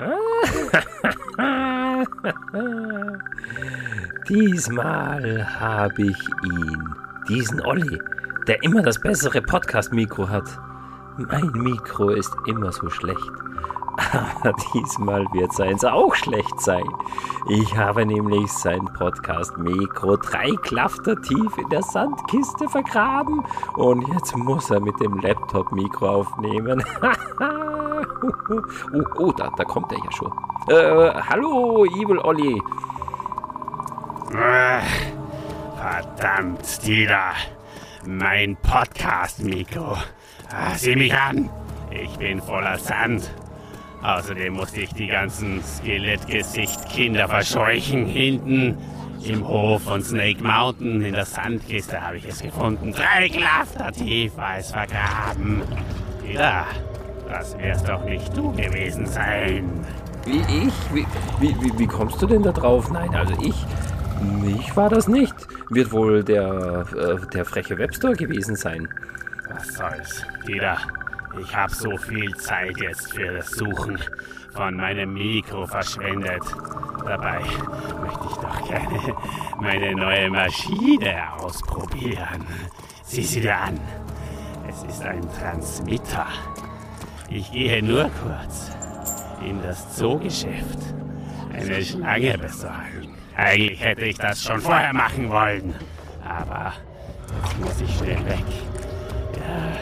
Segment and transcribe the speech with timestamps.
[4.28, 6.94] Diesmal habe ich ihn,
[7.28, 8.00] diesen Olli,
[8.46, 10.48] der immer das bessere Podcast-Mikro hat.
[11.18, 13.18] Mein Mikro ist immer so schlecht.
[14.12, 16.86] Aber diesmal wird seins auch schlecht sein.
[17.48, 23.44] Ich habe nämlich sein Podcast-Mikro drei Klafter tief in der Sandkiste vergraben
[23.74, 26.82] und jetzt muss er mit dem Laptop-Mikro aufnehmen.
[28.92, 30.32] oh, oh da, da kommt er ja schon.
[30.68, 32.60] Äh, hallo, Evil Olli.
[35.76, 37.32] Verdammt, Dieter.
[38.06, 39.96] Mein Podcast-Mikro.
[40.52, 41.50] Ah, sieh mich an.
[41.90, 43.30] Ich bin voller Sand.
[44.02, 48.06] Außerdem musste ich die ganzen Skelettgesicht-Kinder verscheuchen.
[48.06, 48.78] Hinten
[49.24, 52.92] im Hof von Snake Mountain in der Sandkiste habe ich es gefunden.
[52.92, 55.62] Drei Klafter tief war es vergraben.
[56.22, 56.66] Dieter,
[57.30, 59.70] das wär's doch nicht du gewesen sein.
[60.24, 60.74] Wie ich?
[60.92, 61.06] Wie,
[61.40, 62.90] wie, wie, wie kommst du denn da drauf?
[62.90, 63.66] Nein, also ich.
[64.44, 65.34] Ich war das nicht.
[65.70, 68.88] Wird wohl der, äh, der freche Webstore gewesen sein.
[69.48, 70.76] Was soll's, Dieter.
[71.40, 73.98] Ich habe so viel Zeit jetzt für das Suchen
[74.52, 76.42] von meinem Mikro verschwendet.
[77.06, 79.16] Dabei möchte ich doch gerne
[79.60, 82.44] meine neue Maschine ausprobieren.
[83.04, 83.80] Sieh sie dir an.
[84.68, 86.26] Es ist ein Transmitter.
[87.32, 88.72] Ich gehe nur kurz
[89.48, 90.80] in das Zoogeschäft.
[91.52, 93.14] Eine Schlange besorgen.
[93.36, 95.76] Eigentlich hätte ich das schon vorher machen wollen.
[96.28, 96.72] Aber
[97.36, 98.44] jetzt muss ich schnell weg.
[99.36, 99.76] Ja,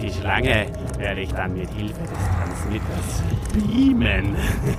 [0.00, 4.34] die Schlange werde ich dann mit Hilfe des Transmitters beamen.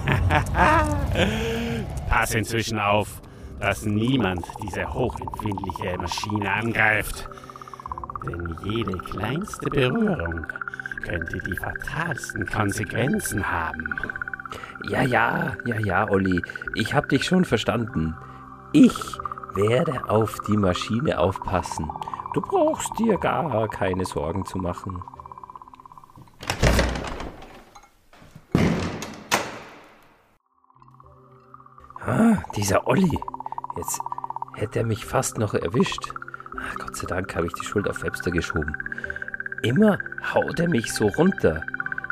[2.10, 3.22] Pass inzwischen auf,
[3.60, 7.30] dass niemand diese hochempfindliche Maschine angreift.
[8.26, 10.48] Denn jede kleinste Berührung
[11.04, 13.94] könnte die fatalsten Konsequenzen haben.
[14.90, 16.42] Ja, ja, ja, ja, Olli.
[16.76, 18.16] Ich hab dich schon verstanden.
[18.72, 19.18] Ich
[19.54, 21.92] werde auf die Maschine aufpassen.
[22.34, 25.04] Du brauchst dir gar keine Sorgen zu machen.
[32.06, 33.20] Ah, dieser Olli.
[33.78, 34.02] Jetzt
[34.56, 36.14] hätte er mich fast noch erwischt.
[36.58, 38.76] Ah, Gott sei Dank habe ich die Schuld auf Webster geschoben.
[39.64, 39.98] Immer
[40.34, 41.62] haut er mich so runter.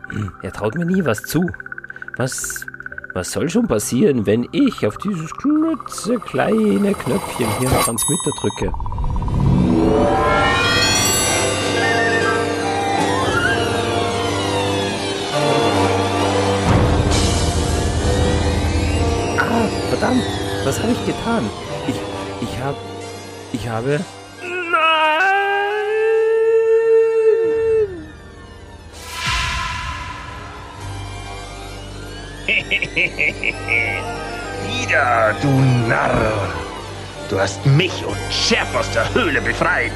[0.09, 1.51] Hm, er traut mir nie was zu.
[2.15, 2.65] Was,
[3.13, 8.73] was soll schon passieren, wenn ich auf dieses klitzekleine Knöpfchen hier am Transmitter drücke?
[19.39, 20.23] Ah, verdammt,
[20.63, 21.43] was habe ich getan?
[21.85, 21.99] Ich,
[22.41, 22.77] ich habe,
[23.51, 23.99] ich habe...
[34.67, 35.47] Wieder, du
[35.87, 36.53] Narr!
[37.29, 38.17] Du hast mich und
[38.49, 39.93] Jeff aus der Höhle befreit.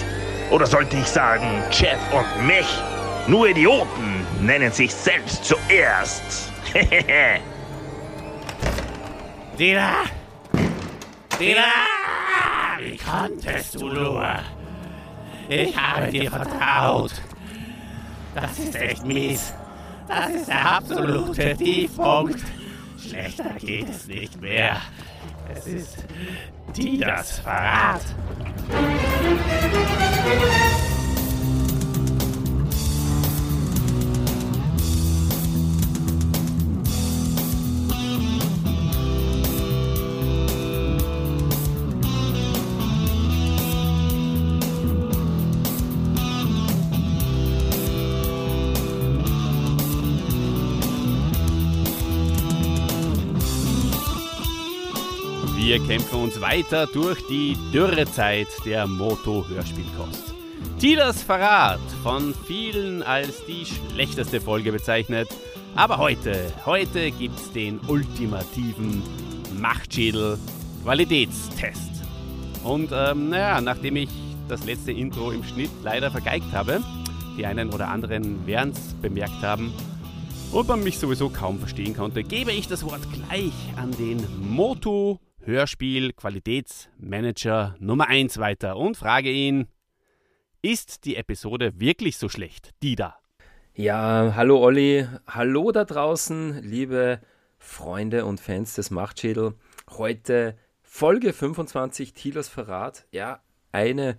[0.50, 2.66] Oder sollte ich sagen, Jeff und mich?
[3.28, 6.54] Nur Idioten nennen sich selbst zuerst.
[9.60, 9.92] Dina!
[11.38, 11.64] Dina!
[12.80, 14.26] Wie konntest du nur?
[15.50, 17.12] Ich habe dir vertraut.
[18.34, 19.54] Das ist echt mies.
[20.08, 22.40] Das ist der absolute Tiefpunkt.
[23.10, 24.82] Schlechter geht es nicht mehr.
[25.54, 26.06] Es ist
[26.76, 28.02] die das Verrat.
[56.26, 60.34] Uns weiter durch die Dürrezeit der Moto-Hörspielkost.
[60.80, 65.28] Tilas Verrat, von vielen als die schlechteste Folge bezeichnet.
[65.76, 69.04] Aber heute, heute gibt's den ultimativen
[69.60, 70.40] Machtschädel
[70.82, 71.92] Qualitätstest.
[72.64, 74.10] Und ähm, naja, nachdem ich
[74.48, 76.82] das letzte Intro im Schnitt leider vergeigt habe,
[77.38, 79.72] die einen oder anderen werden's bemerkt haben,
[80.52, 85.20] und man mich sowieso kaum verstehen konnte, gebe ich das Wort gleich an den Moto
[85.46, 89.68] Hörspiel Qualitätsmanager Nummer 1 weiter und frage ihn,
[90.64, 92.72] ist die Episode wirklich so schlecht?
[92.82, 93.20] Die da.
[93.76, 97.20] Ja, hallo Olli, hallo da draußen, liebe
[97.60, 99.54] Freunde und Fans des Machtschädel.
[99.92, 103.06] Heute Folge 25 Tilos Verrat.
[103.12, 104.18] Ja, eine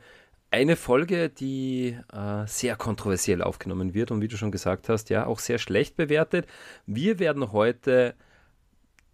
[0.52, 5.26] eine Folge, die äh, sehr kontroversiell aufgenommen wird und wie du schon gesagt hast, ja,
[5.26, 6.46] auch sehr schlecht bewertet.
[6.86, 8.14] Wir werden heute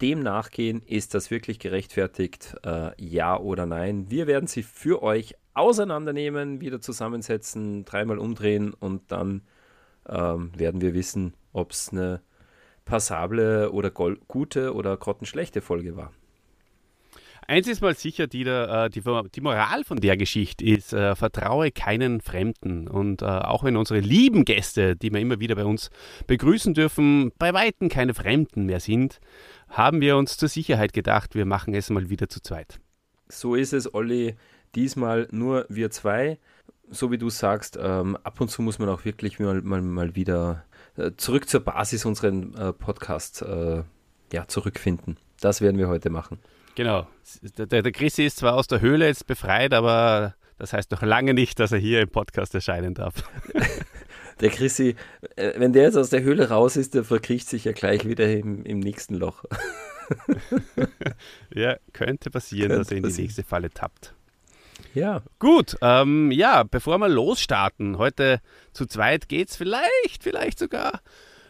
[0.02, 4.10] dem nachgehen, ist das wirklich gerechtfertigt, äh, ja oder nein.
[4.10, 9.42] Wir werden sie für euch auseinandernehmen, wieder zusammensetzen, dreimal umdrehen und dann
[10.08, 12.20] ähm, werden wir wissen, ob es eine
[12.84, 16.12] passable oder gute oder grottenschlechte Folge war.
[17.52, 19.02] Eins ist mal sicher, die, äh, die,
[19.34, 22.88] die Moral von der Geschichte ist, äh, vertraue keinen Fremden.
[22.88, 25.90] Und äh, auch wenn unsere lieben Gäste, die wir immer wieder bei uns
[26.26, 29.20] begrüßen dürfen, bei Weitem keine Fremden mehr sind,
[29.68, 32.80] haben wir uns zur Sicherheit gedacht, wir machen es mal wieder zu zweit.
[33.28, 34.34] So ist es, Olli.
[34.74, 36.38] Diesmal nur wir zwei.
[36.88, 40.16] So wie du sagst, ähm, ab und zu muss man auch wirklich mal, mal, mal
[40.16, 40.64] wieder
[40.96, 43.44] äh, zurück zur Basis unseren äh, Podcast
[44.32, 45.18] ja, zurückfinden.
[45.38, 46.38] Das werden wir heute machen.
[46.74, 47.06] Genau.
[47.58, 51.34] Der, der Chrissy ist zwar aus der Höhle jetzt befreit, aber das heißt noch lange
[51.34, 53.14] nicht, dass er hier im Podcast erscheinen darf.
[54.40, 54.96] Der Chrissy,
[55.36, 58.28] äh, wenn der jetzt aus der Höhle raus ist, der verkriecht sich ja gleich wieder
[58.32, 59.44] im, im nächsten Loch.
[61.54, 64.14] ja, könnte passieren, könnte dass er in die nächste Falle tappt.
[64.94, 65.22] Ja.
[65.38, 68.40] Gut, ähm, ja, bevor wir losstarten, heute
[68.72, 71.00] zu zweit geht es vielleicht, vielleicht sogar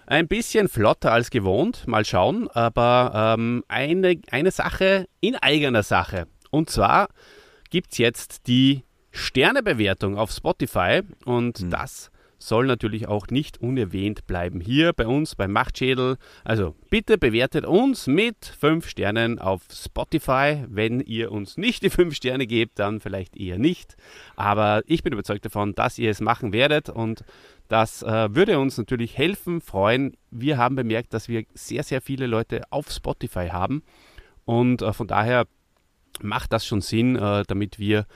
[0.06, 6.26] ein bisschen flotter als gewohnt, mal schauen, aber ähm, eine, eine Sache in eigener Sache.
[6.50, 7.08] Und zwar
[7.70, 11.70] gibt es jetzt die Sternebewertung auf Spotify und hm.
[11.70, 12.10] das
[12.42, 16.16] soll natürlich auch nicht unerwähnt bleiben hier bei uns beim Machtschädel.
[16.44, 20.64] Also bitte bewertet uns mit 5 Sternen auf Spotify.
[20.68, 23.96] Wenn ihr uns nicht die 5 Sterne gebt, dann vielleicht eher nicht.
[24.34, 27.24] Aber ich bin überzeugt davon, dass ihr es machen werdet und
[27.72, 30.14] das äh, würde uns natürlich helfen, freuen.
[30.30, 33.82] Wir haben bemerkt, dass wir sehr, sehr viele Leute auf Spotify haben
[34.44, 35.46] und äh, von daher
[36.20, 38.06] macht das schon Sinn, äh, damit wir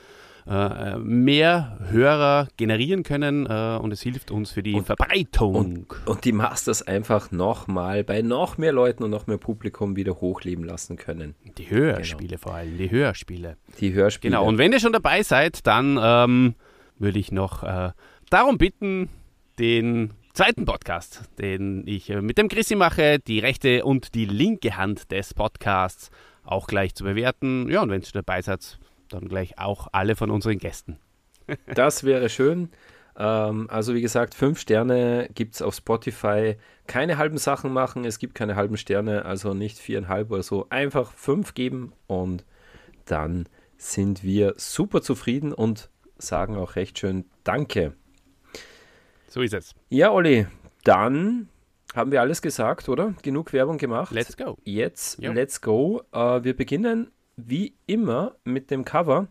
[0.47, 5.55] äh, mehr Hörer generieren können äh, und es hilft uns für die und, Verbreitung.
[5.55, 10.21] Und, und, die Masters einfach nochmal bei noch mehr Leuten und noch mehr Publikum wieder
[10.21, 11.35] hochleben lassen können.
[11.57, 12.41] Die Hörspiele genau.
[12.43, 13.57] vor allem, die Hörspiele.
[13.81, 14.33] Die Hörspiele.
[14.33, 16.55] Genau, und wenn ihr schon dabei seid, dann ähm,
[16.99, 17.93] würde ich noch äh,
[18.29, 19.09] darum bitten,
[19.59, 24.77] den zweiten Podcast, den ich äh, mit dem Chrissy mache, die rechte und die linke
[24.77, 26.11] Hand des Podcasts
[26.45, 27.69] auch gleich zu bewerten.
[27.71, 30.99] Ja, und wenn ihr dabei seid, dann gleich auch alle von unseren Gästen.
[31.75, 32.71] das wäre schön.
[33.17, 36.57] Ähm, also wie gesagt, fünf Sterne gibt es auf Spotify.
[36.87, 40.67] Keine halben Sachen machen, es gibt keine halben Sterne, also nicht viereinhalb oder so.
[40.69, 42.45] Einfach fünf geben und
[43.07, 43.49] dann
[43.79, 47.95] sind wir super zufrieden und sagen auch recht schön Danke.
[49.29, 49.75] So ist es.
[49.89, 50.47] Ja, Olli,
[50.85, 51.49] dann
[51.95, 53.15] haben wir alles gesagt, oder?
[53.23, 54.13] Genug Werbung gemacht.
[54.13, 54.57] Let's go.
[54.65, 55.33] Jetzt, jo.
[55.33, 56.03] let's go.
[56.15, 59.29] Uh, wir beginnen wie immer mit dem Cover.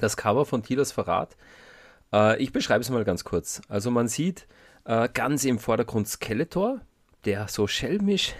[0.00, 1.36] Das Cover von Tilas Verrat.
[2.12, 3.62] Äh, ich beschreibe es mal ganz kurz.
[3.68, 4.46] Also man sieht
[4.84, 6.80] äh, ganz im Vordergrund Skeletor,
[7.24, 8.34] der so schelmisch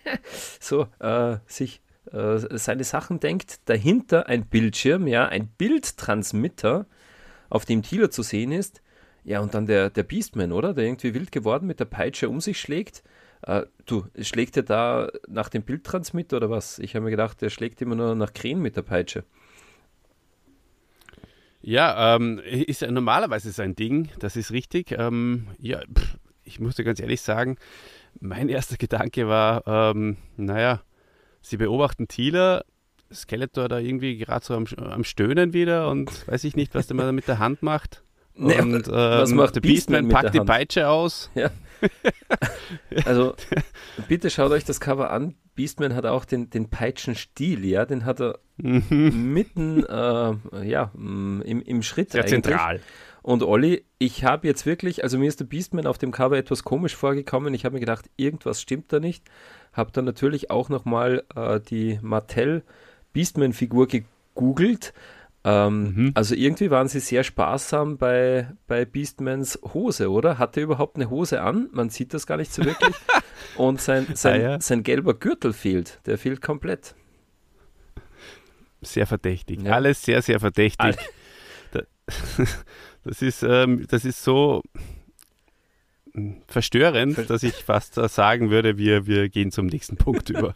[0.60, 1.80] so äh, sich
[2.12, 3.68] äh, seine Sachen denkt.
[3.68, 6.86] Dahinter ein Bildschirm, ja, ein Bildtransmitter,
[7.48, 8.82] auf dem Tila zu sehen ist.
[9.24, 10.74] Ja, und dann der, der Beastman, oder?
[10.74, 13.02] Der irgendwie wild geworden mit der Peitsche um sich schlägt.
[13.42, 16.78] Äh, du, schlägt er da nach dem Bildtransmitter oder was?
[16.78, 19.24] Ich habe mir gedacht, der schlägt immer nur nach Krähen mit der Peitsche.
[21.62, 24.92] Ja, ähm, ist ja normalerweise sein Ding, das ist richtig.
[24.92, 27.56] Ähm, ja, pff, ich musste ganz ehrlich sagen,
[28.18, 30.82] mein erster Gedanke war, ähm, naja,
[31.42, 32.64] sie beobachten Thieler,
[33.12, 36.96] Skeletor da irgendwie gerade so am, am, Stöhnen wieder und weiß ich nicht, was der
[36.96, 38.04] mal mit der Hand macht.
[38.40, 41.30] Nee, und ähm, was macht der Beastman, Beastman packt die Peitsche aus.
[41.34, 41.50] Ja.
[43.04, 43.34] also
[44.08, 45.34] bitte schaut euch das Cover an.
[45.54, 49.32] Beastman hat auch den, den Peitschenstiel, ja, den hat er mhm.
[49.32, 52.12] mitten äh, ja, mm, im, im Schritt.
[52.12, 52.44] Sehr eigentlich.
[52.44, 52.80] zentral.
[53.22, 56.64] Und Olli, ich habe jetzt wirklich, also mir ist der Beastman auf dem Cover etwas
[56.64, 57.52] komisch vorgekommen.
[57.52, 59.24] Ich habe mir gedacht, irgendwas stimmt da nicht.
[59.74, 62.62] Habe dann natürlich auch nochmal äh, die Mattel
[63.12, 64.94] Beastman-Figur gegoogelt
[65.42, 66.10] ähm, mhm.
[66.14, 70.38] Also irgendwie waren sie sehr sparsam bei, bei Beastmans Hose, oder?
[70.38, 71.68] Hat er überhaupt eine Hose an?
[71.72, 72.94] Man sieht das gar nicht so wirklich.
[73.56, 74.60] Und sein, sein, ah, ja.
[74.60, 76.00] sein gelber Gürtel fehlt.
[76.06, 76.94] Der fehlt komplett.
[78.82, 79.62] Sehr verdächtig.
[79.62, 79.72] Ja.
[79.72, 80.96] Alles sehr, sehr verdächtig.
[83.02, 84.62] Das ist, ähm, das ist so
[86.48, 90.54] verstörend, dass ich fast sagen würde, wir, wir gehen zum nächsten Punkt über.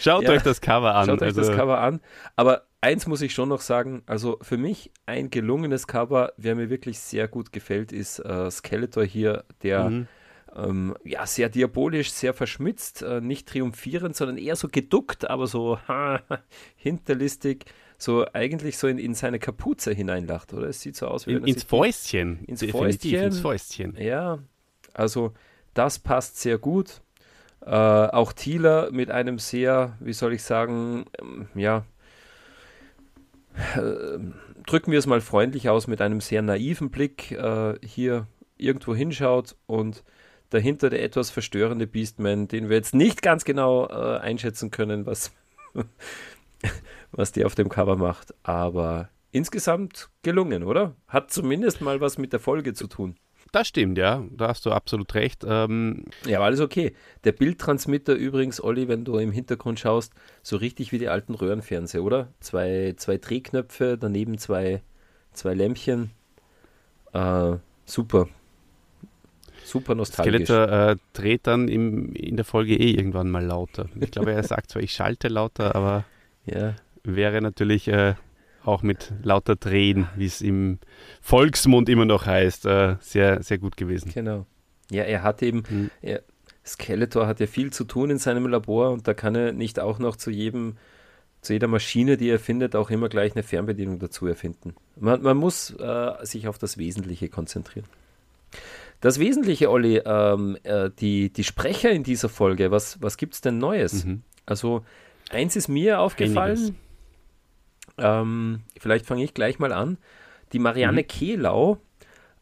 [0.00, 1.06] Schaut ja, euch das Cover an.
[1.06, 2.00] Schaut also, euch das Cover an.
[2.36, 6.68] Aber eins muss ich schon noch sagen, also für mich ein gelungenes Cover, wer mir
[6.68, 10.08] wirklich sehr gut gefällt, ist äh, Skeletor hier, der mhm.
[10.54, 15.78] ähm, ja sehr diabolisch, sehr verschmitzt, äh, nicht triumphierend, sondern eher so geduckt, aber so
[15.88, 16.20] ha,
[16.76, 17.64] hinterlistig,
[17.96, 20.68] so eigentlich so in, in seine Kapuze hineinlacht, oder?
[20.68, 22.44] Es sieht so aus, wie in, ins Fäustchen.
[22.44, 23.22] Ins Fäustchen.
[23.22, 23.96] ins Fäustchen.
[23.96, 24.40] Ja,
[24.92, 25.32] also
[25.72, 27.00] das passt sehr gut.
[27.64, 31.84] Äh, auch Thieler mit einem sehr, wie soll ich sagen, ähm, ja,
[33.76, 34.18] äh,
[34.66, 39.56] drücken wir es mal freundlich aus, mit einem sehr naiven Blick äh, hier irgendwo hinschaut
[39.66, 40.04] und
[40.50, 45.32] dahinter der etwas verstörende Beastman, den wir jetzt nicht ganz genau äh, einschätzen können, was,
[47.12, 48.34] was der auf dem Cover macht.
[48.42, 50.94] Aber insgesamt gelungen, oder?
[51.08, 53.16] Hat zumindest mal was mit der Folge zu tun.
[53.52, 54.24] Das stimmt, ja.
[54.30, 55.44] Da hast du absolut recht.
[55.46, 56.94] Ähm ja, alles okay.
[57.24, 62.02] Der Bildtransmitter übrigens, Olli, wenn du im Hintergrund schaust, so richtig wie die alten Röhrenfernseher,
[62.02, 62.28] oder?
[62.40, 64.80] Zwei, zwei Drehknöpfe, daneben zwei,
[65.34, 66.12] zwei Lämpchen.
[67.12, 68.28] Äh, super.
[69.64, 70.46] Super nostalgisch.
[70.46, 73.86] Skeletor äh, dreht dann im, in der Folge eh irgendwann mal lauter.
[74.00, 76.04] Ich glaube, er sagt zwar, ich schalte lauter, aber
[76.46, 76.74] ja.
[77.04, 78.14] wäre natürlich äh,
[78.64, 80.78] auch mit lauter Drehen, wie es im
[81.20, 84.12] Volksmund immer noch heißt, äh, sehr, sehr gut gewesen.
[84.12, 84.46] Genau.
[84.90, 85.90] Ja, er hat eben, mhm.
[86.00, 86.22] er,
[86.64, 89.98] Skeletor hat ja viel zu tun in seinem Labor und da kann er nicht auch
[89.98, 90.76] noch zu jedem,
[91.40, 94.74] zu jeder Maschine, die er findet, auch immer gleich eine Fernbedienung dazu erfinden.
[94.98, 97.86] Man, man muss äh, sich auf das Wesentliche konzentrieren.
[99.00, 103.40] Das Wesentliche, Olli, ähm, äh, die, die Sprecher in dieser Folge, was, was gibt es
[103.40, 104.04] denn Neues?
[104.04, 104.22] Mhm.
[104.46, 104.84] Also,
[105.30, 106.76] eins ist mir aufgefallen,
[107.98, 109.98] ähm, vielleicht fange ich gleich mal an.
[110.52, 111.06] Die Marianne mhm.
[111.06, 111.78] Kehlau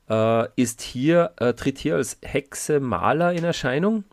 [0.09, 4.05] äh, ist hier, äh, tritt hier als Hexe Maler in Erscheinung.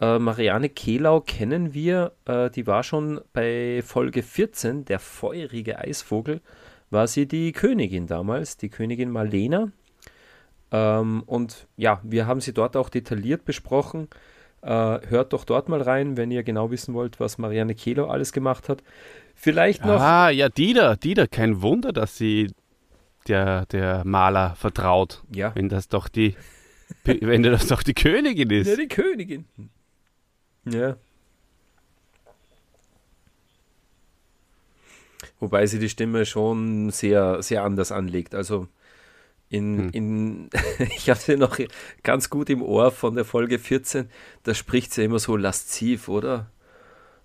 [0.00, 6.40] Äh, Marianne Kehlau kennen wir, äh, die war schon bei Folge 14, der feurige Eisvogel,
[6.90, 9.70] war sie die Königin damals, die Königin Malena.
[10.72, 14.08] Ähm, und ja, wir haben sie dort auch detailliert besprochen.
[14.62, 18.32] Äh, hört doch dort mal rein, wenn ihr genau wissen wollt, was Marianne Kehlo alles
[18.32, 18.82] gemacht hat.
[19.42, 19.98] Vielleicht noch.
[19.98, 22.52] Ah, ja, Dieter, Dieter, kein Wunder, dass sie
[23.26, 25.22] der, der Maler vertraut.
[25.34, 25.54] Ja.
[25.54, 26.36] Wenn das doch die,
[27.04, 28.66] wenn das doch die Königin ist.
[28.66, 29.46] Ja, die Königin.
[30.66, 30.98] Ja.
[35.38, 38.34] Wobei sie die Stimme schon sehr, sehr anders anlegt.
[38.34, 38.68] Also
[39.48, 39.90] in, hm.
[39.92, 40.50] in,
[40.96, 41.58] ich habe sie noch
[42.02, 44.10] ganz gut im Ohr von der Folge 14.
[44.42, 46.50] Da spricht sie immer so lasziv, oder?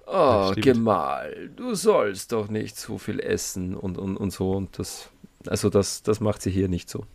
[0.07, 4.51] Oh, Gemahl, du sollst doch nicht so viel essen und, und, und so.
[4.51, 5.09] Und das,
[5.47, 7.05] also das, das macht sie hier nicht so.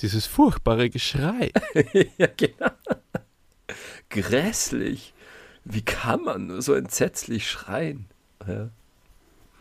[0.00, 1.50] Dieses furchtbare Geschrei.
[2.18, 2.70] ja, genau.
[4.10, 5.14] Grässlich.
[5.64, 8.06] Wie kann man nur so entsetzlich schreien?
[8.46, 8.68] Ja.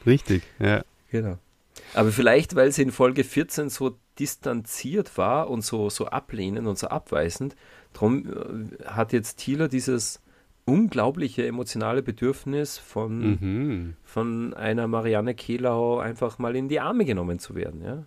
[0.06, 0.84] Richtig, ja.
[1.10, 1.38] Genau.
[1.94, 6.78] Aber vielleicht, weil sie in Folge 14 so distanziert war und so, so ablehnend und
[6.78, 7.56] so abweisend.
[7.94, 10.22] Darum äh, hat jetzt Thieler dieses
[10.66, 13.96] unglaubliche emotionale Bedürfnis von, mhm.
[14.04, 18.04] von einer Marianne Kehlau einfach mal in die Arme genommen zu werden, ja.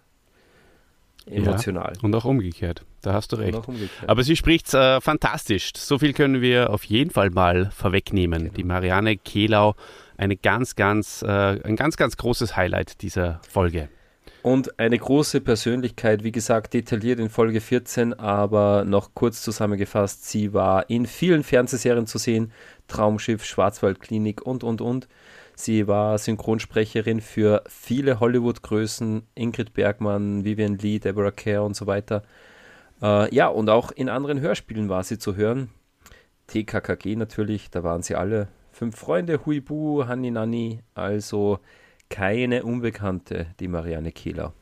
[1.26, 1.92] Emotional.
[1.94, 2.84] Ja, und auch umgekehrt.
[3.02, 3.60] Da hast du recht.
[4.06, 5.72] Aber sie spricht äh, fantastisch.
[5.76, 8.44] So viel können wir auf jeden Fall mal vorwegnehmen.
[8.44, 8.54] Genau.
[8.54, 9.74] Die Marianne Kehlau,
[10.16, 13.90] eine ganz, ganz, äh, ein ganz, ganz großes Highlight dieser Folge.
[14.42, 20.52] Und eine große Persönlichkeit, wie gesagt, detailliert in Folge 14, aber noch kurz zusammengefasst, sie
[20.54, 22.52] war in vielen Fernsehserien zu sehen,
[22.86, 25.08] Traumschiff, Schwarzwaldklinik und, und, und.
[25.56, 32.22] Sie war Synchronsprecherin für viele Hollywood-Größen, Ingrid Bergmann, Vivian Lee, Deborah Kerr und so weiter.
[33.02, 35.70] Äh, ja, und auch in anderen Hörspielen war sie zu hören.
[36.46, 38.46] TKKG natürlich, da waren sie alle.
[38.70, 41.58] Fünf Freunde, Huibu, Hanni Nanni, also
[42.08, 44.52] keine Unbekannte, die Marianne Kehler.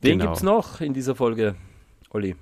[0.00, 0.24] Wen genau.
[0.26, 1.56] gibt es noch in dieser Folge,
[2.10, 2.36] Olli?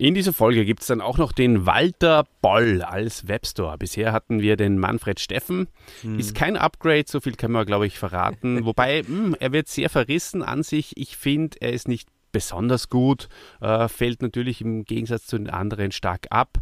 [0.00, 3.76] In dieser Folge gibt es dann auch noch den Walter Boll als Webstore.
[3.78, 5.66] Bisher hatten wir den Manfred Steffen.
[6.02, 6.20] Hm.
[6.20, 8.64] Ist kein Upgrade, so viel kann man, glaube ich, verraten.
[8.64, 10.96] Wobei, mh, hm, er wird sehr verrissen an sich.
[10.96, 13.28] Ich finde, er ist nicht besonders gut,
[13.60, 16.58] äh, fällt natürlich im Gegensatz zu den anderen stark ab.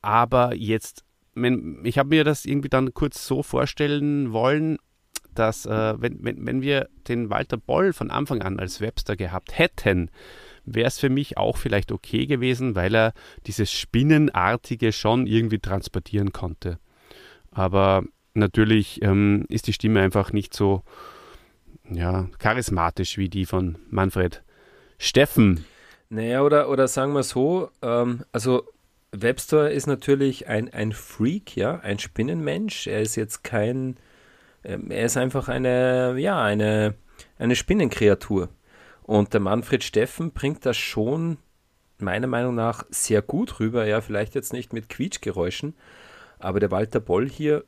[0.00, 1.04] Aber jetzt,
[1.82, 4.78] ich habe mir das irgendwie dann kurz so vorstellen wollen,
[5.38, 9.58] dass äh, wenn, wenn, wenn wir den Walter Boll von Anfang an als Webster gehabt
[9.58, 10.10] hätten,
[10.64, 13.12] wäre es für mich auch vielleicht okay gewesen, weil er
[13.46, 16.78] dieses Spinnenartige schon irgendwie transportieren konnte.
[17.52, 20.82] Aber natürlich ähm, ist die Stimme einfach nicht so
[21.90, 24.42] ja, charismatisch wie die von Manfred
[24.98, 25.64] Steffen.
[26.08, 28.64] Naja, oder, oder sagen wir so, ähm, also
[29.12, 32.86] Webster ist natürlich ein, ein Freak, ja, ein Spinnenmensch.
[32.86, 33.96] Er ist jetzt kein
[34.66, 36.94] er ist einfach eine, ja, eine,
[37.38, 38.48] eine Spinnenkreatur.
[39.02, 41.38] Und der Manfred Steffen bringt das schon
[41.98, 43.86] meiner Meinung nach sehr gut rüber.
[43.86, 45.74] Ja, vielleicht jetzt nicht mit Quietschgeräuschen,
[46.38, 47.64] Aber der Walter Boll hier,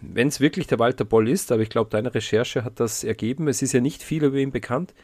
[0.00, 3.46] wenn es wirklich der Walter Boll ist, aber ich glaube, deine Recherche hat das ergeben,
[3.46, 4.94] es ist ja nicht viel über ihn bekannt,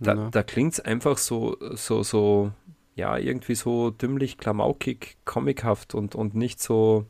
[0.00, 0.30] da, ja.
[0.30, 2.52] da klingt es einfach so, so, so,
[2.94, 7.06] ja, irgendwie so dümmlich, klamaukig, comichaft und, und nicht so,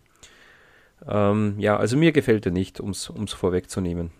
[1.06, 4.10] ähm, ja, also mir gefällt er nicht, um es vorwegzunehmen.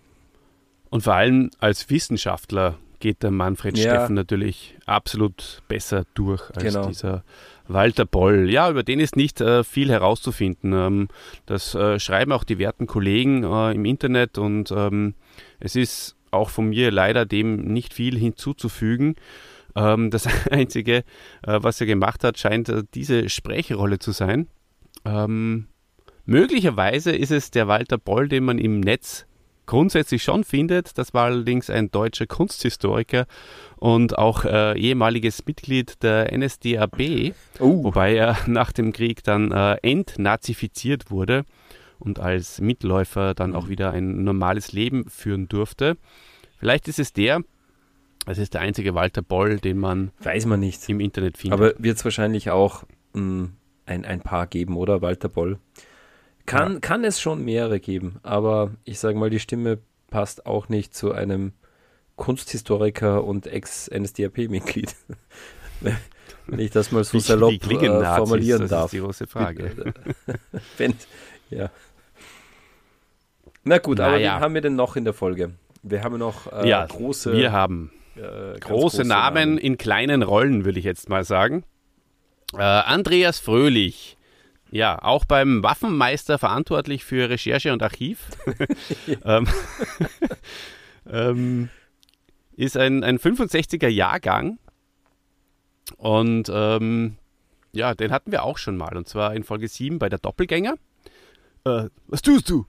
[0.90, 3.82] Und vor allem als Wissenschaftler geht der Manfred ja.
[3.82, 6.86] Steffen natürlich absolut besser durch als genau.
[6.86, 7.24] dieser
[7.66, 8.50] Walter Boll.
[8.50, 10.72] Ja, über den ist nicht äh, viel herauszufinden.
[10.72, 11.08] Ähm,
[11.46, 15.14] das äh, schreiben auch die werten Kollegen äh, im Internet und ähm,
[15.60, 19.16] es ist auch von mir leider dem nicht viel hinzuzufügen.
[19.76, 21.04] Ähm, das Einzige,
[21.46, 24.48] äh, was er gemacht hat, scheint äh, diese Sprechrolle zu sein.
[25.04, 25.66] Ähm,
[26.26, 29.26] möglicherweise ist es der Walter Boll, den man im Netz
[29.66, 30.98] grundsätzlich schon findet.
[30.98, 33.26] Das war allerdings ein deutscher Kunsthistoriker
[33.76, 37.84] und auch äh, ehemaliges Mitglied der NSDAP, uh.
[37.84, 41.44] wobei er nach dem Krieg dann äh, entnazifiziert wurde
[41.98, 45.96] und als Mitläufer dann auch wieder ein normales Leben führen durfte.
[46.58, 47.40] Vielleicht ist es der,
[48.26, 50.88] es ist der einzige Walter Boll, den man, Weiß man nicht.
[50.88, 51.58] im Internet findet.
[51.58, 53.52] Aber wird es wahrscheinlich auch mh, hm,
[53.86, 55.02] ein, ein paar geben, oder?
[55.02, 55.58] Walter Boll.
[56.46, 56.80] Kann, ja.
[56.80, 59.78] kann es schon mehrere geben, aber ich sage mal, die Stimme
[60.10, 61.52] passt auch nicht zu einem
[62.16, 64.94] Kunsthistoriker und Ex-NSDAP-Mitglied.
[65.80, 67.58] Wenn ich das mal so salopp äh,
[68.16, 68.82] formulieren das darf.
[68.82, 69.94] Das ist die große Frage.
[70.78, 70.94] Wenn,
[71.50, 71.70] ja.
[73.64, 74.36] Na gut, Na aber ja.
[74.36, 75.54] wen haben wir denn noch in der Folge?
[75.82, 77.32] Wir haben noch äh, ja, große.
[77.32, 81.64] Wir haben äh, große, große Namen, Namen, in kleinen Rollen, würde ich jetzt mal sagen.
[82.56, 84.16] Äh, Andreas Fröhlich.
[84.74, 88.26] Ja, auch beim Waffenmeister verantwortlich für Recherche und Archiv.
[89.24, 89.46] ähm,
[91.08, 91.68] ähm,
[92.56, 94.58] ist ein, ein 65er Jahrgang.
[95.96, 97.18] Und ähm,
[97.70, 98.96] ja, den hatten wir auch schon mal.
[98.96, 100.74] Und zwar in Folge 7 bei der Doppelgänger.
[101.64, 102.66] Äh, was tust du?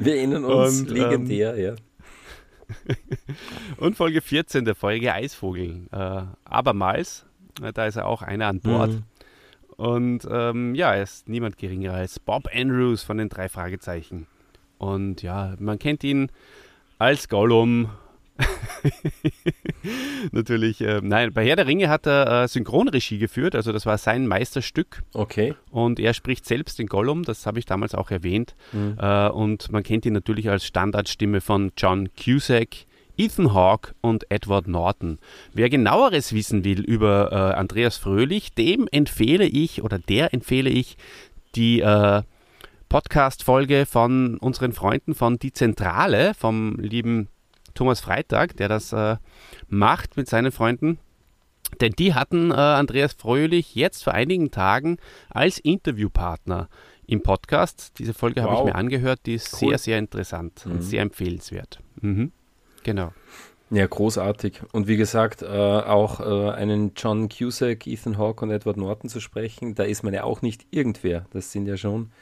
[0.00, 2.94] Wir erinnern uns und, legendär, ähm, ja.
[3.76, 5.86] und Folge 14 der Folge Eisvogel.
[5.92, 7.33] Äh, abermals, äh,
[7.74, 8.90] da ist er auch einer an Bord.
[8.90, 9.02] Mhm.
[9.76, 14.26] Und ähm, ja, er ist niemand geringer als Bob Andrews von den drei Fragezeichen.
[14.78, 16.30] Und ja, man kennt ihn
[16.98, 17.90] als Gollum
[20.32, 23.98] Natürlich, äh, nein, bei Herr der Ringe hat er äh, Synchronregie geführt, also das war
[23.98, 25.02] sein Meisterstück.
[25.12, 25.54] Okay.
[25.70, 28.56] Und er spricht selbst den Gollum, das habe ich damals auch erwähnt.
[28.72, 28.96] Mhm.
[28.98, 32.86] Äh, und man kennt ihn natürlich als Standardstimme von John Cusack,
[33.16, 35.18] Ethan Hawke und Edward Norton.
[35.52, 40.96] Wer genaueres wissen will über äh, Andreas Fröhlich, dem empfehle ich oder der empfehle ich
[41.54, 42.22] die äh,
[42.88, 47.28] Podcast-Folge von unseren Freunden von Die Zentrale, vom lieben
[47.74, 49.16] Thomas Freitag, der das äh,
[49.68, 50.98] macht mit seinen Freunden.
[51.80, 54.98] Denn die hatten äh, Andreas Fröhlich jetzt vor einigen Tagen
[55.28, 56.68] als Interviewpartner
[57.06, 57.98] im Podcast.
[57.98, 58.50] Diese Folge wow.
[58.50, 59.70] habe ich mir angehört, die ist cool.
[59.70, 60.72] sehr, sehr interessant mhm.
[60.72, 61.80] und sehr empfehlenswert.
[62.00, 62.32] Mhm.
[62.84, 63.12] Genau.
[63.70, 64.60] Ja, großartig.
[64.72, 69.20] Und wie gesagt, äh, auch äh, einen John Cusack, Ethan Hawke und Edward Norton zu
[69.20, 71.26] sprechen, da ist man ja auch nicht irgendwer.
[71.32, 72.12] Das sind ja schon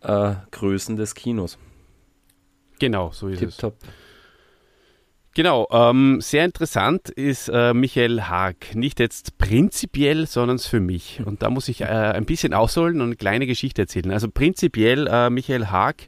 [0.00, 1.58] äh, Größen des Kinos.
[2.78, 3.56] Genau, so ist Tip es.
[3.58, 3.76] Top.
[5.34, 8.76] Genau, ähm, sehr interessant ist äh, Michael Haag.
[8.76, 11.20] Nicht jetzt prinzipiell, sondern für mich.
[11.24, 14.12] Und da muss ich äh, ein bisschen ausholen und eine kleine Geschichte erzählen.
[14.12, 16.06] Also prinzipiell, äh, Michael Haag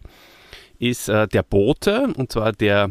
[0.78, 2.90] ist äh, der Bote, und zwar der,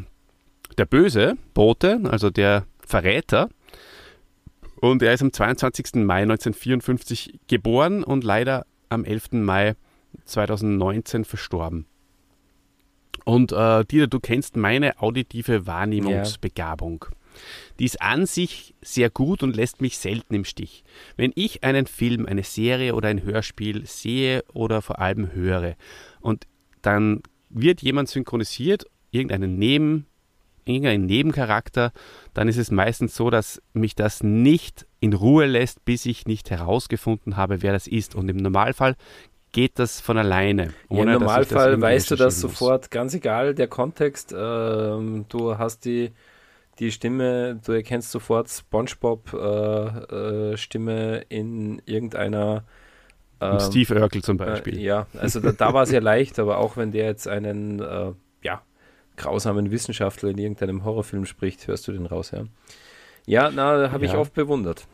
[0.77, 3.49] der böse Bote, also der Verräter.
[4.81, 5.95] Und er ist am 22.
[5.95, 9.33] Mai 1954 geboren und leider am 11.
[9.33, 9.75] Mai
[10.25, 11.85] 2019 verstorben.
[13.23, 17.05] Und äh, Dieter, du kennst meine auditive Wahrnehmungsbegabung.
[17.09, 17.15] Ja.
[17.79, 20.83] Die ist an sich sehr gut und lässt mich selten im Stich.
[21.17, 25.75] Wenn ich einen Film, eine Serie oder ein Hörspiel sehe oder vor allem höre
[26.21, 26.47] und
[26.81, 30.05] dann wird jemand synchronisiert, irgendeinen Neben,
[30.65, 31.91] irgendeinen Nebencharakter,
[32.33, 36.49] dann ist es meistens so, dass mich das nicht in Ruhe lässt, bis ich nicht
[36.49, 38.15] herausgefunden habe, wer das ist.
[38.15, 38.95] Und im Normalfall
[39.51, 40.73] geht das von alleine.
[40.89, 44.33] Ja, Im Normalfall weißt du das sofort, ganz egal der Kontext.
[44.33, 46.11] Äh, du hast die,
[46.79, 52.65] die Stimme, du erkennst sofort SpongeBob äh, äh, Stimme in irgendeiner
[53.39, 54.77] ähm, Steve Urkel zum Beispiel.
[54.77, 57.79] Äh, ja, also da, da war es ja leicht, aber auch wenn der jetzt einen
[57.79, 58.61] äh, ja,
[59.15, 62.45] grausamen Wissenschaftler in irgendeinem Horrorfilm spricht, hörst du den raus, ja.
[63.25, 64.11] Ja, na, habe ja.
[64.11, 64.87] ich oft bewundert.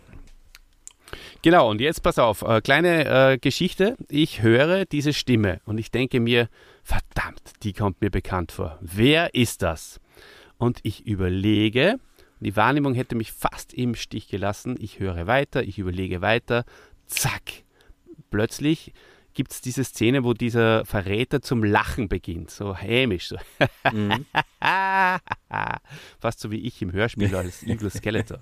[1.41, 3.97] Genau, und jetzt pass auf, äh, kleine äh, Geschichte.
[4.09, 6.49] Ich höre diese Stimme und ich denke mir,
[6.83, 8.77] verdammt, die kommt mir bekannt vor.
[8.79, 9.99] Wer ist das?
[10.57, 11.97] Und ich überlege,
[12.39, 14.75] die Wahrnehmung hätte mich fast im Stich gelassen.
[14.79, 16.63] Ich höre weiter, ich überlege weiter.
[17.07, 17.63] Zack,
[18.29, 18.93] plötzlich
[19.33, 23.37] gibt es diese Szene, wo dieser Verräter zum Lachen beginnt, so hämisch, so.
[23.91, 24.25] Mhm.
[26.19, 28.39] Fast so wie ich im Hörspiel als Evil Skeletor.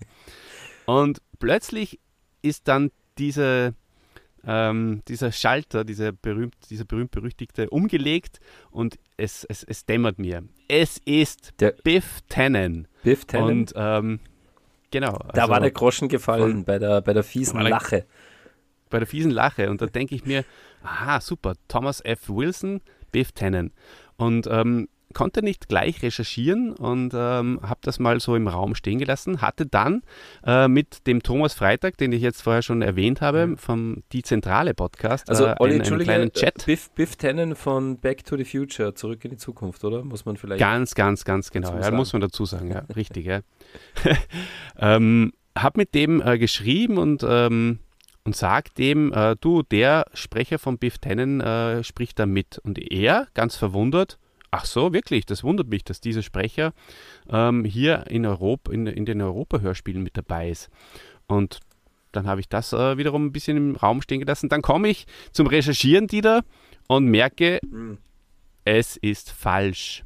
[0.86, 2.00] Und plötzlich
[2.42, 3.76] ist dann diese,
[4.46, 8.40] ähm, dieser Schalter, dieser berühmt, dieser berühmt-berüchtigte, umgelegt
[8.72, 10.44] und es, es, es dämmert mir.
[10.68, 12.88] Es ist der Biff Tannen.
[13.04, 13.60] Biff Tannen.
[13.60, 14.20] Und ähm,
[14.92, 15.20] genau.
[15.34, 18.06] Da also, war der Groschen gefallen von, bei, der, bei der fiesen Lache.
[18.90, 19.70] Bei der fiesen Lache.
[19.70, 20.44] Und da denke ich mir,
[20.84, 22.30] aha, super, Thomas F.
[22.30, 23.72] Wilson, Biff Tannen.
[24.18, 29.00] Und ähm, konnte nicht gleich recherchieren und ähm, habe das mal so im Raum stehen
[29.00, 29.42] gelassen.
[29.42, 30.04] Hatte dann
[30.46, 33.58] äh, mit dem Thomas Freitag, den ich jetzt vorher schon erwähnt habe, mhm.
[33.58, 36.66] vom Die Zentrale Podcast, also, äh, Olli, einen, einen kleinen Chat.
[36.66, 40.04] Biff, Biff Tannen von Back to the Future, zurück in die Zukunft, oder?
[40.04, 40.60] Muss man vielleicht.
[40.60, 41.78] Ganz, ganz, ganz genau.
[41.80, 43.40] Ja, muss man dazu sagen, ja, richtig, ja.
[44.78, 47.80] ähm, hab mit dem äh, geschrieben und ähm,
[48.30, 52.60] und sagt dem, äh, du, der Sprecher von Biff Tannen äh, spricht da mit.
[52.60, 54.20] Und er, ganz verwundert,
[54.52, 56.74] ach so, wirklich, das wundert mich, dass dieser Sprecher
[57.28, 60.70] ähm, hier in, Europa, in, in den Europa-Hörspielen mit dabei ist.
[61.26, 61.60] Und
[62.12, 64.48] dann habe ich das äh, wiederum ein bisschen im Raum stehen gelassen.
[64.48, 66.44] Dann komme ich zum Recherchieren wieder
[66.88, 67.98] und merke, mhm.
[68.64, 70.04] es ist falsch.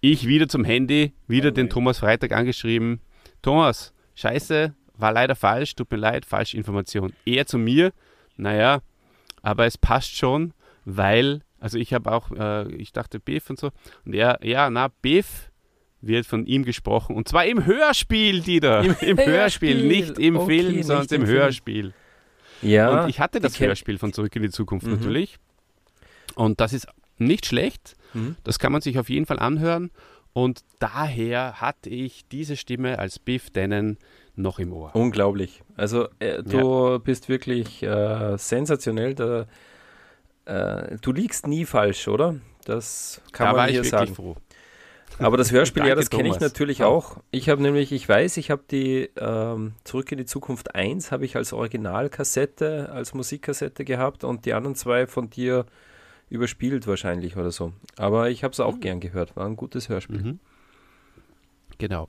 [0.00, 3.02] Ich wieder zum Handy, wieder oh den Thomas Freitag angeschrieben.
[3.42, 7.12] Thomas, scheiße, war leider falsch, tut mir leid, falsche Information.
[7.24, 7.92] Er zu mir,
[8.36, 8.80] naja,
[9.42, 10.52] aber es passt schon,
[10.84, 13.70] weil also ich habe auch, äh, ich dachte Biff und so.
[14.04, 15.50] Und er, ja, na, Biff
[16.00, 17.16] wird von ihm gesprochen.
[17.16, 18.82] Und zwar im Hörspiel, Dieter.
[18.84, 21.94] Im, Im Hörspiel, nicht im okay, Film, sondern im, im Hörspiel.
[22.62, 23.02] Ja.
[23.02, 24.94] Und ich hatte das Hörspiel von Zurück in die Zukunft mhm.
[24.94, 25.38] natürlich.
[26.34, 26.86] Und das ist
[27.18, 27.96] nicht schlecht.
[28.14, 28.36] Mhm.
[28.44, 29.90] Das kann man sich auf jeden Fall anhören.
[30.32, 33.96] Und daher hatte ich diese Stimme als Biff Dennen
[34.36, 34.94] noch im Ohr.
[34.94, 35.62] Unglaublich.
[35.76, 36.98] Also äh, du ja.
[36.98, 39.14] bist wirklich äh, sensationell.
[39.14, 39.46] Der,
[40.44, 42.36] äh, du liegst nie falsch, oder?
[42.64, 44.14] Das kann da man hier sagen.
[44.14, 44.36] Froh.
[45.18, 46.86] Aber das Hörspiel, ja, das kenne ich natürlich ja.
[46.86, 47.18] auch.
[47.30, 51.24] Ich habe nämlich, ich weiß, ich habe die ähm, Zurück in die Zukunft 1 habe
[51.24, 55.64] ich als Originalkassette, als Musikkassette gehabt und die anderen zwei von dir
[56.28, 57.72] überspielt wahrscheinlich oder so.
[57.96, 58.80] Aber ich habe es auch mhm.
[58.80, 59.36] gern gehört.
[59.36, 60.18] War ein gutes Hörspiel.
[60.18, 60.40] Mhm.
[61.78, 62.08] Genau.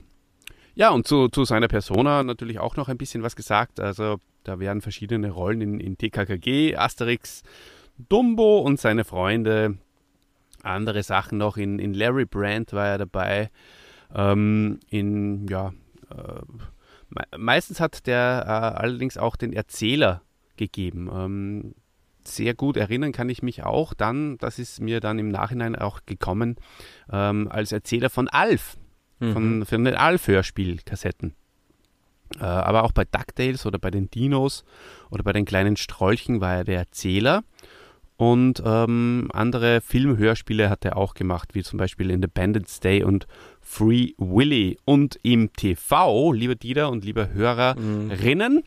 [0.78, 3.80] Ja, und zu, zu seiner Persona natürlich auch noch ein bisschen was gesagt.
[3.80, 7.42] Also da werden verschiedene Rollen in, in TKKG, Asterix,
[8.08, 9.78] Dumbo und seine Freunde.
[10.62, 11.56] Andere Sachen noch.
[11.56, 13.50] In, in Larry Brandt war er dabei.
[14.14, 15.72] Ähm, in, ja,
[16.12, 16.42] äh,
[17.36, 20.22] meistens hat der äh, allerdings auch den Erzähler
[20.56, 21.10] gegeben.
[21.12, 21.74] Ähm,
[22.22, 26.02] sehr gut erinnern kann ich mich auch dann, das ist mir dann im Nachhinein auch
[26.06, 26.54] gekommen,
[27.10, 28.76] ähm, als Erzähler von Alf,
[29.20, 29.32] mhm.
[29.32, 31.34] von, von den Alf-Hörspielkassetten.
[32.38, 34.64] Äh, aber auch bei DuckTales oder bei den Dinos
[35.10, 37.42] oder bei den kleinen Strolchen war er der Erzähler.
[38.16, 43.28] Und ähm, andere Filmhörspiele hat er auch gemacht, wie zum Beispiel Independence Day und
[43.60, 44.76] Free Willy.
[44.84, 48.62] Und im TV, lieber Dieter und lieber Hörerinnen, mhm.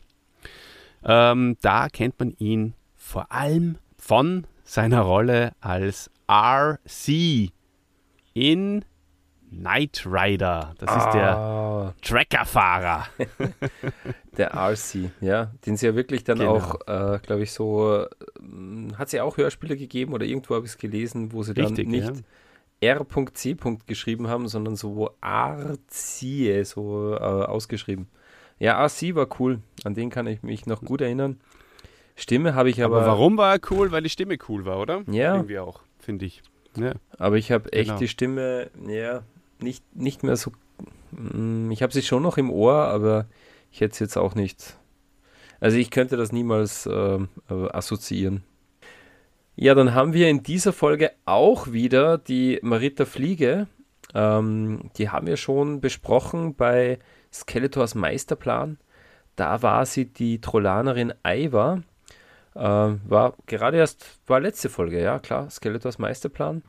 [1.03, 7.51] ähm, da kennt man ihn vor allem von seiner Rolle als RC
[8.33, 8.85] in
[9.51, 10.73] Knight Rider.
[10.79, 11.93] Das ist der ah.
[12.01, 13.07] Trackerfahrer.
[14.37, 15.51] der RC, ja.
[15.65, 16.55] Den sie ja wirklich dann genau.
[16.55, 20.71] auch, äh, glaube ich, so, äh, hat sie auch Hörspiele gegeben oder irgendwo habe ich
[20.71, 22.23] es gelesen, wo sie Richtig, dann nicht
[22.81, 22.93] ja.
[22.95, 23.55] R.C.
[23.85, 28.07] geschrieben haben, sondern so RC so äh, ausgeschrieben.
[28.57, 29.59] Ja, RC war cool.
[29.83, 31.39] An den kann ich mich noch gut erinnern.
[32.15, 32.97] Stimme habe ich aber.
[32.97, 33.91] Aber warum war er cool?
[33.91, 35.03] Weil die Stimme cool war, oder?
[35.09, 35.35] Ja.
[35.35, 36.41] Irgendwie auch, finde ich.
[36.77, 36.93] Ja.
[37.17, 37.99] Aber ich habe echt genau.
[37.99, 39.23] die Stimme, ja,
[39.63, 40.51] nicht, nicht mehr so.
[41.11, 43.27] Mm, ich habe sie schon noch im Ohr, aber
[43.71, 44.77] ich hätte es jetzt auch nicht.
[45.59, 48.43] Also ich könnte das niemals äh, assoziieren.
[49.55, 53.67] Ja, dann haben wir in dieser Folge auch wieder die Marita Fliege.
[54.13, 56.99] Ähm, die haben wir schon besprochen bei
[57.31, 58.77] Skeletors Meisterplan.
[59.35, 61.83] Da war sie die Trollanerin Aiva.
[62.55, 66.63] Äh, war gerade erst, war letzte Folge, ja klar, Skeletors Meisterplan.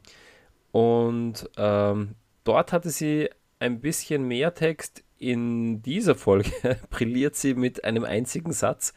[0.71, 3.29] Und ähm, Dort hatte sie
[3.59, 5.05] ein bisschen mehr Text.
[5.19, 6.51] In dieser Folge
[6.91, 8.93] brilliert sie mit einem einzigen Satz,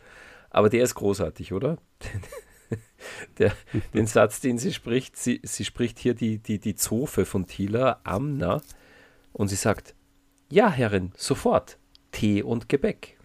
[0.49, 1.77] aber der ist großartig, oder?
[3.37, 3.53] der,
[3.93, 7.99] den Satz, den sie spricht, sie, sie spricht hier die, die, die Zofe von Tila,
[8.03, 8.61] Amna,
[9.33, 9.93] und sie sagt,
[10.49, 11.77] ja, Herrin, sofort,
[12.11, 13.17] Tee und Gebäck.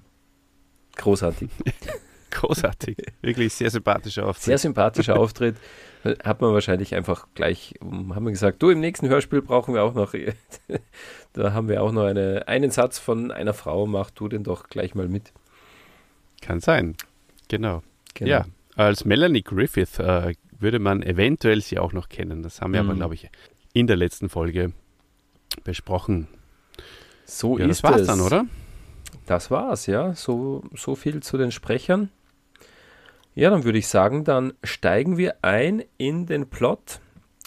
[0.96, 1.50] Großartig.
[2.30, 2.96] Großartig.
[3.22, 4.44] Wirklich sehr sympathischer Auftritt.
[4.44, 5.56] Sehr sympathischer Auftritt.
[6.24, 9.92] Hat man wahrscheinlich einfach gleich, haben wir gesagt, du, im nächsten Hörspiel brauchen wir auch
[9.94, 10.14] noch,
[11.34, 14.68] da haben wir auch noch eine, einen Satz von einer Frau, mach du den doch
[14.70, 15.32] gleich mal mit.
[16.40, 16.96] Kann sein.
[17.48, 17.82] Genau.
[18.14, 18.30] genau.
[18.30, 18.44] Ja,
[18.76, 22.42] Als Melanie Griffith äh, würde man eventuell sie auch noch kennen.
[22.42, 22.88] Das haben wir Mhm.
[22.90, 23.28] aber, glaube ich,
[23.74, 24.72] in der letzten Folge
[25.64, 26.28] besprochen.
[27.26, 28.06] So Ja, das ist war's es.
[28.06, 28.46] dann, oder?
[29.26, 30.14] Das war's, ja.
[30.14, 32.08] So, so viel zu den Sprechern.
[33.36, 36.98] Ja, dann würde ich sagen, dann steigen wir ein in den Plot.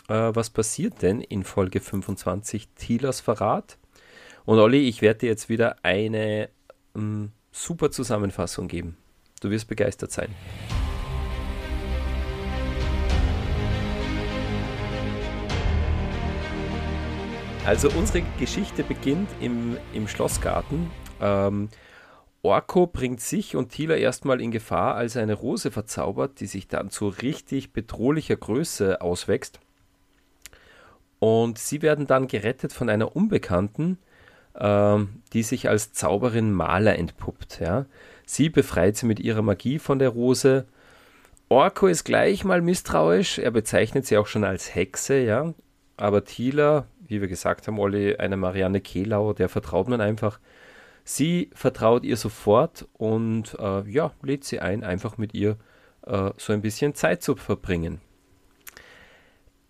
[0.08, 3.78] Äh, was passiert denn in Folge 25 Thielers Verrat?
[4.46, 6.50] Und Olli, ich werde dir jetzt wieder eine
[6.96, 8.96] ähm, super Zusammenfassung geben.
[9.42, 10.34] Du wirst begeistert sein.
[17.66, 20.90] Also unsere Geschichte beginnt im, im Schlossgarten.
[21.20, 21.68] Ähm,
[22.46, 26.68] Orko bringt sich und Tila erstmal in Gefahr, als er eine Rose verzaubert, die sich
[26.68, 29.62] dann zu richtig bedrohlicher Größe auswächst.
[31.20, 33.98] Und sie werden dann gerettet von einer Unbekannten,
[34.60, 37.62] ähm, die sich als Zauberin Maler entpuppt.
[37.62, 37.86] Ja.
[38.26, 40.66] Sie befreit sie mit ihrer Magie von der Rose.
[41.48, 45.54] Orko ist gleich mal misstrauisch, er bezeichnet sie auch schon als Hexe, ja.
[45.96, 50.40] Aber Tila, wie wir gesagt haben, Olli, eine Marianne Kehlau, der vertraut man einfach.
[51.04, 55.58] Sie vertraut ihr sofort und äh, ja, lädt sie ein, einfach mit ihr
[56.06, 58.00] äh, so ein bisschen Zeit zu verbringen.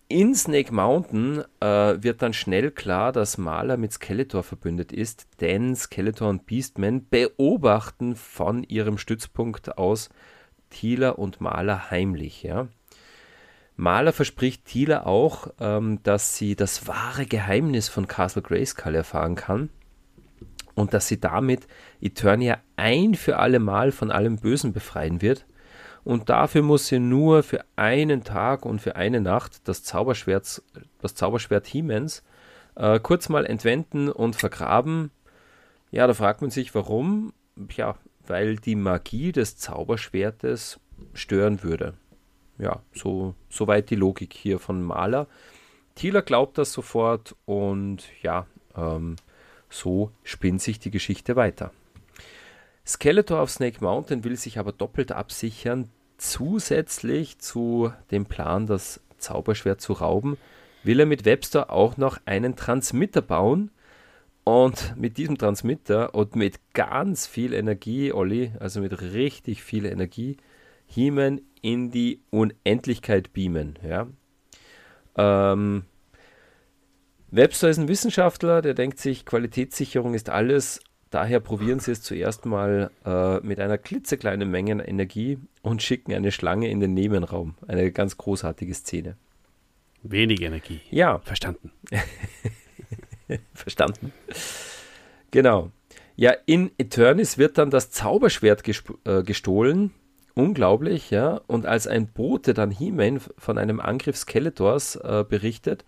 [0.06, 5.74] In Snake Mountain äh, wird dann schnell klar, dass Maler mit Skeletor verbündet ist, denn
[5.74, 10.10] Skeletor und Beastman beobachten von ihrem Stützpunkt aus
[10.70, 12.44] Tila und Maler heimlich.
[12.44, 12.68] Ja.
[13.76, 19.70] Maler verspricht Tila auch, ähm, dass sie das wahre Geheimnis von Castle Grayskull erfahren kann
[20.74, 21.66] und dass sie damit
[22.00, 25.46] Eternia ein für alle Mal von allem Bösen befreien wird.
[26.04, 30.62] Und dafür muss sie nur für einen Tag und für eine Nacht das Zauberschwert,
[31.00, 32.22] das Zauberschwert Hemens
[32.74, 35.10] äh, kurz mal entwenden und vergraben.
[35.90, 37.32] Ja, da fragt man sich, warum?
[37.76, 40.80] Ja, weil die Magie des Zauberschwertes
[41.14, 41.94] stören würde.
[42.58, 45.26] Ja, so soweit die Logik hier von Maler.
[45.94, 49.16] Thieler glaubt das sofort und ja, ähm,
[49.74, 51.72] so spinnt sich die Geschichte weiter.
[52.86, 55.88] Skeletor auf Snake Mountain will sich aber doppelt absichern.
[56.16, 60.36] Zusätzlich zu dem Plan, das Zauberschwert zu rauben,
[60.82, 63.70] will er mit Webster auch noch einen Transmitter bauen.
[64.44, 70.36] Und mit diesem Transmitter und mit ganz viel Energie, Olli, also mit richtig viel Energie,
[70.86, 73.78] He-Man in die Unendlichkeit beamen.
[73.82, 74.06] Ja.
[75.16, 75.84] Ähm,
[77.34, 80.80] Webster ist ein Wissenschaftler, der denkt sich, Qualitätssicherung ist alles.
[81.10, 86.14] Daher probieren sie es zuerst mal äh, mit einer klitzekleinen Menge an Energie und schicken
[86.14, 87.56] eine Schlange in den Nebenraum.
[87.66, 89.16] Eine ganz großartige Szene.
[90.04, 90.80] Wenig Energie.
[90.92, 91.72] Ja, Verstanden.
[93.52, 94.12] verstanden.
[95.32, 95.72] Genau.
[96.14, 98.62] Ja, in Eternis wird dann das Zauberschwert
[99.04, 99.90] äh, gestohlen.
[100.34, 101.40] Unglaublich, ja.
[101.48, 105.84] Und als ein Bote dann He-Man von einem Angriff Skeletors äh, berichtet,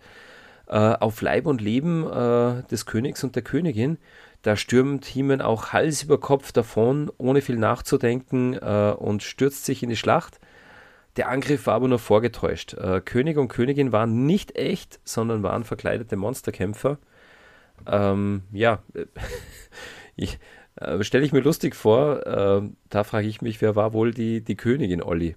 [0.73, 3.97] auf Leib und Leben äh, des Königs und der Königin,
[4.41, 9.83] da stürmt He-Man auch Hals über Kopf davon, ohne viel nachzudenken äh, und stürzt sich
[9.83, 10.39] in die Schlacht.
[11.17, 12.73] Der Angriff war aber nur vorgetäuscht.
[12.75, 16.99] Äh, König und Königin waren nicht echt, sondern waren verkleidete Monsterkämpfer.
[17.87, 18.83] Ähm, ja,
[20.15, 20.39] ich,
[20.75, 24.41] äh, stelle ich mir lustig vor, äh, da frage ich mich, wer war wohl die,
[24.41, 25.35] die Königin, Olli?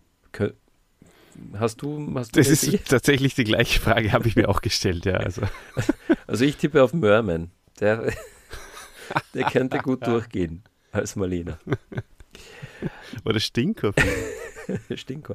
[1.59, 5.05] Hast du, hast du Das ist tatsächlich die gleiche Frage, habe ich mir auch gestellt,
[5.05, 5.15] ja.
[5.15, 5.43] Also.
[6.27, 7.51] Also ich tippe auf Merman.
[7.81, 8.13] Der,
[9.35, 11.59] der könnte gut durchgehen als Marlena.
[13.25, 13.93] Oder Stinker.
[14.95, 15.35] Stinker.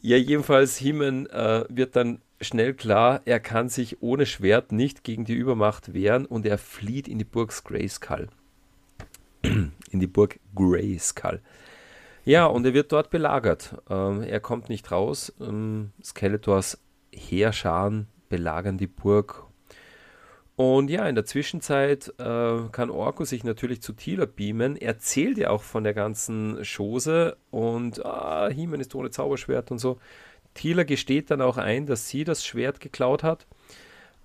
[0.00, 5.24] Ja, jedenfalls, Heeman äh, wird dann schnell klar, er kann sich ohne Schwert nicht gegen
[5.24, 8.28] die Übermacht wehren und er flieht in die Burg Grayskull.
[9.42, 11.40] in die Burg Grayskull.
[12.26, 13.76] Ja, und er wird dort belagert.
[13.88, 15.32] Ähm, er kommt nicht raus.
[15.40, 16.82] Ähm, Skeletors
[17.14, 19.44] Heerscharen belagern die Burg.
[20.56, 24.74] Und ja, in der Zwischenzeit äh, kann Orko sich natürlich zu Tila beamen.
[24.74, 29.78] Er erzählt ja auch von der ganzen Chose und ah, He-Man ist ohne Zauberschwert und
[29.78, 29.98] so.
[30.54, 33.46] Tila gesteht dann auch ein, dass sie das Schwert geklaut hat.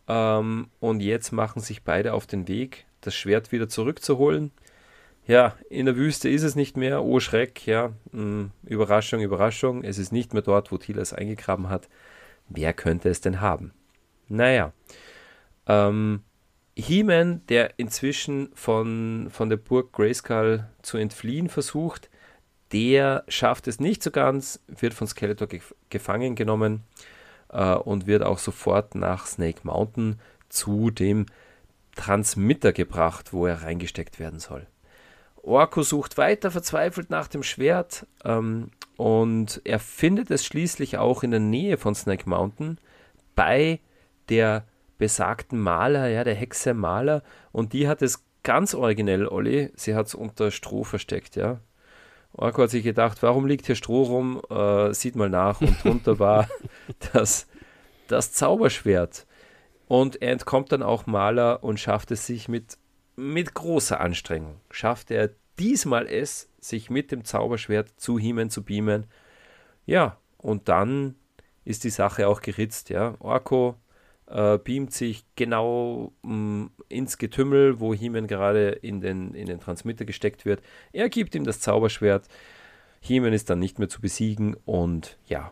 [0.08, 4.52] Ähm, und jetzt machen sich beide auf den Weg, das Schwert wieder zurückzuholen.
[5.32, 7.06] Ja, in der Wüste ist es nicht mehr.
[7.06, 7.94] Oh Schreck, ja.
[8.12, 9.82] Mh, Überraschung, Überraschung.
[9.82, 11.88] Es ist nicht mehr dort, wo Tila es eingegraben hat.
[12.50, 13.72] Wer könnte es denn haben?
[14.28, 14.74] Naja.
[15.68, 16.24] Ähm,
[16.76, 22.10] He-Man, der inzwischen von, von der Burg Grayskull zu entfliehen versucht,
[22.74, 26.84] der schafft es nicht so ganz, wird von Skeletor gef gefangen genommen
[27.54, 31.26] äh, und wird auch sofort nach Snake Mountain zu dem
[31.96, 34.68] Transmitter gebracht, wo er reingesteckt werden soll.
[35.44, 41.32] Orko sucht weiter verzweifelt nach dem Schwert ähm, und er findet es schließlich auch in
[41.32, 42.80] der Nähe von Snake Mountain
[43.36, 43.80] bei
[44.30, 44.66] der
[44.98, 47.24] besagten Maler, ja, der Hexe Maler.
[47.52, 51.60] Und die hat es ganz originell, Olli, sie hat es unter Stroh versteckt, ja.
[52.34, 54.42] Orko hat sich gedacht, warum liegt hier Stroh rum?
[54.50, 55.60] Äh, sieht mal nach.
[55.60, 56.48] Und drunter war
[57.14, 57.48] das,
[58.08, 59.26] das Zauberschwert.
[59.88, 62.78] Und er entkommt dann auch Maler und schafft es sich mit,
[63.16, 64.60] mit großer Anstrengung.
[64.70, 69.06] Schafft er diesmal es, sich mit dem Zauberschwert zu Hiemen zu beamen.
[69.86, 71.16] Ja, und dann
[71.66, 72.90] ist die Sache auch geritzt.
[72.90, 73.16] Ja.
[73.20, 73.76] Orko
[74.28, 79.60] äh, beamt sich genau mh, mm, ins Getümmel, wo Hiemen gerade in den, in den
[79.60, 80.62] Transmitter gesteckt wird.
[80.94, 82.28] Er gibt ihm das Zauberschwert.
[83.02, 85.52] Hiemen ist dann nicht mehr zu besiegen und ja,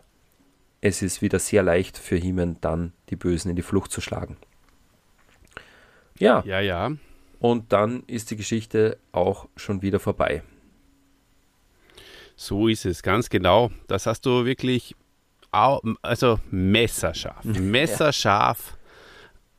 [0.80, 4.36] es ist wieder sehr leicht für Hiemen dann die Bösen in die Flucht zu schlagen.
[6.18, 6.42] Ja.
[6.44, 6.92] Ja, ja.
[7.40, 10.42] Und dann ist die Geschichte auch schon wieder vorbei.
[12.36, 13.70] So ist es, ganz genau.
[13.88, 14.94] Das hast du wirklich,
[15.50, 18.78] also messerscharf, messerscharf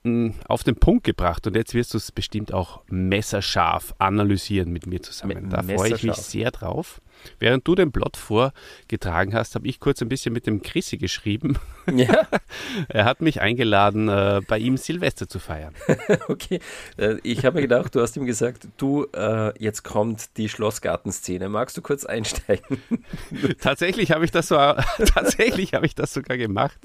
[0.03, 1.45] hm, auf den Punkt gebracht.
[1.47, 5.49] Und jetzt wirst du es bestimmt auch messerscharf analysieren mit mir zusammen.
[5.49, 7.01] Da freue ich mich sehr drauf.
[7.39, 11.57] Während du den Plot vorgetragen hast, habe ich kurz ein bisschen mit dem Chrissy geschrieben.
[11.91, 12.27] Ja.
[12.89, 15.73] er hat mich eingeladen, äh, bei ihm Silvester zu feiern.
[16.27, 16.60] okay.
[16.97, 21.49] Äh, ich habe mir gedacht, du hast ihm gesagt, du, äh, jetzt kommt die Schlossgartenszene.
[21.49, 22.81] Magst du kurz einsteigen?
[23.60, 26.79] tatsächlich habe ich das so, tatsächlich habe ich das sogar gemacht.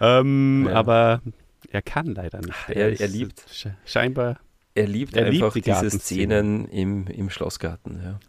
[0.00, 0.74] Ähm, ja.
[0.74, 1.22] Aber
[1.70, 2.56] er kann leider nicht.
[2.68, 3.44] Er, er, er liebt
[3.84, 4.40] scheinbar.
[4.74, 8.00] Er liebt er einfach liebt die diese Szenen im, im Schlossgarten.
[8.02, 8.20] Ja.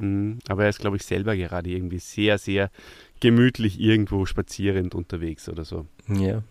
[0.00, 0.38] Mhm.
[0.48, 2.70] Aber er ist, glaube ich, selber gerade irgendwie sehr, sehr
[3.20, 5.86] gemütlich irgendwo spazierend unterwegs oder so.
[6.08, 6.42] Ja.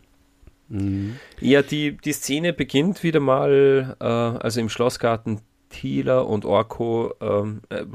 [0.69, 1.15] Mhm.
[1.41, 5.41] Ja, die, die Szene beginnt wieder mal, äh, also im Schlossgarten.
[5.69, 7.85] Thieler und Orko ähm, äh,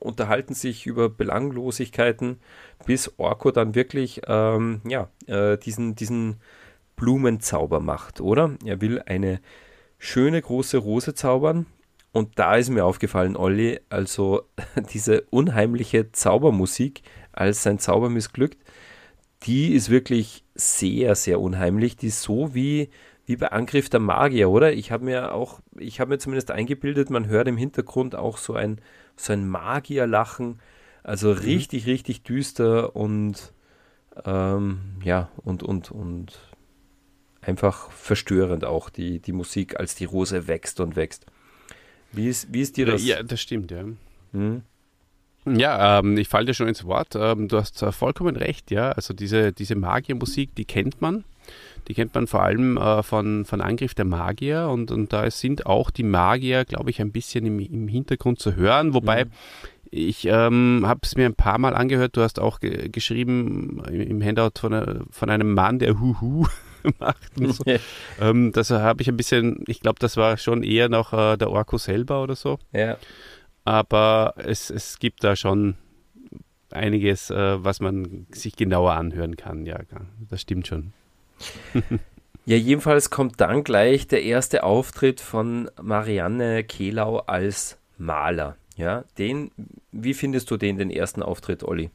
[0.00, 2.40] unterhalten sich über Belanglosigkeiten,
[2.84, 6.40] bis Orko dann wirklich ähm, ja, äh, diesen, diesen
[6.96, 8.56] Blumenzauber macht, oder?
[8.64, 9.40] Er will eine
[9.98, 11.66] schöne große Rose zaubern,
[12.12, 14.42] und da ist mir aufgefallen, Olli, also
[14.92, 18.58] diese unheimliche Zaubermusik, als sein Zauber missglückt,
[19.44, 21.96] die ist wirklich sehr, sehr unheimlich.
[21.96, 22.90] Die ist so wie,
[23.26, 24.72] wie bei Angriff der Magier, oder?
[24.72, 28.54] Ich habe mir auch, ich habe mir zumindest eingebildet, man hört im Hintergrund auch so
[28.54, 28.80] ein,
[29.16, 30.60] so ein Magierlachen.
[31.02, 31.38] Also mhm.
[31.38, 33.54] richtig, richtig düster und
[34.24, 36.38] ähm, ja, und, und, und
[37.40, 41.26] einfach verstörend auch die, die Musik, als die Rose wächst und wächst.
[42.12, 43.04] Wie ist, wie ist dir das?
[43.04, 43.84] Ja, das stimmt, ja.
[44.32, 44.62] Hm?
[45.46, 47.14] Ja, ähm, ich falle dir schon ins Wort.
[47.14, 48.92] Ähm, du hast äh, vollkommen recht, ja.
[48.92, 51.24] Also diese, diese Magiermusik, die kennt man.
[51.88, 55.66] Die kennt man vor allem äh, von, von Angriff der Magier und, und da sind
[55.66, 58.92] auch die Magier, glaube ich, ein bisschen im, im Hintergrund zu hören.
[58.92, 59.30] Wobei mhm.
[59.90, 64.22] ich ähm, habe es mir ein paar Mal angehört, du hast auch ge geschrieben im
[64.22, 66.46] Handout von, äh, von einem Mann, der Huhu
[66.82, 67.30] gemacht.
[67.38, 67.64] Und so.
[68.20, 71.50] ähm, das habe ich ein bisschen, ich glaube, das war schon eher noch äh, der
[71.50, 72.58] Orko selber oder so.
[72.72, 72.96] Ja.
[73.64, 75.76] Aber es, es gibt da schon
[76.72, 79.66] einiges, äh, was man sich genauer anhören kann.
[79.66, 79.78] Ja,
[80.28, 80.92] das stimmt schon.
[82.44, 88.56] ja, jedenfalls kommt dann gleich der erste Auftritt von Marianne Kehlau als Maler.
[88.76, 89.50] Ja, den,
[89.92, 91.90] wie findest du den, den ersten Auftritt, Olli?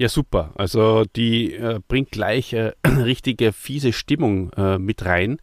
[0.00, 0.52] Ja, super.
[0.54, 5.36] Also die äh, bringt gleich äh, richtige fiese Stimmung äh, mit rein.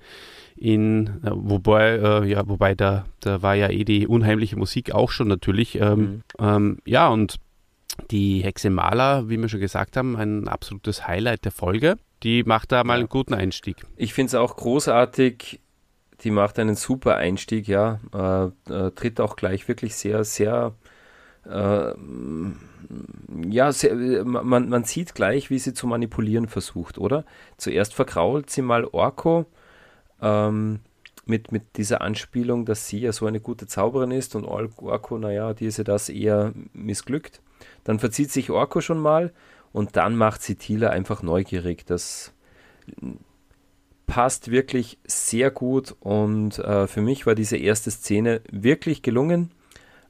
[0.55, 5.11] In, äh, wobei, äh, ja, wobei da, da war ja eh die unheimliche Musik auch
[5.11, 5.79] schon natürlich.
[5.79, 6.21] Ähm, mhm.
[6.39, 7.35] ähm, ja, und
[8.09, 11.97] die Hexe Maler, wie wir schon gesagt haben, ein absolutes Highlight der Folge.
[12.23, 13.85] Die macht da mal einen guten Einstieg.
[13.95, 15.59] Ich finde es auch großartig.
[16.23, 17.99] Die macht einen super Einstieg, ja.
[18.11, 20.73] Äh, tritt auch gleich wirklich sehr, sehr
[21.49, 21.93] äh,
[23.49, 27.25] ja, sehr, man, man sieht gleich, wie sie zu manipulieren versucht, oder?
[27.57, 29.45] Zuerst verkrault sie mal Orko
[30.21, 30.79] ähm,
[31.25, 35.53] mit, mit dieser Anspielung, dass sie ja so eine gute Zauberin ist und Orko, naja,
[35.53, 37.41] die ist ja das eher missglückt.
[37.83, 39.33] Dann verzieht sich Orko schon mal
[39.73, 41.85] und dann macht sie Tila einfach neugierig.
[41.85, 42.33] Das
[44.05, 49.51] passt wirklich sehr gut und äh, für mich war diese erste Szene wirklich gelungen.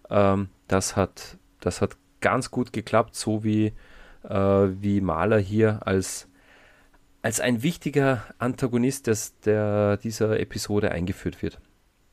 [0.09, 3.73] Ähm, das hat, das hat ganz gut geklappt, so wie,
[4.23, 6.27] äh, wie Mahler hier als,
[7.21, 11.59] als ein wichtiger Antagonist des, der dieser Episode eingeführt wird.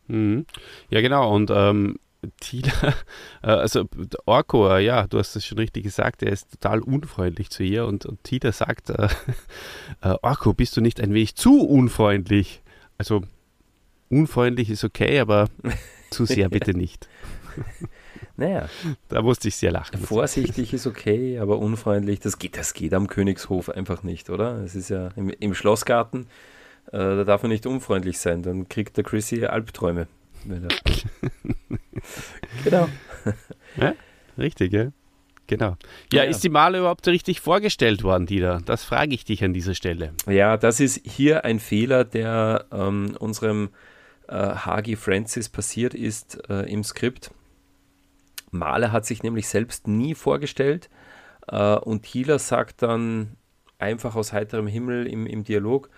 [0.07, 0.47] Mhm.
[0.91, 1.35] Ja, genau.
[1.35, 1.99] Und ähm,
[2.41, 2.73] Tila,
[3.43, 3.87] äh, also
[4.27, 8.07] Orko, ja, du hast es schon richtig gesagt, er ist total unfreundlich zu ihr und,
[8.07, 9.09] und Tila sagt, äh,
[10.03, 12.63] äh, Orko, bist du nicht ein wenig zu unfreundlich?
[12.99, 13.23] Also
[14.09, 15.49] unfreundlich ist okay, aber
[16.11, 17.09] zu sehr bitte nicht.
[18.37, 18.69] Naja.
[19.09, 19.99] Da musste ich sehr lachen.
[19.99, 24.59] Vorsichtig ist okay, aber unfreundlich, das geht, das geht am Königshof einfach nicht, oder?
[24.65, 26.27] Es ist ja im, im Schlossgarten,
[26.89, 30.09] äh, da darf man nicht unfreundlich sein, dann kriegt der Chrissy Albträume.
[32.65, 32.89] genau.
[33.77, 33.95] Ja,
[34.37, 34.91] richtig, ja.
[35.47, 35.77] Genau.
[36.13, 38.63] Ja, ja, ist die Male überhaupt richtig vorgestellt worden, Dieter?
[38.65, 40.13] Das frage ich dich an dieser Stelle.
[40.27, 43.69] Ja, das ist hier ein Fehler, der ähm, unserem
[44.29, 47.31] äh, Hagi Francis passiert ist äh, im Skript.
[48.55, 50.89] Mahler hat sich nämlich selbst nie vorgestellt
[51.49, 53.37] äh, und Hieler sagt dann
[53.79, 55.91] einfach aus heiterem Himmel im, im Dialog,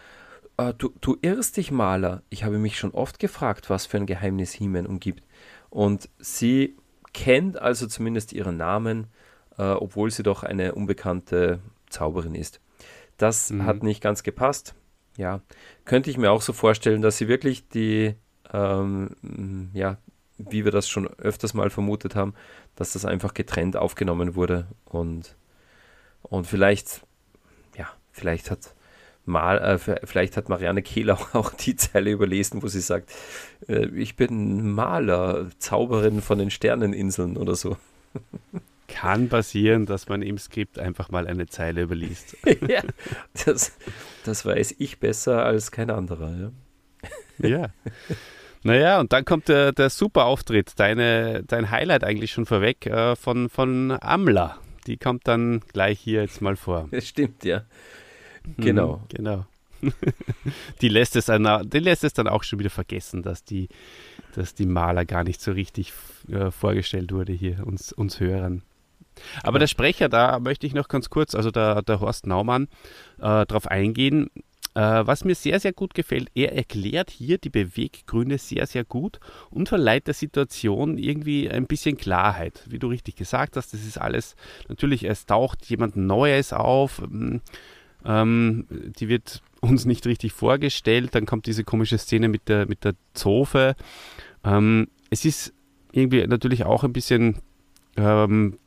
[0.57, 2.23] äh, du, du irrst dich, Maler.
[2.31, 5.25] Ich habe mich schon oft gefragt, was für ein Geheimnis He-Man umgibt.
[5.71, 6.77] Und sie
[7.13, 9.07] kennt also zumindest ihren Namen,
[9.59, 12.61] äh, obwohl sie doch eine unbekannte Zauberin ist.
[13.17, 13.65] Das mhm.
[13.65, 14.75] hat nicht ganz gepasst.
[15.17, 15.41] Ja,
[15.87, 18.15] könnte ich mir auch so vorstellen, dass sie wirklich die,
[18.53, 19.97] ähm, ja,
[20.39, 22.35] wie wir das schon öfters mal vermutet haben,
[22.75, 25.37] dass das einfach getrennt aufgenommen wurde und,
[26.23, 27.03] und vielleicht,
[27.77, 28.75] ja, vielleicht hat
[29.27, 33.13] mal, äh, vielleicht hat Marianne Kehl auch, auch, die Zeile überlesen, wo sie sagt,
[33.69, 37.77] äh, ich bin Maler, Zauberin von den Sterneninseln oder so.
[38.89, 42.37] Kann passieren, dass man im Skript einfach mal eine Zeile überliest.
[42.69, 42.83] ja,
[43.45, 43.73] das,
[44.25, 46.53] das weiß ich besser als kein anderer.
[47.39, 47.49] Ja.
[47.49, 47.69] ja.
[48.67, 53.15] Naja, und dann kommt der, der super Auftritt, deine, dein Highlight eigentlich schon vorweg äh,
[53.15, 54.59] von, von Amla.
[54.89, 56.89] Die kommt dann gleich hier jetzt mal vor.
[56.91, 57.63] Das stimmt, ja.
[58.59, 58.97] Genau.
[58.97, 59.47] Mhm, genau.
[60.81, 63.69] die, lässt es dann, die lässt es dann auch schon wieder vergessen, dass die,
[64.35, 65.93] dass die Maler gar nicht so richtig
[66.29, 68.63] äh, vorgestellt wurde hier, uns, uns Hörern.
[69.45, 72.65] Aber der Sprecher, da möchte ich noch ganz kurz, also der, der Horst Naumann,
[73.19, 74.29] äh, darauf eingehen.
[74.77, 79.21] Äh, was mir sehr, sehr gut gefällt, er erklärt hier die Beweggründe sehr, sehr gut
[79.49, 82.63] und verleiht der Situation irgendwie ein bisschen Klarheit.
[82.69, 84.37] Wie du richtig gesagt hast, das ist alles,
[84.69, 87.41] natürlich, es taucht jemand Neues auf, ähm,
[88.05, 88.67] ähm,
[88.99, 92.97] die wird uns nicht richtig vorgestellt, dann kommt diese komische Szene mit der, mit der
[93.15, 93.77] Zofe.
[94.45, 95.55] Ähm, es ist
[95.93, 97.39] irgendwie natürlich auch ein bisschen,
[97.97, 98.59] ähm,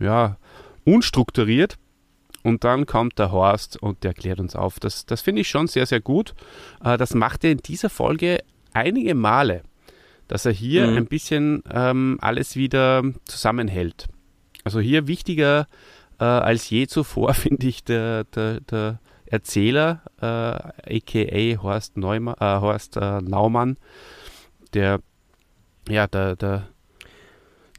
[0.00, 0.38] ja,
[0.84, 1.78] unstrukturiert,
[2.42, 4.80] und dann kommt der Horst und der klärt uns auf.
[4.80, 6.34] Das, das finde ich schon sehr, sehr gut.
[6.84, 8.38] Äh, das macht er in dieser Folge
[8.72, 9.62] einige Male,
[10.28, 10.96] dass er hier mhm.
[10.96, 14.08] ein bisschen ähm, alles wieder zusammenhält.
[14.64, 15.66] Also hier wichtiger
[16.18, 22.60] äh, als je zuvor, finde ich, der, der, der Erzähler, äh, aka Horst, Neumann, äh,
[22.60, 23.78] Horst äh, Naumann,
[24.74, 25.00] der
[25.88, 26.68] ja, der, der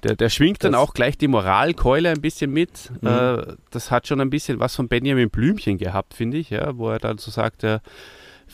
[0.04, 2.92] der, der schwingt das dann auch gleich die Moralkeule ein bisschen mit.
[3.02, 3.08] Mhm.
[3.08, 6.90] Äh, das hat schon ein bisschen was von Benjamin Blümchen gehabt, finde ich, ja, wo
[6.90, 7.80] er dann so sagt, äh,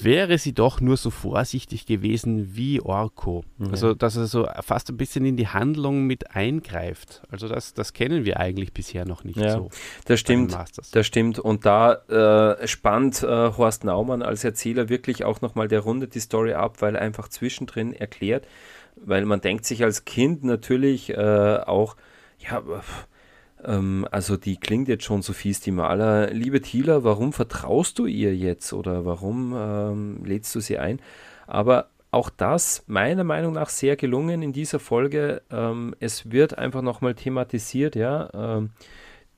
[0.01, 3.43] wäre sie doch nur so vorsichtig gewesen wie Orko.
[3.57, 3.71] Mhm.
[3.71, 7.21] Also, dass er so fast ein bisschen in die Handlung mit eingreift.
[7.29, 9.69] Also, das, das kennen wir eigentlich bisher noch nicht ja, so.
[10.05, 10.55] Das stimmt.
[10.91, 11.39] Das stimmt.
[11.39, 16.19] Und da äh, spannt äh, Horst Naumann als Erzähler wirklich auch nochmal der Runde die
[16.19, 18.45] Story ab, weil er einfach zwischendrin erklärt,
[19.05, 21.95] weil man denkt sich als Kind natürlich äh, auch,
[22.39, 22.61] ja,
[23.63, 26.31] ähm, also die klingt jetzt schon so fies, die Maler.
[26.31, 31.01] Liebe Thieler, warum vertraust du ihr jetzt oder warum ähm, lädst du sie ein?
[31.47, 35.41] Aber auch das meiner Meinung nach sehr gelungen in dieser Folge.
[35.51, 38.29] Ähm, es wird einfach nochmal thematisiert, ja.
[38.33, 38.71] Ähm,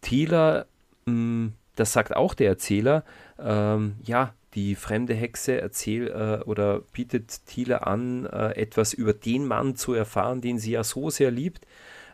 [0.02, 0.68] Thieler,
[1.06, 3.04] mh, das sagt auch der Erzähler,
[3.40, 9.46] ähm, ja, die fremde Hexe erzählt äh, oder bietet Thiele an, äh, etwas über den
[9.46, 11.66] Mann zu erfahren, den sie ja so sehr liebt.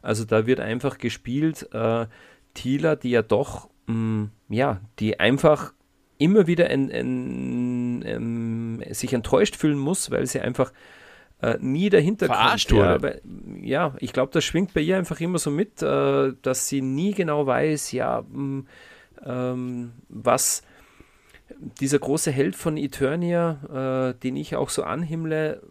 [0.01, 2.05] Also da wird einfach gespielt, äh,
[2.53, 5.73] Thieler, die ja doch, mh, mm, ja, die einfach
[6.17, 10.71] immer wieder en, en, en, sich enttäuscht fühlen muss, weil sie einfach
[11.41, 12.81] äh, nie dahinter Verarscht kommt.
[12.81, 13.21] Ja, weil,
[13.61, 17.13] ja, ich glaube, das schwingt bei ihr einfach immer so mit, äh, dass sie nie
[17.13, 18.67] genau weiß, ja, mh, mm,
[19.25, 20.61] ähm, was
[21.59, 25.61] dieser große Held von Eternia, äh, den ich auch so anhimmle,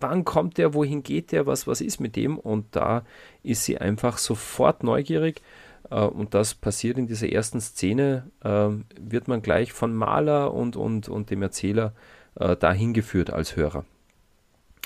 [0.00, 2.38] wann kommt der, wohin geht der, was, was ist mit dem?
[2.38, 3.04] Und da
[3.42, 5.42] ist sie einfach sofort neugierig.
[5.90, 8.68] Äh, und das passiert in dieser ersten Szene, äh,
[9.00, 11.94] wird man gleich von Maler und, und, und dem Erzähler
[12.36, 13.84] äh, dahin geführt als Hörer.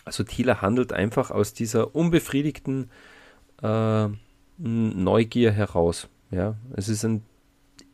[0.04, 2.90] Also Thieler handelt einfach aus dieser unbefriedigten
[3.62, 4.08] äh,
[4.58, 6.08] Neugier heraus.
[6.30, 7.22] Ja, es ist ein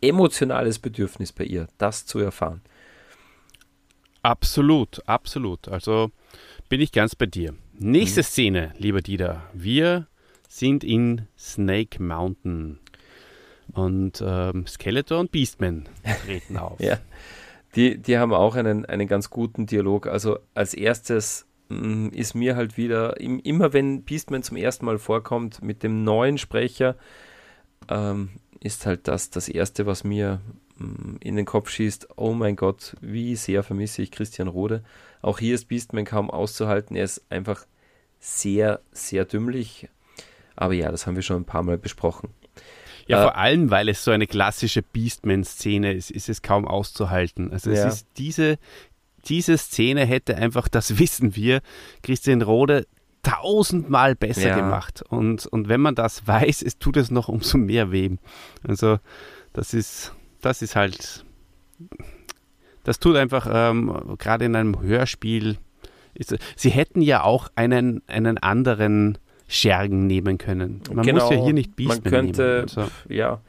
[0.01, 2.61] emotionales Bedürfnis bei ihr, das zu erfahren.
[4.23, 5.69] Absolut, absolut.
[5.69, 6.11] Also
[6.69, 7.55] bin ich ganz bei dir.
[7.79, 8.25] Nächste mhm.
[8.25, 9.43] Szene, lieber Dieter.
[9.53, 10.07] Wir
[10.49, 12.79] sind in Snake Mountain
[13.73, 15.89] und ähm, Skeletor und Beastman
[16.25, 16.81] treten auf.
[16.81, 16.99] ja,
[17.77, 20.07] die, die haben auch einen, einen ganz guten Dialog.
[20.07, 25.63] Also als erstes mm, ist mir halt wieder, immer wenn Beastman zum ersten Mal vorkommt
[25.63, 26.97] mit dem neuen Sprecher,
[27.89, 28.31] ähm,
[28.61, 30.41] ist halt das das Erste, was mir
[30.77, 32.09] mm, in den Kopf schießt.
[32.17, 34.83] Oh mein Gott, wie sehr vermisse ich Christian Rode.
[35.23, 36.97] Auch hier ist Beastman kaum auszuhalten.
[36.97, 37.67] Er ist einfach
[38.21, 39.89] sehr, sehr dümmlich.
[40.57, 42.31] Aber ja, das haben wir schon ein paar Mal besprochen.
[43.07, 47.53] Ja, äh, vor allem, weil es so eine klassische Beastman-Szene ist, ist es kaum auszuhalten.
[47.53, 47.89] Also es ja.
[47.89, 48.59] ist diese,
[49.27, 51.61] diese Szene hätte einfach, das wissen wir,
[52.03, 52.87] Christian Rode
[53.23, 54.57] tausendmal besser ja.
[54.57, 55.03] gemacht.
[55.09, 58.11] Und, und wenn man das weiß, es tut es noch umso mehr weh.
[58.67, 58.99] Also
[59.53, 61.25] das ist, das ist halt,
[62.85, 65.59] das tut einfach ähm, gerade in einem Hörspiel.
[66.15, 70.83] Ist, sie hätten ja auch einen, einen anderen Schergen nehmen können.
[70.93, 72.91] Man genau, muss ja hier nicht Beastman Man könnte, nehmen, also.
[73.09, 73.41] ja,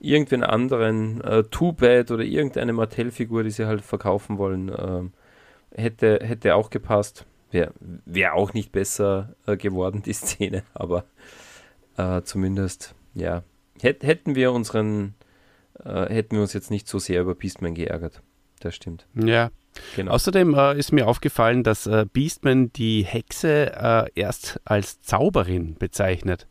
[0.00, 5.02] irgendwen anderen, äh, Too Bad oder irgendeine Mattel-Figur, die sie halt verkaufen wollen, äh,
[5.80, 7.26] hätte, hätte auch gepasst.
[7.54, 11.04] Wäre wär auch nicht besser äh, geworden, die Szene, aber
[11.96, 13.44] äh, zumindest, ja,
[13.80, 15.14] Hät, hätten wir unseren,
[15.84, 18.22] äh, hätten wir uns jetzt nicht so sehr über Beastman geärgert.
[18.60, 19.06] Das stimmt.
[19.14, 19.50] Ja,
[19.96, 20.12] Genau.
[20.12, 26.46] Außerdem äh, ist mir aufgefallen, dass äh, Beastman die Hexe äh, erst als Zauberin bezeichnet.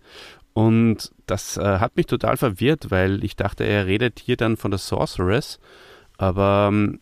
[0.53, 4.77] Und das hat mich total verwirrt, weil ich dachte, er redet hier dann von der
[4.77, 5.59] Sorceress.
[6.19, 6.99] Aber ähm,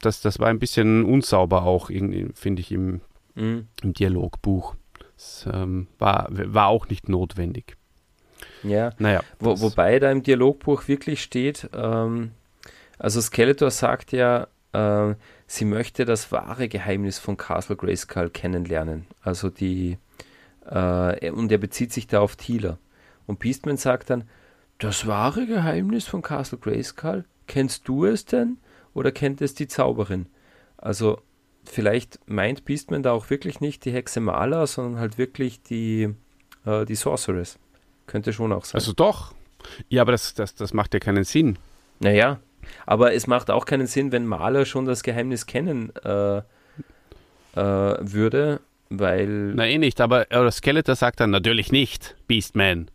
[0.00, 3.00] das, das war ein bisschen unsauber auch, finde ich, im,
[3.34, 3.68] mhm.
[3.82, 4.74] im Dialogbuch.
[5.14, 7.76] Das ähm, war, war auch nicht notwendig.
[8.62, 12.32] Ja, naja, Wo, wobei da im Dialogbuch wirklich steht, ähm,
[12.98, 15.14] also Skeletor sagt ja, äh,
[15.46, 19.06] sie möchte das wahre Geheimnis von Castle Grayskull kennenlernen.
[19.22, 19.98] Also die,
[20.66, 22.78] äh, und er bezieht sich da auf Thieler.
[23.26, 24.24] Und Beastman sagt dann,
[24.78, 28.58] das wahre Geheimnis von Castle Grayskull, kennst du es denn?
[28.92, 30.26] Oder kennt es die Zauberin?
[30.76, 31.20] Also
[31.64, 36.14] vielleicht meint Beastman da auch wirklich nicht die Hexe Maler, sondern halt wirklich die,
[36.64, 37.58] äh, die Sorceress.
[38.06, 38.78] Könnte schon auch sein.
[38.78, 39.34] Also doch.
[39.88, 41.58] Ja, aber das, das, das macht ja keinen Sinn.
[42.00, 42.38] Naja,
[42.86, 46.42] aber es macht auch keinen Sinn, wenn Maler schon das Geheimnis kennen äh, äh,
[47.54, 48.60] würde,
[48.90, 49.54] weil.
[49.54, 52.90] Na eh nicht, aber, Skeletor sagt dann natürlich nicht, Beastman.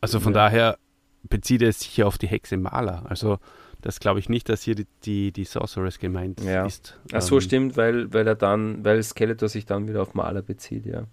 [0.00, 0.44] Also von ja.
[0.44, 0.78] daher
[1.24, 3.04] bezieht er sich hier auf die Hexe Maler.
[3.08, 3.38] Also
[3.86, 6.66] das glaube ich nicht, dass hier die, die, die Sorceress gemeint ja.
[6.66, 6.98] ist.
[7.12, 10.42] Ach so, ähm, stimmt, weil, weil er dann, weil Skeletor sich dann wieder auf Maler
[10.42, 11.04] bezieht, ja.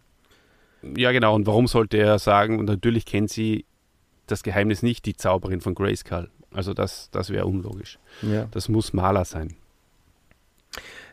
[0.81, 1.35] Ja, genau.
[1.35, 3.65] Und warum sollte er sagen, und natürlich kennt sie
[4.25, 6.31] das Geheimnis nicht, die Zauberin von Grayskull.
[6.51, 7.99] Also das, das wäre unlogisch.
[8.23, 8.47] Ja.
[8.49, 9.55] Das muss Maler sein.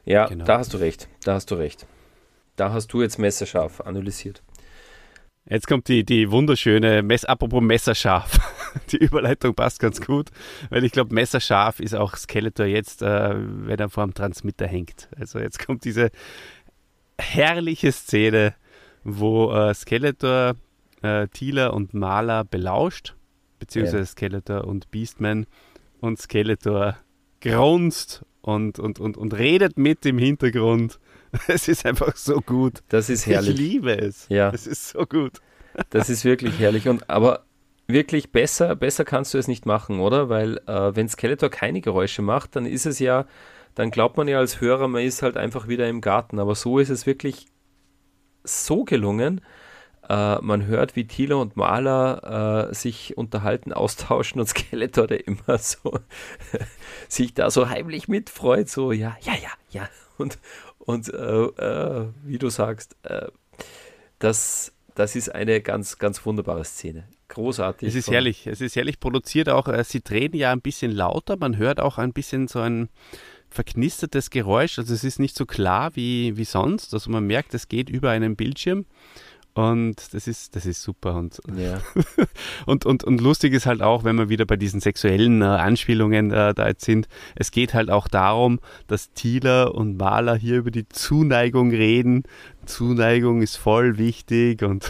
[0.06, 0.46] Ja, genau.
[0.46, 1.08] da hast du recht.
[1.24, 1.86] Da hast du recht.
[2.56, 4.42] Da hast du jetzt messerscharf analysiert.
[5.50, 8.38] Jetzt kommt die, die wunderschöne, Mess, apropos messerscharf.
[8.92, 10.28] die Überleitung passt ganz gut,
[10.70, 15.08] weil ich glaube, messerscharf ist auch Skeletor jetzt, äh, wenn er vor dem Transmitter hängt.
[15.18, 16.10] Also jetzt kommt diese
[17.18, 18.54] herrliche Szene,
[19.02, 20.54] wo äh, Skeletor,
[21.02, 23.14] äh, Thieler und Maler belauscht
[23.60, 24.06] beziehungsweise ja.
[24.06, 25.46] Skeletor und Beastman
[26.00, 26.96] und Skeletor
[27.40, 30.98] grunzt und, und, und, und redet mit im Hintergrund.
[31.48, 32.82] Es ist einfach so gut.
[32.88, 33.54] Das ist herrlich.
[33.54, 34.26] Ich liebe es.
[34.28, 34.50] Ja.
[34.50, 35.40] Es ist so gut.
[35.90, 36.88] Das ist wirklich herrlich.
[36.88, 37.44] Und aber
[37.86, 40.28] wirklich besser, besser kannst du es nicht machen, oder?
[40.28, 43.26] Weil äh, wenn Skeletor keine Geräusche macht, dann ist es ja,
[43.76, 46.40] dann glaubt man ja als Hörer, man ist halt einfach wieder im Garten.
[46.40, 47.46] Aber so ist es wirklich
[48.42, 49.40] so gelungen,
[50.08, 55.58] äh, man hört, wie Thieler und Maler äh, sich unterhalten, austauschen und Skeletor, der immer
[55.58, 56.00] so
[57.08, 59.88] sich da so heimlich mitfreut, so ja, ja, ja, ja.
[60.18, 60.38] Und,
[60.90, 63.28] und äh, äh wie du sagst, äh,
[64.18, 67.08] das, das ist eine ganz, ganz wunderbare Szene.
[67.28, 67.88] Großartig.
[67.88, 69.68] Es ist herrlich, es ist herrlich produziert auch.
[69.68, 72.88] Äh, sie drehen ja ein bisschen lauter, man hört auch ein bisschen so ein
[73.50, 74.78] verknistertes Geräusch.
[74.78, 76.94] Also es ist nicht so klar wie, wie sonst.
[76.94, 78.86] Also man merkt, es geht über einen Bildschirm.
[79.54, 81.16] Und das ist, das ist super.
[81.16, 81.80] Und, ja.
[82.66, 86.30] und, und, und lustig ist halt auch, wenn wir wieder bei diesen sexuellen äh, Anspielungen
[86.30, 90.70] äh, da jetzt sind, es geht halt auch darum, dass Thieler und Maler hier über
[90.70, 92.22] die Zuneigung reden.
[92.64, 94.88] Zuneigung ist voll wichtig und,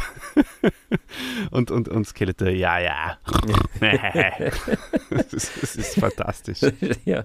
[1.51, 3.19] und, und, und Skeletor, ja, ja.
[5.11, 6.61] das, ist, das ist fantastisch.
[7.05, 7.25] Ja.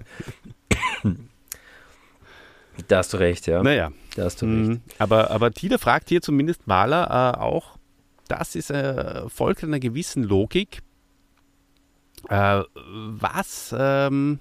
[2.88, 3.64] Da hast du recht, ja.
[3.64, 3.92] Naja.
[4.16, 4.70] Da hast du recht.
[4.70, 4.82] Mhm.
[5.00, 7.78] Aber, aber Tila fragt hier zumindest Maler äh, auch,
[8.28, 10.82] das ist äh, folgt einer gewissen Logik.
[12.30, 14.40] Äh, was, ähm,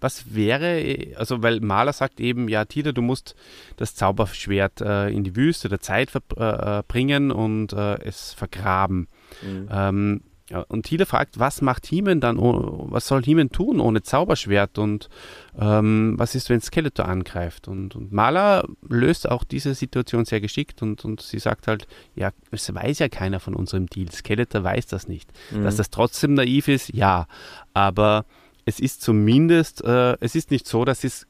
[0.00, 3.34] was wäre, also weil Maler sagt eben, ja, Tila, du musst
[3.76, 9.08] das Zauberschwert äh, in die Wüste der Zeit verbringen äh, äh, und es vergraben.
[9.42, 9.68] Mhm.
[9.70, 10.20] Ähm,
[10.50, 15.08] ja, und Thiele fragt, was macht Heeman dann, was soll Heeman tun ohne Zauberschwert und
[15.56, 17.68] ähm, was ist, wenn Skeletor angreift?
[17.68, 21.86] Und, und Maler löst auch diese Situation sehr geschickt und, und sie sagt halt,
[22.16, 24.10] ja, es weiß ja keiner von unserem Deal.
[24.10, 25.30] Skeletor weiß das nicht.
[25.52, 25.62] Mhm.
[25.62, 27.26] Dass das trotzdem naiv ist, ja,
[27.72, 28.24] aber
[28.64, 31.26] es ist zumindest, äh, es ist nicht so, dass es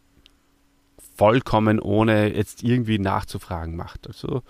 [1.21, 4.07] vollkommen ohne jetzt irgendwie nachzufragen macht.
[4.07, 4.41] Also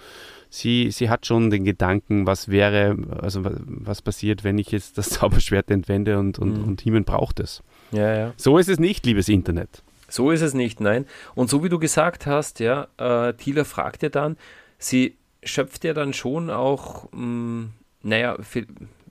[0.50, 5.08] sie, sie hat schon den Gedanken, was wäre, also was passiert, wenn ich jetzt das
[5.10, 6.68] Zauberschwert entwende und, und, mhm.
[6.68, 7.64] und Himen braucht es.
[7.90, 8.32] Ja, ja.
[8.36, 9.82] So ist es nicht, liebes Internet.
[10.08, 11.06] So ist es nicht, nein.
[11.34, 14.36] Und so wie du gesagt hast, ja, äh, Thieler fragt ja dann,
[14.78, 17.70] sie schöpft ja dann schon auch, mh, hm,
[18.02, 18.68] naja, viel,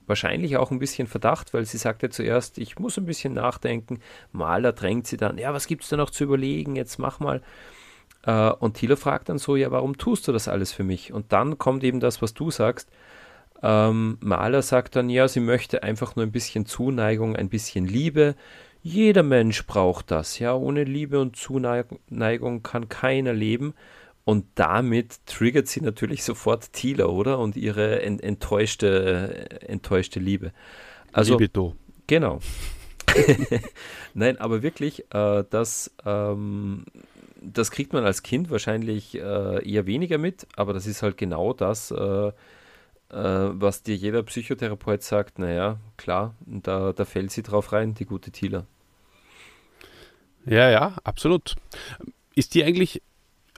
[0.09, 4.01] wahrscheinlich auch ein bisschen Verdacht, weil sie sagte zuerst, ich muss ein bisschen nachdenken.
[4.31, 6.75] Maler drängt sie dann, ja, was gibt es da noch zu überlegen?
[6.75, 7.41] Jetzt mach mal.
[8.23, 11.13] Äh, und Thilo fragt dann so, ja, warum tust du das alles für mich?
[11.13, 12.89] Und dann kommt eben das, was du sagst.
[13.61, 18.35] Ähm, Maler sagt dann, ja, sie möchte einfach nur ein bisschen Zuneigung, ein bisschen Liebe.
[18.81, 20.53] Jeder Mensch braucht das, ja.
[20.55, 23.73] Ohne Liebe und Zuneigung kann keiner leben.
[24.29, 27.39] Und damit triggert sie natürlich sofort Tila, oder?
[27.39, 30.51] Und ihre enttäuschte, enttäuschte Liebe.
[31.11, 31.75] Also, Libido.
[32.05, 32.37] Genau.
[34.13, 36.85] Nein, aber wirklich, äh, das ähm,
[37.41, 41.53] das kriegt man als Kind wahrscheinlich äh, eher weniger mit, aber das ist halt genau
[41.53, 42.31] das, äh, äh,
[43.09, 48.29] was dir jeder Psychotherapeut sagt, naja, klar, da, da fällt sie drauf rein, die gute
[48.29, 48.67] Thieler.
[50.45, 51.55] Ja, ja, absolut.
[52.35, 53.01] Ist dir eigentlich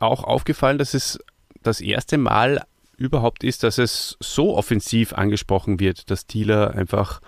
[0.02, 1.20] auch aufgefallen, dass es
[1.64, 2.62] das erste Mal
[2.98, 7.22] überhaupt ist, dass es so offensiv angesprochen wird, dass Thieler einfach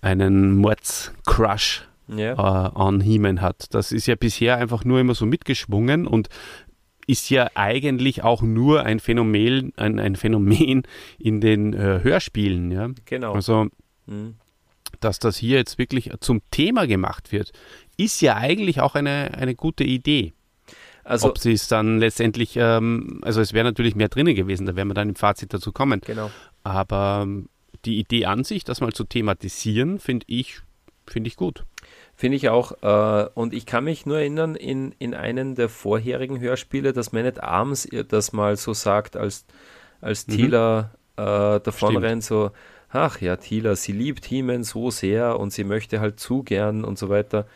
[0.00, 2.32] einen Mordscrush ja.
[2.34, 3.74] äh, an He-Man hat.
[3.74, 6.28] Das ist ja bisher einfach nur immer so mitgeschwungen und
[7.06, 10.82] ist ja eigentlich auch nur ein Phänomen, ein, ein Phänomen
[11.18, 12.70] in den äh, Hörspielen.
[12.70, 12.90] Ja?
[13.04, 13.32] Genau.
[13.32, 13.66] Also,
[14.06, 14.36] mhm.
[15.00, 17.52] dass das hier jetzt wirklich zum Thema gemacht wird,
[17.96, 20.32] ist ja eigentlich auch eine, eine gute Idee.
[21.06, 24.74] Also, Ob sie es dann letztendlich, ähm, also es wäre natürlich mehr drinnen gewesen, da
[24.74, 26.00] werden wir dann im Fazit dazu kommen.
[26.04, 26.32] Genau.
[26.64, 27.48] Aber ähm,
[27.84, 30.62] die Idee an sich, das mal zu thematisieren, finde ich,
[31.06, 31.64] finde ich gut.
[32.16, 32.72] Finde ich auch.
[32.82, 37.24] Äh, und ich kann mich nur erinnern, in, in einem der vorherigen Hörspiele, dass Man
[37.24, 39.46] at Arms das mal so sagt, als,
[40.00, 40.32] als mhm.
[40.32, 42.04] Tila äh, davon Stimmt.
[42.04, 42.50] rennt, so,
[42.90, 46.98] ach ja, Tila, sie liebt He-Man so sehr und sie möchte halt zu gern und
[46.98, 47.46] so weiter.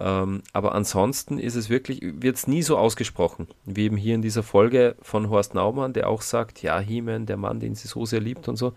[0.00, 4.22] Ähm, aber ansonsten ist es wirklich, wird es nie so ausgesprochen, wie eben hier in
[4.22, 8.06] dieser Folge von Horst Naumann, der auch sagt, ja, He-Man, der Mann, den sie so
[8.06, 8.74] sehr liebt und so.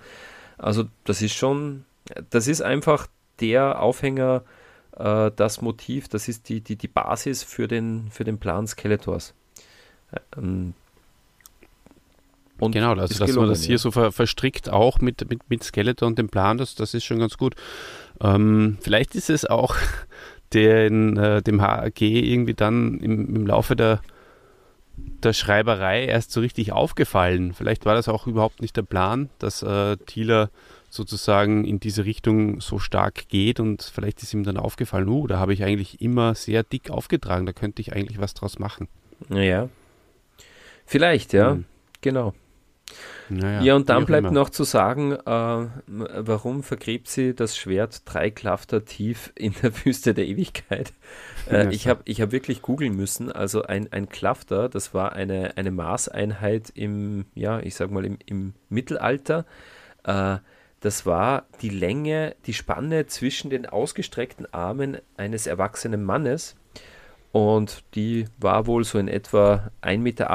[0.57, 1.85] Also das ist schon,
[2.31, 3.07] das ist einfach
[3.39, 4.43] der Aufhänger,
[4.97, 9.35] äh, das Motiv, das ist die, die, die Basis für den, für den Plan Skeletors.
[10.35, 10.73] Ähm,
[12.57, 13.77] und genau, also dass man das hier ja.
[13.79, 17.17] so ver, verstrickt auch mit, mit, mit Skeletor und dem Plan, das, das ist schon
[17.17, 17.55] ganz gut.
[18.21, 19.75] Ähm, vielleicht ist es auch
[20.53, 24.01] den, äh, dem HAG irgendwie dann im, im Laufe der,
[24.97, 27.53] der Schreiberei erst so richtig aufgefallen.
[27.53, 30.49] Vielleicht war das auch überhaupt nicht der Plan, dass äh, Thieler
[30.89, 35.39] sozusagen in diese Richtung so stark geht und vielleicht ist ihm dann aufgefallen, uh, da
[35.39, 38.89] habe ich eigentlich immer sehr dick aufgetragen, da könnte ich eigentlich was draus machen.
[39.29, 39.69] Ja.
[40.85, 41.65] Vielleicht, ja, hm.
[42.01, 42.33] genau.
[43.29, 44.31] Naja, ja, und dann bleibt immer.
[44.31, 50.13] noch zu sagen, äh, warum vergräbt sie das Schwert drei Klafter tief in der Wüste
[50.13, 50.93] der Ewigkeit?
[51.49, 53.31] Äh, ich habe ich hab wirklich googeln müssen.
[53.31, 58.19] Also ein, ein Klafter, das war eine, eine Maßeinheit im, ja, ich sag mal, im,
[58.27, 59.45] im Mittelalter.
[60.03, 60.37] Äh,
[60.81, 66.55] das war die Länge, die Spanne zwischen den ausgestreckten Armen eines erwachsenen Mannes.
[67.31, 70.31] Und die war wohl so in etwa 1,80 Meter,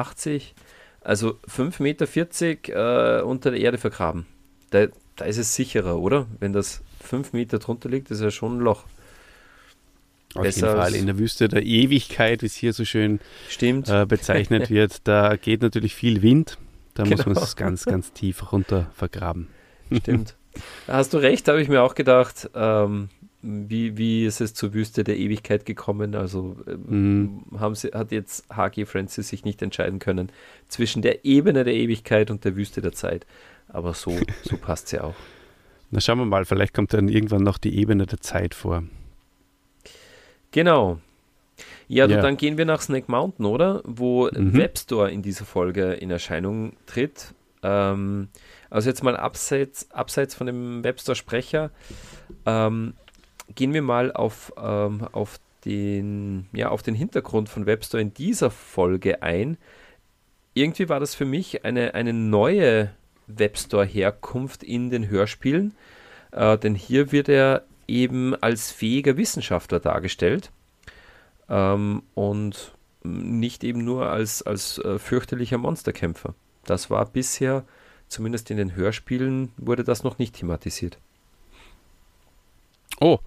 [1.06, 4.26] also 5,40 Meter äh, unter der Erde vergraben.
[4.70, 6.26] Da, da ist es sicherer, oder?
[6.40, 8.84] Wenn das 5 Meter drunter liegt, ist ja schon ein Loch.
[10.34, 13.20] Auf Besser jeden Fall in der Wüste der Ewigkeit, wie es hier so schön
[13.60, 15.06] äh, bezeichnet wird.
[15.06, 16.58] Da geht natürlich viel Wind.
[16.94, 17.16] Da genau.
[17.16, 19.46] muss man es ganz, ganz tief runter vergraben.
[19.92, 20.34] Stimmt.
[20.88, 22.50] Hast du recht, habe ich mir auch gedacht.
[22.54, 23.10] Ähm,
[23.42, 26.14] wie, wie ist es zur Wüste der Ewigkeit gekommen?
[26.14, 27.60] Also ähm, mhm.
[27.60, 28.86] haben sie, hat jetzt H.G.
[28.86, 30.30] Francis sich nicht entscheiden können
[30.68, 33.26] zwischen der Ebene der Ewigkeit und der Wüste der Zeit.
[33.68, 35.14] Aber so, so passt sie auch.
[35.90, 38.82] Na schauen wir mal, vielleicht kommt dann irgendwann noch die Ebene der Zeit vor.
[40.50, 40.98] Genau.
[41.88, 42.20] Ja, ja.
[42.20, 43.82] dann gehen wir nach Snake Mountain, oder?
[43.84, 44.56] Wo mhm.
[44.56, 47.34] Webstore in dieser Folge in Erscheinung tritt.
[47.62, 48.28] Ähm,
[48.70, 51.70] also jetzt mal abseits, abseits von dem Webstore-Sprecher,
[52.44, 52.94] ähm,
[53.54, 58.50] gehen wir mal auf, ähm, auf, den, ja, auf den Hintergrund von Webstore in dieser
[58.50, 59.56] Folge ein.
[60.54, 62.90] Irgendwie war das für mich eine, eine neue
[63.26, 65.74] Webstore-Herkunft in den Hörspielen.
[66.32, 70.50] Äh, denn hier wird er eben als fähiger Wissenschaftler dargestellt
[71.48, 76.34] ähm, und nicht eben nur als, als äh, fürchterlicher Monsterkämpfer.
[76.64, 77.64] Das war bisher,
[78.08, 80.98] zumindest in den Hörspielen, wurde das noch nicht thematisiert.
[83.00, 83.18] Oh,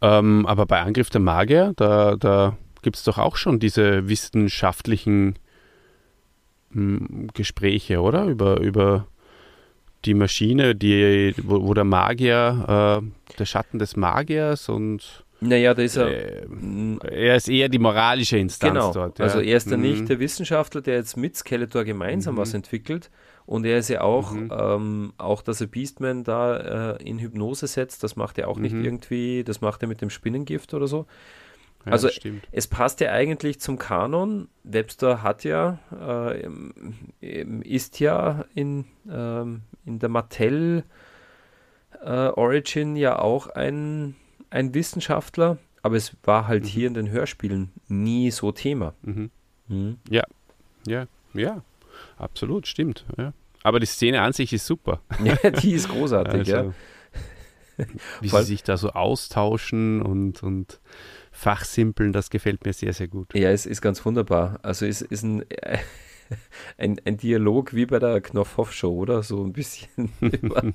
[0.00, 5.38] ähm, aber bei Angriff der Magier, da, da gibt es doch auch schon diese wissenschaftlichen
[6.70, 8.24] mh, hm, Gespräche, oder?
[8.24, 9.06] Über, über
[10.04, 15.82] die Maschine, die, wo, wo der Magier, äh, der Schatten des Magiers und naja, da
[15.82, 16.08] ist er.
[16.08, 16.46] Äh,
[17.10, 18.92] er ist eher die moralische Instanz genau.
[18.92, 19.18] dort.
[19.18, 19.24] Ja.
[19.24, 19.90] Also er ist dann mhm.
[19.90, 22.38] nicht der Wissenschaftler, der jetzt mit Skeletor gemeinsam mhm.
[22.38, 23.10] was entwickelt.
[23.50, 24.52] Und er ist ja auch, mhm.
[24.56, 28.76] ähm, auch dass er Beastman da äh, in Hypnose setzt, das macht er auch nicht
[28.76, 28.84] mhm.
[28.84, 31.06] irgendwie, das macht er mit dem Spinnengift oder so.
[31.84, 32.08] Ja, also
[32.52, 34.48] es passt ja eigentlich zum Kanon.
[34.62, 36.48] Webster hat ja, äh,
[37.64, 40.84] ist ja in, ähm, in der Mattel
[42.04, 44.14] äh, Origin ja auch ein
[44.50, 46.68] ein Wissenschaftler, aber es war halt mhm.
[46.68, 48.94] hier in den Hörspielen nie so Thema.
[49.02, 49.30] Mhm.
[49.68, 49.98] Mhm.
[50.08, 50.24] Ja,
[50.86, 51.62] ja, ja,
[52.18, 53.06] absolut, stimmt.
[53.16, 53.32] Ja.
[53.62, 55.02] Aber die Szene an sich ist super.
[55.24, 56.72] Ja, die ist großartig, also,
[57.76, 57.86] ja.
[58.20, 60.80] Wie sie sich da so austauschen und, und
[61.32, 63.34] fachsimpeln, das gefällt mir sehr, sehr gut.
[63.34, 64.58] Ja, es ist ganz wunderbar.
[64.62, 65.44] Also es ist ein,
[66.78, 69.22] ein, ein Dialog wie bei der Knopfhoff-Show, oder?
[69.22, 70.12] So ein bisschen.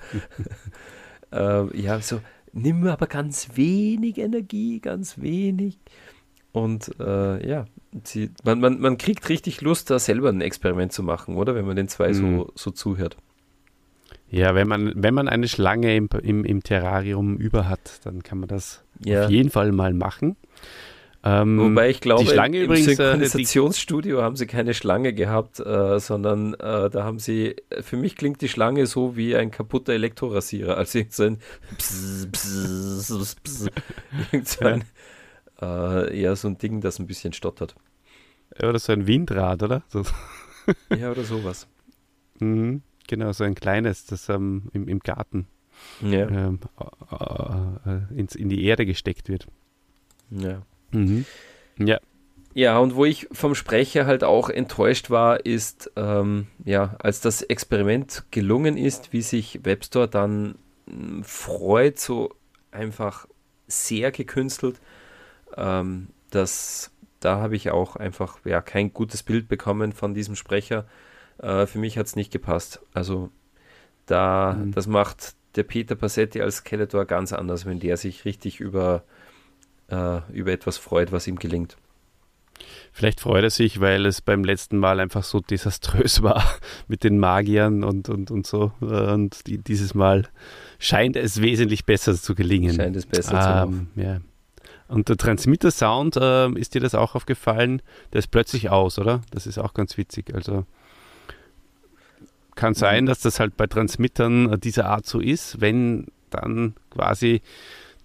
[1.32, 2.22] äh, ja, so,
[2.54, 5.78] nimm aber ganz wenig Energie, ganz wenig.
[6.56, 7.66] Und äh, ja,
[8.06, 11.54] sie, man, man, man kriegt richtig Lust, da selber ein Experiment zu machen, oder?
[11.54, 12.14] Wenn man den zwei mhm.
[12.14, 13.18] so, so zuhört.
[14.30, 18.40] Ja, wenn man, wenn man eine Schlange im, im, im Terrarium über hat, dann kann
[18.40, 19.26] man das ja.
[19.26, 20.38] auf jeden Fall mal machen.
[21.26, 25.60] Ähm, Wobei ich glaube, die Schlange im, im äh, Synchronisationsstudio haben sie keine Schlange gehabt,
[25.60, 29.92] äh, sondern äh, da haben sie, für mich klingt die Schlange so wie ein kaputter
[29.92, 31.40] Elektrorasierer, also so ein
[31.78, 33.68] Pss, Pss, Pss,
[34.32, 34.86] irgendein,
[35.62, 37.76] äh, ja, so ein Ding, das ein bisschen stottert.
[38.60, 39.84] Ja, oder so ein Windrad, oder?
[39.90, 40.04] So.
[40.96, 41.68] ja, oder sowas.
[42.40, 45.48] Mhm, genau, so ein kleines, das ähm, im, im Garten
[46.02, 46.28] ja.
[46.28, 46.60] ähm,
[47.12, 49.48] äh, äh, ins, in die Erde gesteckt wird.
[50.30, 50.62] Ja.
[50.92, 51.26] Mhm.
[51.78, 52.00] Ja.
[52.54, 57.42] Ja, und wo ich vom Sprecher halt auch enttäuscht war, ist, ähm, ja, als das
[57.42, 60.56] Experiment gelungen ist, wie sich Webstore dann
[60.88, 62.34] hm, freut, so
[62.72, 63.28] einfach
[63.68, 64.80] sehr gekünstelt,
[65.58, 70.86] ähm, dass da habe ich auch einfach ja kein gutes Bild bekommen von diesem Sprecher.
[71.40, 72.82] Äh, für mich hat es nicht gepasst.
[72.94, 73.32] Also
[74.06, 74.72] da, mhm.
[74.72, 79.04] das macht der Peter Passetti als Skeletor ganz anders, wenn der sich richtig über
[79.90, 81.78] äh, über etwas freut, was ihm gelingt.
[82.92, 86.44] Vielleicht freut er sich, weil es beim letzten Mal einfach so desaströs war
[86.88, 88.72] mit den Magiern und, und, und so.
[88.80, 90.28] Und die, dieses Mal
[90.80, 92.76] scheint es wesentlich besser zu gelingen.
[92.76, 94.20] Scheint es besser ähm, zu ja.
[94.88, 97.82] Und der Transmitter-Sound, äh, ist dir das auch aufgefallen?
[98.14, 99.22] Der ist plötzlich aus, oder?
[99.32, 100.34] Das ist auch ganz witzig.
[100.34, 100.66] Also
[102.56, 107.42] kann sein, dass das halt bei Transmittern dieser Art so ist, wenn dann quasi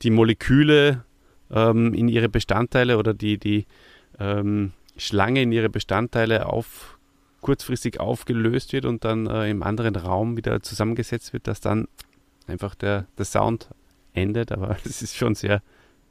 [0.03, 1.05] die Moleküle
[1.51, 3.67] ähm, in ihre Bestandteile oder die, die
[4.19, 6.99] ähm, Schlange in ihre Bestandteile auf,
[7.41, 11.89] kurzfristig aufgelöst wird und dann äh, im anderen Raum wieder zusammengesetzt wird, dass dann
[12.47, 13.69] einfach der, der Sound
[14.13, 14.53] endet.
[14.53, 15.63] Aber es ist schon sehr,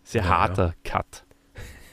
[0.04, 0.92] sehr ja, harter ja.
[0.92, 1.24] Cut.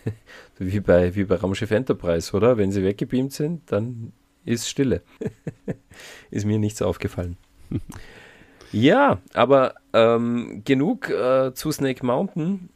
[0.58, 2.56] wie bei, wie bei Raumschiff Enterprise, oder?
[2.56, 4.12] Wenn sie weggebeamt sind, dann
[4.44, 5.02] ist Stille.
[6.30, 7.36] ist mir nichts aufgefallen.
[8.72, 12.68] ja, aber ähm, genug äh, zu Snake Mountain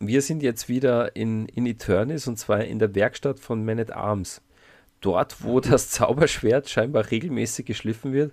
[0.00, 3.92] wir sind jetzt wieder in, in Eternis und zwar in der Werkstatt von Man at
[3.92, 4.40] Arms.
[5.00, 8.32] Dort, wo das Zauberschwert scheinbar regelmäßig geschliffen wird.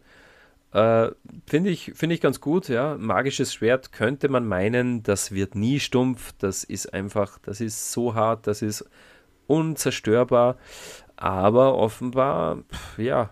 [0.72, 1.10] Äh,
[1.46, 2.98] Finde ich, find ich ganz gut, ja.
[2.98, 6.34] Magisches Schwert könnte man meinen, das wird nie stumpf.
[6.40, 8.90] Das ist einfach, das ist so hart, das ist
[9.48, 10.58] unzerstörbar.
[11.16, 13.32] Aber offenbar, pff, ja,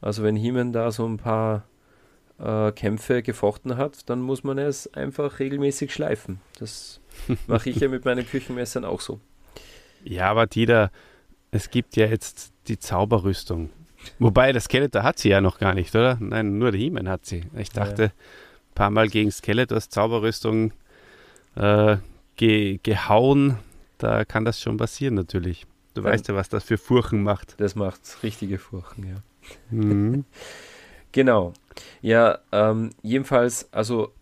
[0.00, 1.64] also wenn Heeman da so ein paar
[2.38, 6.40] äh, Kämpfe gefochten hat, dann muss man es einfach regelmäßig schleifen.
[6.58, 7.00] Das
[7.46, 9.20] mache ich ja mit meinen Küchenmessern auch so.
[10.04, 10.90] Ja, aber Dieter,
[11.52, 13.70] es gibt ja jetzt die Zauberrüstung.
[14.18, 16.16] Wobei, das Skeletor hat sie ja noch gar nicht, oder?
[16.20, 17.44] Nein, nur der He-Man hat sie.
[17.56, 18.08] Ich dachte, ja.
[18.08, 20.72] ein paar Mal gegen Skeletors Zauberrüstung
[21.56, 21.96] äh,
[22.36, 23.58] ge gehauen,
[23.98, 25.66] da kann das schon passieren natürlich.
[25.94, 27.60] Du weißt ja, was das für Furchen macht.
[27.60, 29.16] Das macht richtige Furchen, ja.
[29.70, 30.24] Mhm.
[31.12, 31.52] genau.
[32.00, 34.12] Ja, ähm, jedenfalls, also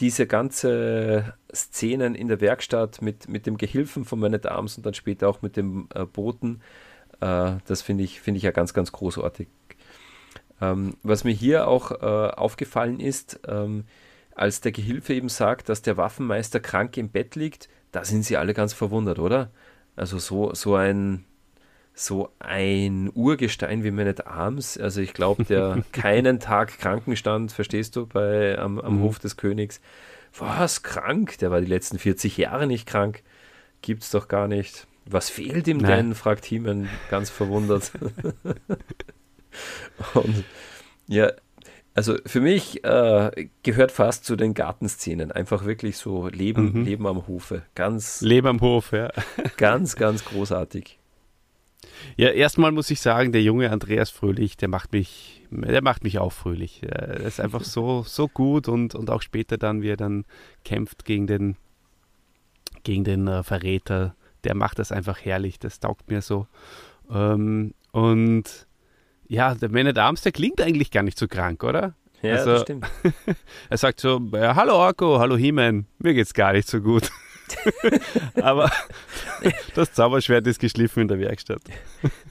[0.00, 4.86] diese ganze Szenen in der Werkstatt mit, mit dem Gehilfen von Man at Arms und
[4.86, 6.62] dann später auch mit dem äh, Boten,
[7.20, 9.48] äh, das finde ich, find ich ja ganz, ganz großartig.
[10.60, 13.84] Ähm, was mir hier auch äh, aufgefallen ist, ähm,
[14.34, 18.36] als der Gehilfe eben sagt, dass der Waffenmeister krank im Bett liegt, da sind sie
[18.36, 19.50] alle ganz verwundert, oder?
[19.96, 21.24] Also so, so ein
[21.92, 24.78] so ein Urgestein wie Man Arms.
[24.78, 29.02] Also ich glaube, der keinen Tag Krankenstand, verstehst du, bei, am, am mhm.
[29.02, 29.80] Hof des Königs.
[30.38, 31.38] Was, krank?
[31.38, 33.22] Der war die letzten 40 Jahre nicht krank.
[33.82, 34.86] Gibt's doch gar nicht.
[35.06, 36.08] Was fehlt ihm Nein.
[36.08, 36.14] denn?
[36.14, 37.92] fragt Heeman ganz verwundert.
[40.14, 40.44] Und
[41.08, 41.32] ja,
[41.94, 45.32] also für mich äh, gehört fast zu den Gartenszenen.
[45.32, 46.84] Einfach wirklich so Leben, mhm.
[46.84, 47.62] Leben am Hofe.
[47.74, 48.20] Ganz.
[48.20, 49.10] Leben am Hof, ja.
[49.56, 50.98] ganz, ganz großartig.
[52.16, 56.18] Ja, erstmal muss ich sagen, der junge Andreas Fröhlich, der macht mich, der macht mich
[56.18, 56.82] auch fröhlich.
[56.82, 60.24] Er ist einfach so, so gut und, und auch später dann, wie er dann
[60.64, 61.56] kämpft gegen den,
[62.84, 65.58] gegen den äh, Verräter, der macht das einfach herrlich.
[65.58, 66.46] Das taugt mir so.
[67.10, 68.66] Ähm, und
[69.28, 71.94] ja, der Man at Arms, der klingt eigentlich gar nicht so krank, oder?
[72.22, 72.86] Ja, also, das stimmt.
[73.70, 77.10] er sagt so, ja, hallo Orko, hallo He-Man, mir geht's gar nicht so gut.
[78.34, 78.70] Aber
[79.74, 81.62] das Zauberschwert ist geschliffen in der Werkstatt.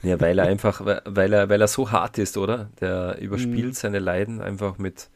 [0.02, 2.70] Ja, weil er einfach, weil er, weil er so hart ist, oder?
[2.80, 3.72] Der überspielt mhm.
[3.72, 5.10] seine Leiden einfach mit,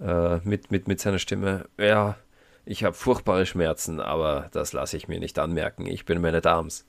[0.00, 1.66] äh, mit, mit, mit seiner Stimme.
[1.78, 2.16] Ja,
[2.64, 5.86] ich habe furchtbare Schmerzen, aber das lasse ich mir nicht anmerken.
[5.86, 6.86] Ich bin meine Dams.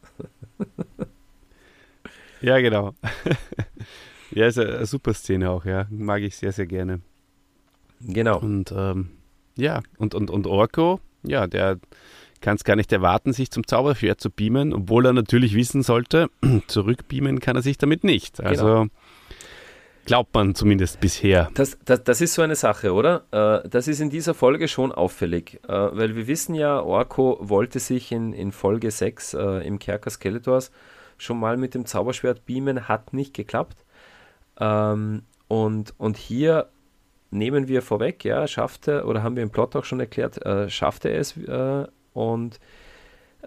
[2.41, 2.93] ja, genau.
[4.33, 5.87] Ja, ist eine, eine, super Szene auch, ja.
[5.89, 7.01] Mag ich sehr, sehr gerne.
[7.99, 8.39] Genau.
[8.39, 9.09] Und ähm,
[9.57, 11.79] ja, und, und, und Orko, ja, der
[12.39, 16.29] kann es gar nicht erwarten, sich zum Zauberschwert zu beamen, obwohl er natürlich wissen sollte,
[16.67, 18.41] zurückbeamen kann er sich damit nicht.
[18.41, 18.85] Also genau.
[20.05, 21.49] Glaubt man zumindest bisher.
[21.53, 23.23] Das, das, das ist so eine Sache, oder?
[23.31, 27.79] Äh, das ist in dieser Folge schon auffällig, äh, weil wir wissen ja, Orko wollte
[27.79, 30.71] sich in, in Folge 6 äh, im Kerker Skeletors
[31.17, 33.85] schon mal mit dem Zauberschwert beamen, hat nicht geklappt.
[34.59, 36.69] Ähm, und, und hier
[37.29, 40.39] nehmen wir vorweg, ja, schaffte, oder haben wir im Plot auch schon erklärt,
[40.69, 41.35] schaffte es.
[42.13, 42.59] Und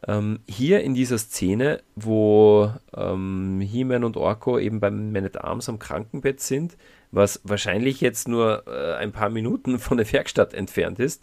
[0.07, 5.69] ähm, hier in dieser Szene, wo ähm, He-Man und Orko eben beim Man at Arms
[5.69, 6.77] am Krankenbett sind,
[7.11, 11.23] was wahrscheinlich jetzt nur äh, ein paar Minuten von der Werkstatt entfernt ist,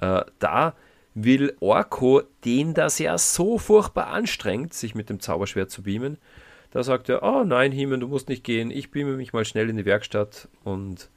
[0.00, 0.74] äh, da
[1.14, 6.18] will Orko, den das ja so furchtbar anstrengt, sich mit dem Zauberschwert zu beamen,
[6.72, 9.70] da sagt er, oh nein, Himen, du musst nicht gehen, ich beame mich mal schnell
[9.70, 11.08] in die Werkstatt und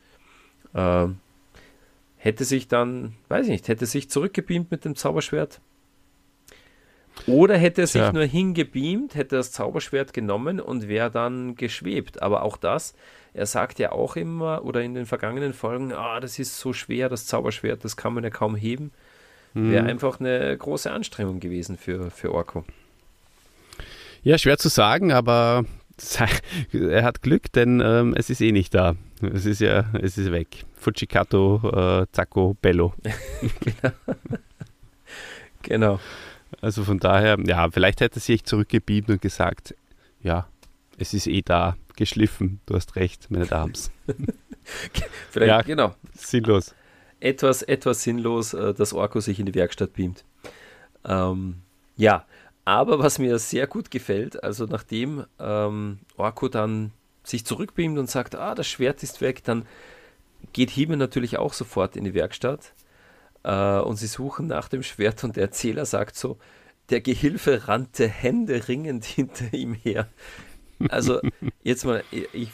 [0.74, 1.08] äh,
[2.18, 5.60] hätte sich dann, weiß ich nicht, hätte sich zurückgebeamt mit dem Zauberschwert.
[7.26, 8.14] Oder hätte er sich ja.
[8.14, 12.22] nur hingebeamt, hätte das Zauberschwert genommen und wäre dann geschwebt.
[12.22, 12.94] Aber auch das,
[13.34, 17.10] er sagt ja auch immer oder in den vergangenen Folgen, ah, das ist so schwer,
[17.10, 18.92] das Zauberschwert, das kann man ja kaum heben.
[19.54, 19.72] Mhm.
[19.72, 22.64] Wäre einfach eine große Anstrengung gewesen für, für Orko.
[24.24, 25.66] Ja, schwer zu sagen, aber
[26.72, 28.96] er hat Glück, denn ähm, es ist eh nicht da.
[29.22, 30.66] Es ist ja, es ist weg.
[30.76, 32.94] Fujikato, äh, Zacco, Bello.
[33.66, 33.94] genau.
[35.64, 36.00] genau.
[36.62, 39.76] Also von daher, ja, vielleicht hätte er sich zurückgebieben und gesagt,
[40.22, 40.48] ja,
[40.98, 43.92] es ist eh da, geschliffen, du hast recht, meine Dams.
[45.30, 45.96] vielleicht, ja, genau.
[46.14, 46.74] Sinnlos.
[47.20, 50.24] Etwas, etwas sinnlos, äh, dass Orko sich in die Werkstatt beamt.
[51.06, 51.62] Ähm,
[51.96, 52.26] ja,
[52.66, 56.92] aber was mir sehr gut gefällt, also nachdem ähm, Orko dann
[57.24, 59.66] sich zurückbeamt und sagt, ah, das Schwert ist weg, dann
[60.54, 62.74] geht Hieme natürlich auch sofort in die Werkstatt
[63.48, 66.38] äh, und sie suchen nach dem Schwert und der Erzähler sagt so,
[66.90, 70.08] der Gehilfe rannte händeringend hinter ihm her.
[70.90, 71.22] Also
[71.64, 72.50] jetzt mal, ich,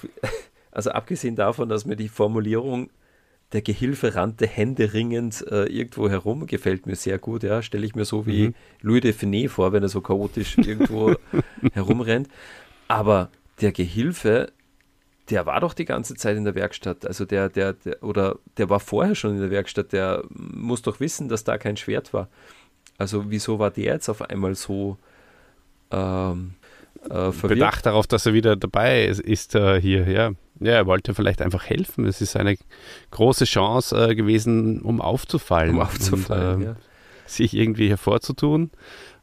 [0.72, 2.89] also abgesehen davon, dass mir die Formulierung
[3.52, 7.62] der Gehilfe rannte händeringend äh, irgendwo herum, gefällt mir sehr gut, ja.
[7.62, 8.56] Stelle ich mir so wie mhm.
[8.82, 11.16] Louis de Finet vor, wenn er so chaotisch irgendwo
[11.74, 12.30] herumrennt.
[12.88, 13.30] Aber
[13.62, 14.52] der Gehilfe,
[15.30, 17.05] der war doch die ganze Zeit in der Werkstatt.
[17.05, 20.99] Also der, der, der, oder der war vorher schon in der Werkstatt, der muss doch
[20.99, 22.28] wissen, dass da kein Schwert war.
[22.97, 24.97] Also wieso war der jetzt auf einmal so
[25.91, 26.55] ähm,
[27.09, 30.32] äh, Bedacht darauf, dass er wieder dabei ist, ist äh, hier, ja.
[30.59, 32.05] Ja, er wollte vielleicht einfach helfen.
[32.05, 32.55] Es ist eine
[33.11, 35.76] große Chance äh, gewesen, um aufzufallen.
[35.76, 36.76] Um aufzufallen, und, ähm, ja.
[37.26, 38.71] Sich irgendwie hervorzutun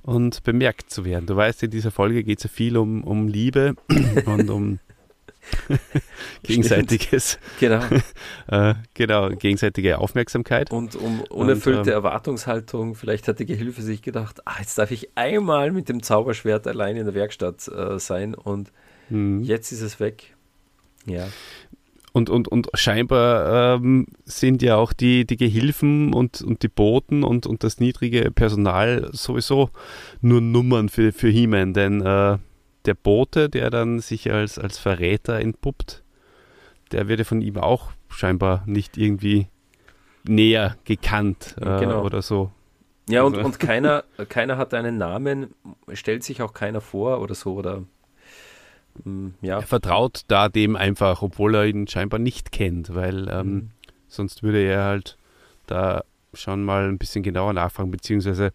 [0.02, 1.26] und bemerkt zu werden.
[1.26, 3.74] Du weißt, in dieser Folge geht es ja viel um, um Liebe
[4.26, 4.80] und um
[6.42, 7.38] gegenseitiges.
[7.60, 7.82] Genau.
[8.48, 10.70] äh, genau, gegenseitige Aufmerksamkeit.
[10.70, 12.94] Und um unerfüllte und, ähm, Erwartungshaltung.
[12.94, 16.96] Vielleicht hat die Gehilfe sich gedacht, ah, jetzt darf ich einmal mit dem Zauberschwert allein
[16.96, 18.72] in der Werkstatt äh, sein und
[19.08, 19.42] hm.
[19.42, 20.34] jetzt ist es weg.
[21.06, 21.28] Ja.
[22.12, 27.22] Und, und, und scheinbar ähm, sind ja auch die, die Gehilfen und, und die Boten
[27.22, 29.70] und, und das niedrige Personal sowieso
[30.20, 32.38] nur Nummern für, für He-Man, denn äh,
[32.86, 36.02] der Bote, der dann sich als, als Verräter entpuppt,
[36.92, 39.48] der wird ja von ihm auch scheinbar nicht irgendwie
[40.24, 42.04] näher gekannt äh, Genau.
[42.04, 42.50] oder so.
[43.08, 45.54] Ja, und, Also- und keiner, keiner hat einen Namen,
[45.92, 47.84] stellt sich auch keiner vor oder so, oder
[49.04, 49.58] mm, ja.
[49.58, 53.70] Er vertraut da dem einfach, obwohl er ihn scheinbar nicht kennt, weil ähm, Mhm.
[54.08, 55.16] sonst würde er halt
[55.66, 56.04] da
[56.34, 58.52] schon mal ein bisschen genauer nachfragen, beziehungsweise,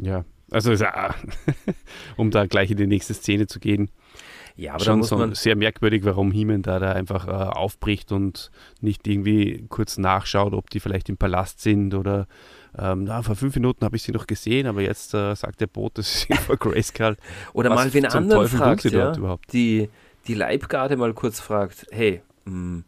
[0.00, 0.72] ja, also
[2.16, 3.90] um da gleich in die nächste Szene zu gehen,
[4.56, 8.12] Ja, aber schon muss so man, sehr merkwürdig, warum Heeman da, da einfach äh, aufbricht
[8.12, 8.50] und
[8.80, 12.26] nicht irgendwie kurz nachschaut, ob die vielleicht im Palast sind oder
[12.78, 15.66] ähm, na, vor fünf Minuten habe ich sie noch gesehen, aber jetzt äh, sagt der
[15.66, 17.16] Boot, das ist vor Grayskull.
[17.52, 19.88] oder Was mal wen anderen Teufel fragt, ja, die,
[20.26, 22.80] die Leibgarde mal kurz fragt, hey, mm,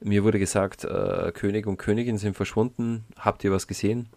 [0.00, 4.08] mir wurde gesagt, äh, König und Königin sind verschwunden, habt ihr was gesehen?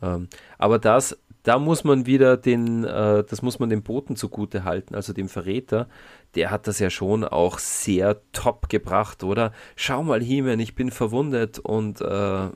[0.00, 4.64] Ähm, aber das, da muss man wieder den, äh, das muss man dem Boten zugute
[4.64, 5.88] halten, also dem Verräter,
[6.34, 9.52] der hat das ja schon auch sehr top gebracht, oder?
[9.76, 12.50] Schau mal, Hiemen, ich bin verwundet und äh, äh,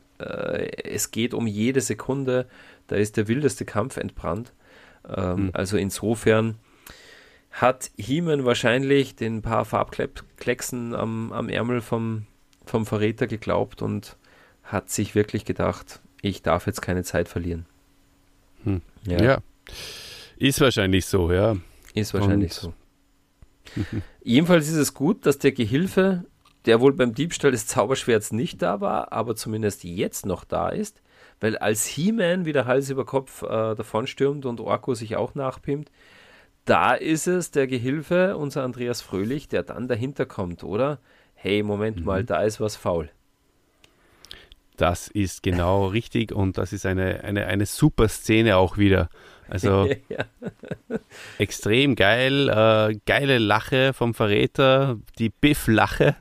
[0.84, 2.46] es geht um jede Sekunde,
[2.86, 4.52] da ist der wildeste Kampf entbrannt.
[5.08, 5.50] Ähm, Mhm.
[5.52, 6.56] Also insofern
[7.50, 12.26] hat Hiemen wahrscheinlich den paar Farbklecksen am, am Ärmel vom,
[12.64, 14.16] vom Verräter geglaubt und
[14.62, 17.66] hat sich wirklich gedacht, ich darf jetzt keine Zeit verlieren.
[18.66, 18.82] Hm.
[19.06, 19.38] Ja, Ja.
[20.38, 21.56] Ist wahrscheinlich so, ja.
[21.94, 22.74] ist wahrscheinlich Und-
[23.74, 23.82] so.
[24.22, 26.24] Jedenfalls ist es gut, dass der Gehilfe,
[26.66, 31.00] der wohl beim Diebstahl des Zauberschwerts nicht da war, aber zumindest jetzt noch da ist,
[31.40, 35.90] weil als He-Man wieder Hals über Kopf äh, davonstürmt und Orko sich auch nachpimmt,
[36.64, 40.98] da ist es der Gehilfe, unser Andreas Fröhlich, der dann dahinter kommt, oder?
[41.34, 43.10] Hey, Moment mal, da ist was faul.
[44.76, 49.08] Das ist genau richtig und das ist eine, eine, eine super Szene auch wieder.
[49.48, 50.24] Also ja.
[51.38, 56.16] extrem geil, äh, geile Lache vom Verräter, die Biff-Lache,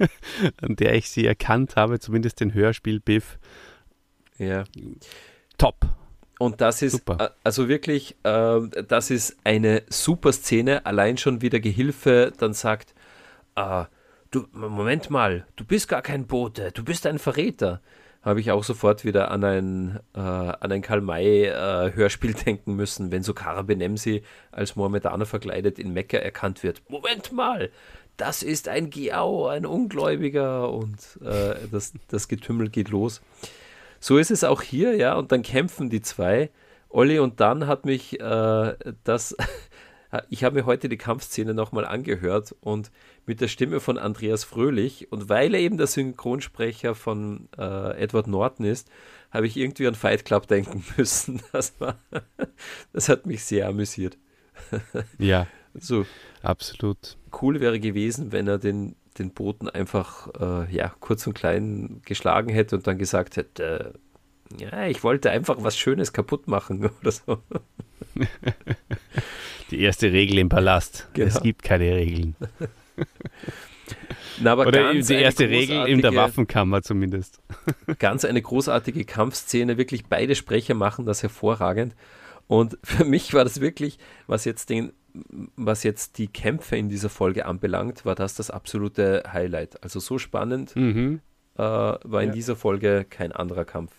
[0.60, 3.38] an der ich sie erkannt habe, zumindest den Hörspiel Biff.
[4.38, 4.64] ja.
[5.58, 5.86] Top.
[6.38, 7.16] Und das ist, Super.
[7.18, 10.84] äh, also wirklich, äh, das ist eine super Szene.
[10.84, 12.94] Allein schon wie der Gehilfe dann sagt,
[13.54, 13.84] äh,
[14.36, 17.80] du, Moment mal, du bist gar kein Bote, du bist ein Verräter.
[18.22, 23.34] Habe ich auch sofort wieder an ein, äh, an ein Karl-May-Hörspiel denken müssen, wenn so
[23.34, 26.82] Kara Benemsi als Mohammedaner verkleidet in Mekka erkannt wird.
[26.88, 27.70] Moment mal,
[28.16, 33.22] das ist ein Giau, ein Ungläubiger und äh, das, das Getümmel geht los.
[34.00, 36.50] So ist es auch hier, ja, und dann kämpfen die zwei.
[36.88, 38.74] Olli und dann hat mich äh,
[39.04, 39.36] das,
[40.30, 42.90] ich habe mir heute die Kampfszene nochmal angehört und
[43.26, 48.26] mit der Stimme von Andreas Fröhlich und weil er eben der Synchronsprecher von äh, Edward
[48.26, 48.90] Norton ist,
[49.30, 51.42] habe ich irgendwie an Fight Club denken müssen.
[51.52, 51.98] Das, war,
[52.92, 54.18] das hat mich sehr amüsiert.
[55.18, 55.46] Ja,
[55.80, 56.06] So
[56.42, 57.16] absolut.
[57.42, 62.50] cool wäre gewesen, wenn er den, den Boten einfach äh, ja, kurz und klein geschlagen
[62.50, 63.94] hätte und dann gesagt hätte,
[64.54, 67.38] äh, ja, ich wollte einfach was Schönes kaputt machen oder so.
[69.70, 71.08] Die erste Regel im Palast.
[71.14, 71.28] Genau.
[71.28, 72.36] Es gibt keine Regeln.
[74.40, 77.40] Na, aber Oder ganz die erste Regel in der Waffenkammer zumindest.
[77.98, 81.94] Ganz eine großartige Kampfszene, wirklich beide Sprecher machen das hervorragend.
[82.46, 84.92] Und für mich war das wirklich, was jetzt den,
[85.56, 89.82] was jetzt die Kämpfe in dieser Folge anbelangt, war das das absolute Highlight.
[89.82, 91.20] Also so spannend Mhm.
[91.56, 92.34] äh, war in Ja.
[92.34, 93.92] dieser Folge kein anderer Kampf.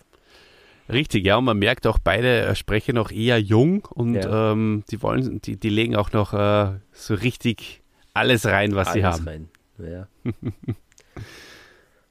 [0.90, 4.52] Richtig, ja, und man merkt auch, beide äh, sprechen noch eher jung und Ja.
[4.52, 7.82] ähm, die wollen, die, die legen auch noch äh, so richtig
[8.14, 9.28] alles rein, was sie Alles haben.
[9.28, 9.48] rein.
[9.78, 10.08] Ja.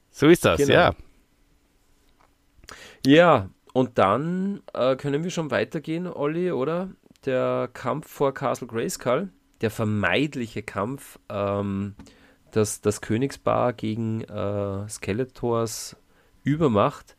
[0.10, 0.74] So ist das, Genau.
[0.74, 0.96] ja.
[3.06, 6.90] Ja, und dann äh, können wir schon weitergehen, Olli, oder?
[7.26, 9.30] Der Kampf vor Castle Grayskull,
[9.62, 11.96] der vermeidliche Kampf, ähm,
[12.52, 15.96] das, das Königspaar gegen äh, Skeletors
[16.44, 17.17] Übermacht.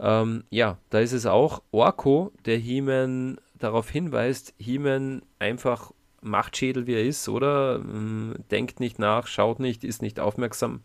[0.00, 6.94] Ähm, ja, da ist es auch Orko, der He-Man darauf hinweist, He-Man einfach Machtschädel, wie
[6.94, 7.76] er ist, oder?
[7.76, 10.80] Ähm, denkt nicht nach, schaut nicht, ist nicht aufmerksam,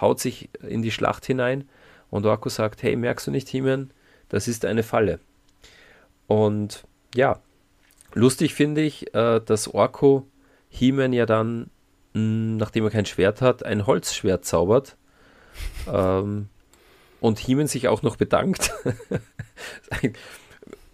[0.00, 1.68] haut sich in die Schlacht hinein.
[2.10, 3.90] Und Orko sagt, hey, merkst du nicht, He-Man,
[4.28, 5.20] das ist eine Falle.
[6.26, 6.84] Und
[7.14, 7.40] ja,
[8.14, 10.26] lustig finde ich, äh, dass Orko
[10.68, 11.70] He-Man ja dann,
[12.14, 14.96] mh, nachdem er kein Schwert hat, ein Holzschwert zaubert.
[15.92, 16.48] ähm,
[17.20, 18.72] und He-Man sich auch noch bedankt.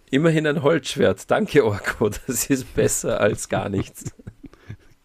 [0.09, 1.29] Immerhin ein Holzschwert.
[1.31, 2.09] Danke, Orko.
[2.09, 4.11] Das ist besser als gar nichts.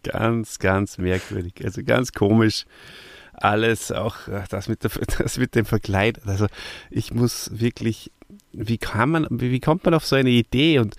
[0.03, 1.55] Ganz, ganz merkwürdig.
[1.65, 2.67] Also ganz komisch.
[3.33, 6.21] Alles, auch äh, das mit, der, das mit dem Verkleid.
[6.27, 6.47] Also
[6.91, 8.13] ich muss wirklich,
[8.53, 10.79] wie kann man, wie, kommt man auf so eine Idee?
[10.79, 10.97] Und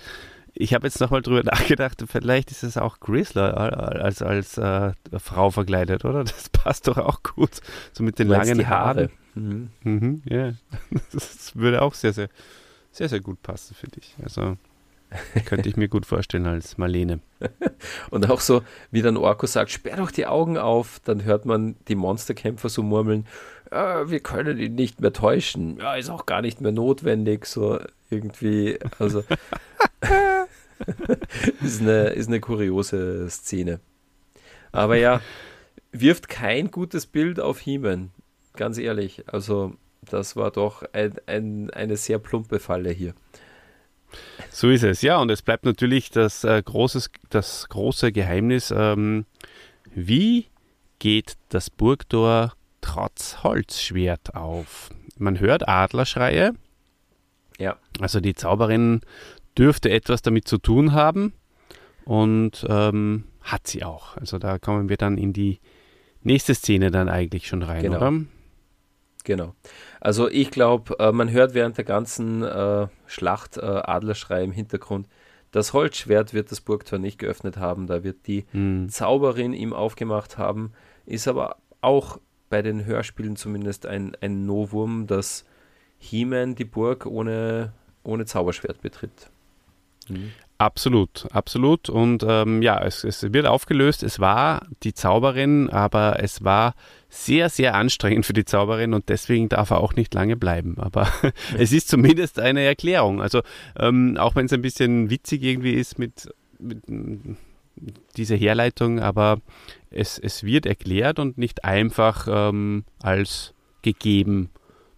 [0.54, 3.56] ich habe jetzt nochmal drüber nachgedacht, vielleicht ist es auch Grizzler
[4.02, 6.24] als, als äh, Frau verkleidet, oder?
[6.24, 7.62] Das passt doch auch gut.
[7.94, 9.10] So mit den langen die Haare.
[9.40, 9.70] Mhm.
[9.84, 10.54] Mhm, ja.
[11.12, 12.30] Das würde auch sehr, sehr,
[12.92, 14.16] sehr, sehr gut passen für dich.
[14.22, 14.58] Also
[15.46, 17.20] könnte ich mir gut vorstellen als Marlene.
[18.12, 18.62] Und auch so,
[18.92, 22.84] wie dann Orko sagt, sperr doch die Augen auf, dann hört man die Monsterkämpfer so
[22.84, 23.26] murmeln,
[23.72, 25.78] ja, wir können ihn nicht mehr täuschen.
[25.78, 27.80] Ja, ist auch gar nicht mehr notwendig, so
[28.10, 28.80] irgendwie.
[28.98, 29.24] Also
[31.64, 33.80] ist, eine, ist eine kuriose Szene.
[34.72, 35.22] Aber ja,
[35.92, 38.12] wirft kein gutes Bild auf Heeman,
[38.54, 39.24] ganz ehrlich.
[39.28, 43.14] Also, das war doch ein, ein, eine sehr plumpe Falle hier.
[44.52, 45.18] So ist es, ja.
[45.20, 49.26] Und es bleibt natürlich das, äh, großes, das große Geheimnis, ähm,
[49.94, 50.48] wie
[51.00, 54.90] geht das Burgtor trotz Holzschwert auf?
[55.18, 56.54] Man hört Adlerschreie.
[57.58, 57.78] Ja.
[58.00, 59.02] Also die Zauberin
[59.58, 61.34] dürfte etwas damit zu tun haben
[62.06, 64.16] und ähm, hat sie auch.
[64.18, 65.60] Also da kommen wir dann in die
[66.24, 67.98] nächste Szene dann eigentlich schon rein, genau.
[67.98, 68.14] oder?
[69.30, 69.54] Genau.
[70.02, 75.08] Also ich glaube, äh, man hört während der ganzen äh, Schlacht äh, Adlerschrei im Hintergrund.
[75.52, 78.90] Das Holzschwert wird das Burgtor nicht geöffnet haben, da wird die hm.
[78.90, 80.72] Zauberin ihm aufgemacht haben.
[81.06, 82.20] Ist aber auch
[82.50, 85.46] bei den Hörspielen zumindest ein, ein Novum, dass
[86.00, 89.30] He-Man die Burg ohne, ohne Zauberschwert betritt.
[90.08, 90.32] Mhm.
[90.60, 91.88] Absolut, absolut.
[91.88, 94.04] Und ähm, ja, es, es, wird aufgelöst.
[94.04, 96.76] Es war die Zauberin, aber es war
[97.08, 100.76] sehr, sehr anstrengend für die Zauberin und deswegen darf er auch nicht lange bleiben.
[100.78, 101.08] Aber
[101.58, 103.22] es ist zumindest eine Erklärung.
[103.22, 103.42] Also
[103.78, 106.30] ähm, auch wenn es ein bisschen witzig irgendwie ist mit,
[106.60, 106.84] mit
[108.18, 109.40] dieser Herleitung, aber
[109.92, 114.50] es, es wird erklärt und nicht einfach ähm, als gegeben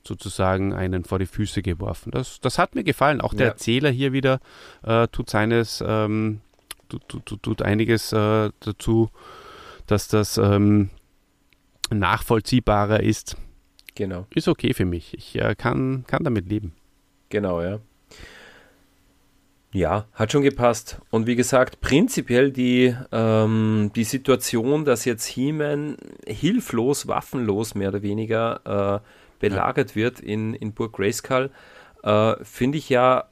[0.08, 2.12] sozusagen einen vor die Füße geworfen.
[2.12, 3.22] Das, das hat mir gefallen.
[3.22, 3.52] Auch der ja.
[3.52, 4.39] Erzähler hier wieder
[4.84, 6.41] äh, tut seines, ähm,
[6.89, 9.10] tut, tut, tut, einiges äh, dazu,
[9.88, 10.89] dass das ähm,
[11.89, 13.38] nachvollziehbarer ist.
[13.95, 14.26] Genau.
[14.34, 15.14] Ist okay für mich.
[15.14, 16.74] Ich äh, kann, kann damit leben.
[17.30, 17.80] Genau, ja.
[19.74, 20.99] Ja, hat schon gepasst.
[21.12, 25.95] Und wie gesagt, prinzipiell die, ähm, die Situation, dass jetzt He-Man
[26.28, 31.52] hilflos, waffenlos mehr oder weniger äh, belagert wird in, in Burg Grayskull,
[32.04, 33.26] äh, finde ich ja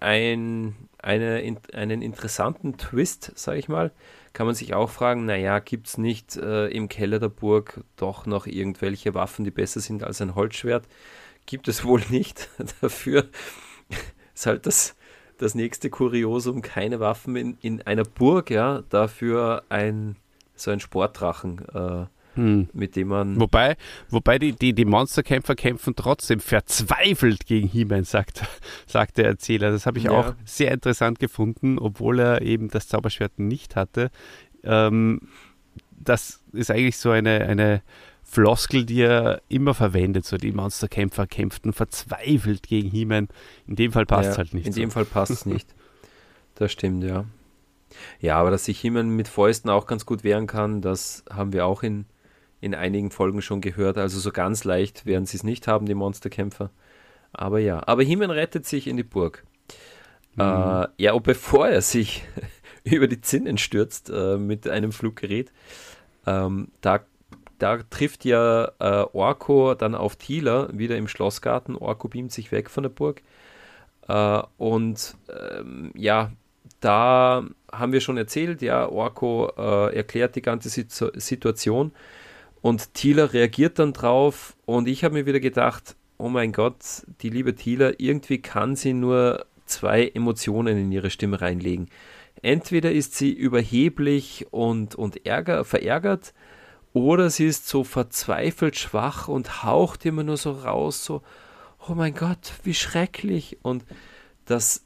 [0.00, 3.92] ein, eine, in, einen interessanten Twist, sage ich mal.
[4.32, 8.26] Kann man sich auch fragen, naja, gibt es nicht äh, im Keller der Burg doch
[8.26, 10.86] noch irgendwelche Waffen, die besser sind als ein Holzschwert?
[11.46, 12.48] Gibt es wohl nicht.
[12.80, 13.28] Dafür
[14.34, 14.96] ist halt das,
[15.38, 20.16] das nächste Kuriosum, keine Waffen in, in einer Burg, ja, dafür ein
[20.54, 21.66] so ein Sportdrachen.
[21.74, 22.68] Äh, hm.
[22.72, 23.40] mit dem man.
[23.40, 23.76] Wobei,
[24.08, 28.42] wobei die, die, die Monsterkämpfer kämpfen trotzdem verzweifelt gegen He-Man, sagt,
[28.86, 29.70] sagt der Erzähler.
[29.70, 30.12] Das habe ich ja.
[30.12, 34.10] auch sehr interessant gefunden, obwohl er eben das Zauberschwert nicht hatte.
[34.62, 35.20] Ähm,
[35.90, 37.82] das ist eigentlich so eine, eine
[38.22, 40.24] Floskel, die er immer verwendet.
[40.24, 43.28] So die Monsterkämpfer kämpften verzweifelt gegen He-Man.
[43.66, 44.66] In dem Fall passt es ja, halt nicht.
[44.66, 44.80] In so.
[44.80, 45.74] dem Fall passt es nicht.
[46.54, 47.24] Das stimmt, ja.
[48.20, 51.66] Ja, aber dass sich He-Man mit Fäusten auch ganz gut wehren kann, das haben wir
[51.66, 52.06] auch in
[52.60, 53.98] in einigen Folgen schon gehört.
[53.98, 56.70] Also so ganz leicht werden sie es nicht haben, die Monsterkämpfer.
[57.32, 59.44] Aber ja, aber Himen rettet sich in die Burg.
[60.34, 60.42] Mhm.
[60.42, 62.24] Äh, ja, und bevor er sich
[62.84, 65.52] über die Zinnen stürzt äh, mit einem Fluggerät,
[66.26, 67.00] ähm, da,
[67.58, 71.76] da trifft ja äh, Orko dann auf Thieler wieder im Schlossgarten.
[71.76, 73.22] Orko beamt sich weg von der Burg.
[74.08, 76.32] Äh, und ähm, ja,
[76.80, 81.92] da haben wir schon erzählt, ja, Orko äh, erklärt die ganze Situ Situation
[82.62, 87.30] und Thieler reagiert dann drauf und ich habe mir wieder gedacht, oh mein Gott, die
[87.30, 91.88] liebe Thieler, irgendwie kann sie nur zwei Emotionen in ihre Stimme reinlegen.
[92.42, 96.34] Entweder ist sie überheblich und, und ärger, verärgert,
[96.92, 101.22] oder sie ist so verzweifelt schwach und haucht immer nur so raus, so,
[101.88, 103.58] oh mein Gott, wie schrecklich.
[103.62, 103.84] Und
[104.44, 104.84] das,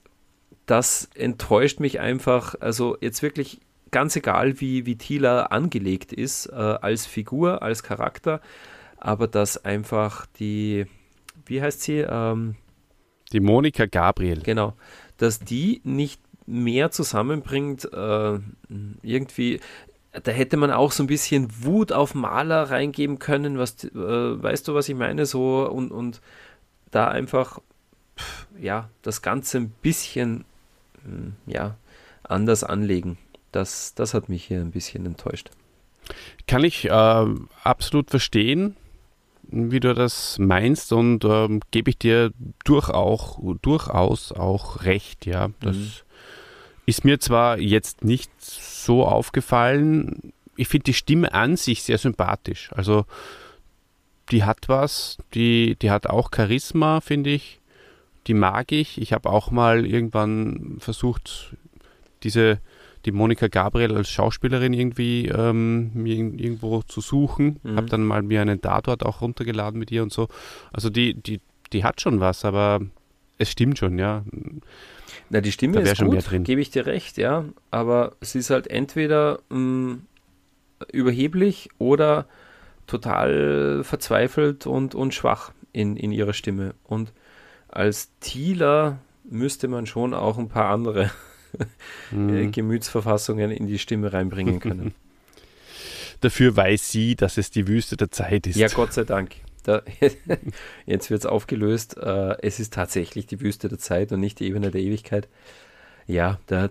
[0.66, 2.56] das enttäuscht mich einfach.
[2.60, 3.60] Also jetzt wirklich
[3.94, 8.40] ganz egal, wie, wie Tila angelegt ist, äh, als Figur, als Charakter,
[8.96, 10.86] aber dass einfach die,
[11.46, 11.98] wie heißt sie?
[11.98, 12.56] Ähm,
[13.32, 14.40] die Monika Gabriel.
[14.42, 14.74] Genau,
[15.16, 18.40] dass die nicht mehr zusammenbringt, äh,
[19.02, 19.60] irgendwie,
[20.10, 24.66] da hätte man auch so ein bisschen Wut auf Maler reingeben können, was, äh, weißt
[24.66, 26.20] du, was ich meine, so und, und
[26.90, 27.60] da einfach,
[28.18, 30.44] pff, ja, das Ganze ein bisschen,
[31.04, 31.76] hm, ja,
[32.24, 33.18] anders anlegen
[33.54, 35.50] das, das hat mich hier ein bisschen enttäuscht.
[36.46, 37.26] Kann ich äh,
[37.62, 38.76] absolut verstehen,
[39.42, 42.32] wie du das meinst und ähm, gebe ich dir
[42.64, 45.50] durchaus, durchaus auch recht, ja.
[45.60, 45.90] Das mhm.
[46.86, 52.70] ist mir zwar jetzt nicht so aufgefallen, ich finde die Stimme an sich sehr sympathisch.
[52.72, 53.06] Also
[54.30, 57.60] die hat was, die, die hat auch Charisma, finde ich.
[58.26, 59.00] Die mag ich.
[59.00, 61.56] Ich habe auch mal irgendwann versucht,
[62.22, 62.60] diese,
[63.04, 67.60] die Monika Gabriel als Schauspielerin irgendwie ähm, irgendwo zu suchen.
[67.62, 67.76] Mhm.
[67.76, 70.28] Habe dann mal mir einen Tatort auch runtergeladen mit ihr und so.
[70.72, 71.40] Also die, die,
[71.72, 72.80] die hat schon was, aber
[73.38, 74.24] es stimmt schon, ja.
[75.28, 77.44] Na, die Stimme ist gut, gebe ich dir recht, ja.
[77.70, 80.06] Aber sie ist halt entweder mh, mm,
[80.92, 82.26] überheblich oder
[82.86, 86.74] total verzweifelt und, und schwach in, in ihrer Stimme.
[86.84, 87.12] Und
[87.68, 91.10] als Thieler müsste man schon auch ein paar andere
[92.10, 92.52] mhm.
[92.52, 94.94] Gemütsverfassungen in die Stimme reinbringen können.
[96.20, 98.56] Dafür weiß sie, dass es die Wüste der Zeit ist.
[98.56, 99.32] Ja, Gott sei Dank.
[99.64, 99.82] Da,
[100.86, 101.96] jetzt wird es aufgelöst.
[101.96, 105.28] Äh, es ist tatsächlich die Wüste der Zeit und nicht die Ebene der Ewigkeit.
[106.06, 106.70] Ja, da,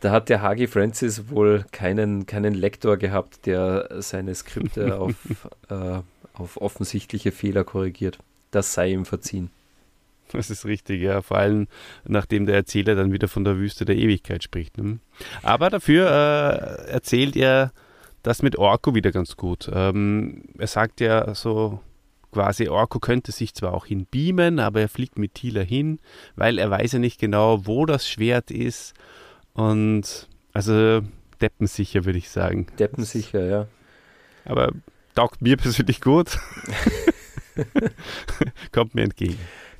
[0.00, 5.14] da hat der Hagi Francis wohl keinen, keinen Lektor gehabt, der seine Skripte auf,
[5.68, 6.00] äh,
[6.34, 8.18] auf offensichtliche Fehler korrigiert.
[8.50, 9.50] Das sei ihm verziehen.
[10.32, 11.22] Das ist richtig, ja.
[11.22, 11.68] Vor allem,
[12.06, 14.78] nachdem der Erzähler dann wieder von der Wüste der Ewigkeit spricht.
[14.78, 14.98] Ne?
[15.42, 17.72] Aber dafür äh, erzählt er
[18.22, 19.70] das mit Orko wieder ganz gut.
[19.72, 21.80] Ähm, er sagt ja so
[22.32, 25.98] quasi, Orko könnte sich zwar auch hinbeamen, aber er fliegt mit Tila hin,
[26.36, 28.94] weil er weiß ja nicht genau, wo das Schwert ist.
[29.54, 31.00] Und also
[31.40, 32.66] deppensicher, würde ich sagen.
[32.78, 33.66] Deppensicher, ja.
[34.44, 34.72] Aber
[35.14, 36.38] taugt mir persönlich gut.
[38.72, 39.38] Kommt mir entgegen.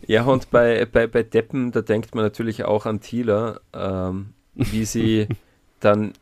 [0.08, 4.86] Ja, und bei, bei, bei Deppen, da denkt man natürlich auch an Tila, ähm, wie
[4.86, 5.28] sie
[5.80, 6.14] dann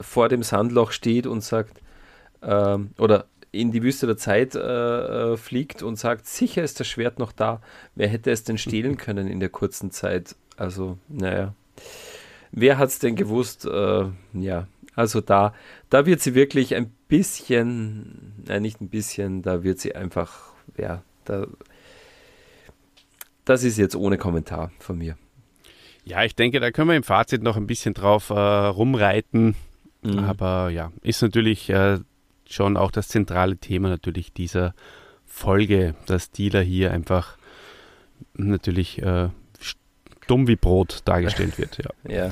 [0.00, 1.80] vor dem Sandloch steht und sagt,
[2.42, 6.86] ähm, oder in die Wüste der Zeit äh, äh, fliegt und sagt, sicher ist das
[6.86, 7.60] Schwert noch da.
[7.96, 10.36] Wer hätte es denn stehlen können in der kurzen Zeit?
[10.56, 11.54] Also, naja.
[12.52, 13.66] Wer hat es denn gewusst?
[13.66, 15.54] Äh, ja, also da,
[15.90, 21.02] da wird sie wirklich ein bisschen, nein, nicht ein bisschen, da wird sie einfach, ja,
[21.24, 21.48] da,
[23.44, 25.16] das ist jetzt ohne Kommentar von mir.
[26.04, 29.54] Ja, ich denke, da können wir im Fazit noch ein bisschen drauf äh, rumreiten.
[30.02, 30.18] Mhm.
[30.18, 31.98] Aber ja, ist natürlich äh,
[32.46, 34.74] schon auch das zentrale Thema natürlich dieser
[35.24, 37.38] Folge, dass Dealer hier einfach
[38.34, 39.28] natürlich äh,
[40.26, 41.78] dumm wie Brot dargestellt wird.
[41.78, 41.90] Ja.
[42.14, 42.30] ja.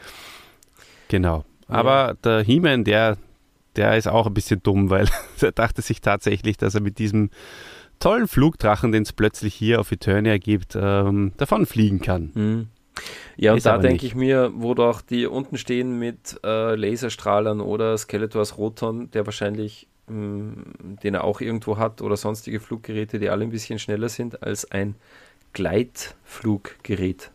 [1.08, 1.44] genau.
[1.68, 2.14] Aber ja.
[2.14, 3.16] der He-Man, der,
[3.76, 5.08] der ist auch ein bisschen dumm, weil
[5.40, 7.30] er dachte sich tatsächlich, dass er mit diesem
[7.98, 12.30] tollen Flugdrachen, den es plötzlich hier auf Eternia gibt, ähm, davon fliegen kann.
[12.34, 12.68] Mhm.
[13.36, 17.60] Ja, und ist da denke ich mir, wo doch die unten stehen mit äh, Laserstrahlern
[17.60, 20.64] oder Skeletors Roton, der wahrscheinlich, mh, hm,
[21.02, 24.70] den er auch irgendwo hat, oder sonstige Fluggeräte, die alle ein bisschen schneller sind als
[24.70, 24.94] ein
[25.52, 27.30] Gleitfluggerät.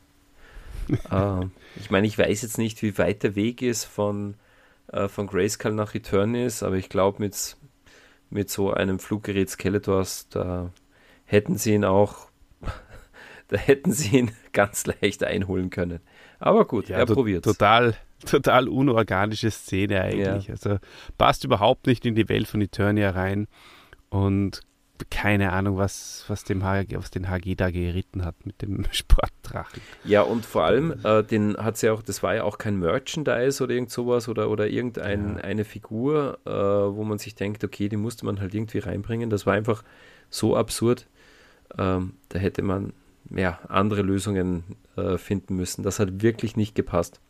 [1.11, 1.45] äh,
[1.79, 4.35] ich meine, ich weiß jetzt nicht, wie weit der Weg ist von,
[4.91, 7.55] äh, von Grayskull nach Eternis, aber ich glaube, mit,
[8.31, 10.71] mit so einem Fluggerät Skeletors, da
[11.25, 12.29] hätten sie ihn auch
[13.47, 15.99] da hätten sie ihn ganz leicht einholen können.
[16.39, 17.95] Aber gut, ja, er probiert Total,
[18.25, 20.47] total unorganische Szene eigentlich.
[20.47, 20.53] Ja.
[20.53, 20.79] Also
[21.17, 23.47] passt überhaupt nicht in die Welt von Eternia rein.
[24.09, 24.61] Und
[25.09, 29.81] keine Ahnung, was, was, dem HG, was den HG da geritten hat mit dem Sportdrachen.
[30.03, 33.63] Ja, und vor allem, äh, den hat sie auch, das war ja auch kein Merchandise
[33.63, 35.63] oder irgend sowas oder, oder irgendeine ja.
[35.63, 39.29] Figur, äh, wo man sich denkt, okay, die musste man halt irgendwie reinbringen.
[39.29, 39.83] Das war einfach
[40.29, 41.07] so absurd.
[41.77, 42.93] Ähm, da hätte man
[43.29, 44.63] ja, andere Lösungen
[44.97, 45.83] äh, finden müssen.
[45.83, 47.21] Das hat wirklich nicht gepasst.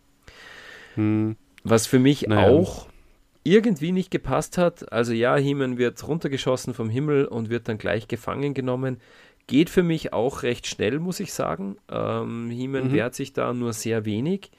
[0.95, 1.35] Hm.
[1.63, 2.49] Was für mich naja.
[2.49, 2.87] auch
[3.43, 8.07] irgendwie nicht gepasst hat, also ja, Heeman wird runtergeschossen vom Himmel und wird dann gleich
[8.07, 8.97] gefangen genommen.
[9.47, 11.77] Geht für mich auch recht schnell, muss ich sagen.
[11.89, 12.93] Ähm, Heeman mhm.
[12.93, 14.51] wehrt sich da nur sehr wenig.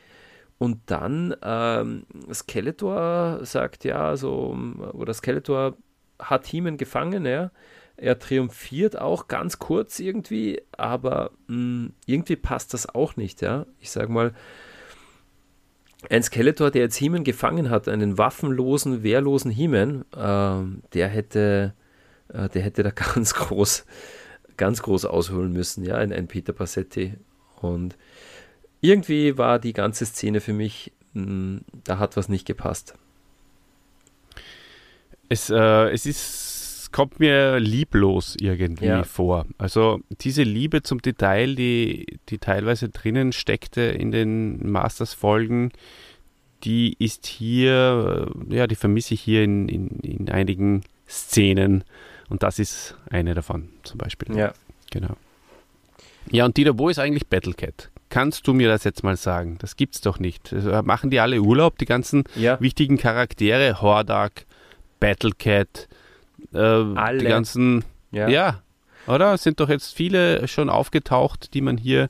[0.59, 4.57] Und dann ähm, Skeletor sagt ja, so,
[4.93, 5.77] oder Skeletor
[6.19, 7.51] hat Heeman gefangen, ja.
[7.97, 13.67] Er triumphiert auch ganz kurz irgendwie, aber mh, hm, irgendwie passt das auch nicht, ja.
[13.81, 14.35] Ich sag mal,
[16.11, 21.75] ein Skeletor, der jetzt Heeman gefangen hat, einen waffenlosen, wehrlosen Heeman, äh, der hätte,
[22.29, 23.85] äh, der hätte da ganz groß,
[24.57, 27.15] ganz groß ausholen müssen, ja, ein, ein Peter Passetti.
[27.61, 27.97] Und
[28.81, 32.95] irgendwie war die ganze Szene für mich, mh, hm, da hat was nicht gepasst.
[35.29, 36.52] Es, äh, es ist
[36.93, 39.05] kommt mir lieblos irgendwie ja.
[39.05, 39.47] vor.
[39.59, 45.73] Also diese Liebe zum Detail, die, die teilweise drinnen steckte in den Masters-Folgen,
[46.65, 51.85] die ist hier, äh, ja, die vermisse ich hier in, in, in einigen Szenen.
[52.29, 54.37] Und das ist eine davon zum Beispiel.
[54.37, 54.53] Ja.
[54.91, 55.17] Genau.
[56.31, 57.91] Ja, und Dieter, wo ist eigentlich Battlecat?
[58.09, 59.57] Kannst du mir das jetzt mal sagen?
[59.59, 60.53] Das gibt's doch nicht.
[60.53, 62.61] Also, machen die alle Urlaub, die ganzen ja.
[62.61, 63.81] wichtigen Charaktere?
[63.81, 64.47] Hordak,
[65.01, 65.89] Battlecat,
[66.59, 67.19] Alle.
[67.19, 68.29] die ganzen, ja.
[68.29, 68.63] ja,
[69.07, 69.35] oder?
[69.35, 72.09] Es sind doch jetzt viele schon aufgetaucht, die man hier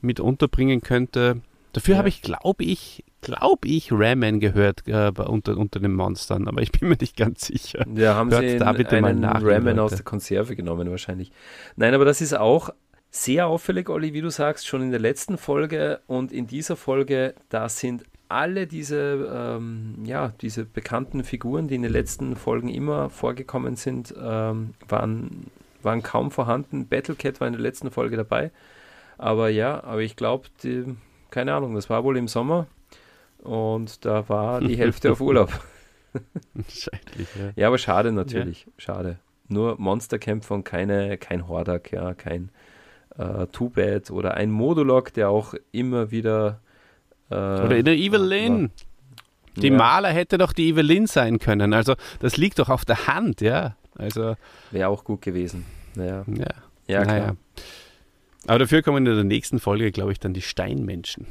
[0.00, 1.40] mit unterbringen könnte.
[1.72, 1.98] Dafür ja.
[1.98, 6.70] habe ich, glaube ich, glaube ich, Ramen gehört äh, unter, unter den Monstern, aber ich
[6.72, 7.84] bin mir nicht ganz sicher.
[7.94, 11.32] Ja, haben Hört sie da bitte einen mal nach, Ramen aus der Konserve genommen wahrscheinlich.
[11.76, 12.70] Nein, aber das ist auch
[13.10, 17.34] sehr auffällig, Olli, wie du sagst, schon in der letzten Folge und in dieser Folge,
[17.48, 18.04] da sind
[18.34, 24.12] alle diese, ähm, ja, diese bekannten Figuren, die in den letzten Folgen immer vorgekommen sind,
[24.20, 25.46] ähm, waren,
[25.82, 26.88] waren kaum vorhanden.
[26.88, 28.50] Battlecat war in der letzten Folge dabei.
[29.18, 30.48] Aber ja, aber ich glaube,
[31.30, 32.66] keine Ahnung, das war wohl im Sommer
[33.38, 35.50] und da war die Hälfte auf Urlaub.
[36.68, 37.52] Scheinlich, ja.
[37.54, 38.72] ja, aber schade natürlich, ja.
[38.78, 39.18] schade.
[39.46, 42.50] Nur Monsterkämpfer und keine, kein Hordak, ja, kein
[43.16, 46.60] äh, Two-Bad oder ein Modulok, der auch immer wieder
[47.30, 48.70] äh, oder in der Evelyn.
[49.56, 49.76] Die ja.
[49.76, 51.74] Maler hätte doch die Evelyn sein können.
[51.74, 53.76] Also das liegt doch auf der Hand, ja.
[53.96, 54.36] Also
[54.72, 55.64] wäre auch gut gewesen.
[55.94, 56.24] Naja.
[56.26, 56.46] Ja,
[56.88, 57.18] ja klar.
[57.18, 57.36] Naja.
[58.46, 61.26] Aber dafür kommen in der nächsten Folge, glaube ich, dann die Steinmenschen.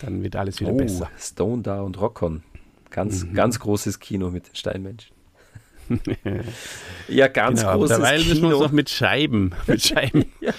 [0.00, 1.10] Dann wird alles wieder oh, besser.
[1.18, 2.42] Stone da und Rockon.
[2.90, 3.34] Ganz, mhm.
[3.34, 5.14] ganz großes Kino mit den Steinmenschen.
[7.08, 8.28] ja, ganz genau, großes Kino.
[8.28, 10.52] müssen wir uns noch mit Scheiben, mit Scheiben ja.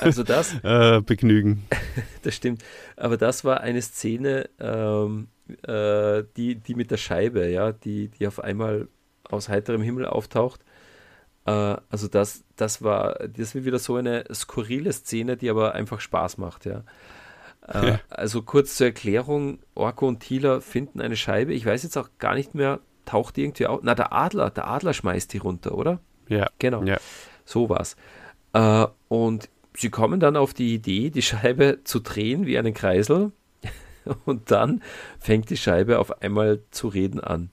[0.00, 1.66] Also das, äh, begnügen.
[2.22, 2.64] das stimmt.
[2.96, 5.28] Aber das war eine Szene, ähm,
[5.62, 8.88] äh, die, die mit der Scheibe, ja, die, die auf einmal
[9.24, 10.64] aus heiterem Himmel auftaucht.
[11.46, 16.00] Äh, also das, das war, das war wieder so eine skurrile Szene, die aber einfach
[16.00, 16.84] Spaß macht, ja.
[17.66, 18.00] Äh, ja.
[18.08, 21.52] Also kurz zur Erklärung, Orko und Thieler finden eine Scheibe.
[21.52, 23.80] Ich weiß jetzt auch gar nicht mehr, taucht die irgendwie auf.
[23.82, 26.00] Na, der Adler, der Adler schmeißt die runter, oder?
[26.28, 26.48] Ja.
[26.58, 26.82] Genau.
[26.84, 26.98] Ja.
[27.44, 27.96] So war's.
[28.52, 29.48] Äh, und
[29.78, 33.32] sie kommen dann auf die Idee, die Scheibe zu drehen wie einen Kreisel.
[34.24, 34.82] Und dann
[35.18, 37.50] fängt die Scheibe auf einmal zu reden an.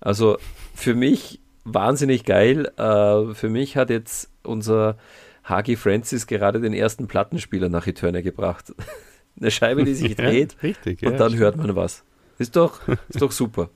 [0.00, 0.38] Also
[0.74, 2.70] für mich wahnsinnig geil.
[2.76, 4.98] Äh, für mich hat jetzt unser
[5.44, 8.72] Hagi Francis gerade den ersten Plattenspieler nach Eternia gebracht.
[9.40, 10.54] Eine Scheibe, die sich dreht.
[10.54, 12.04] Ja, richtig, und ja, dann hört man was.
[12.38, 13.70] Ist doch, ist doch super.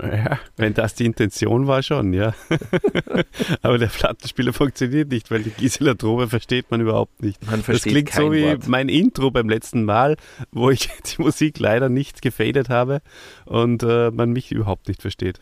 [0.00, 2.34] Ja, wenn das die Intention war, schon, ja.
[3.62, 7.44] Aber der Plattenspieler funktioniert nicht, weil die Gisela Drobe versteht man überhaupt nicht.
[7.50, 8.68] Man versteht das klingt kein so wie Wort.
[8.68, 10.16] mein Intro beim letzten Mal,
[10.50, 13.02] wo ich die Musik leider nicht gefadet habe
[13.44, 15.40] und äh, man mich überhaupt nicht versteht.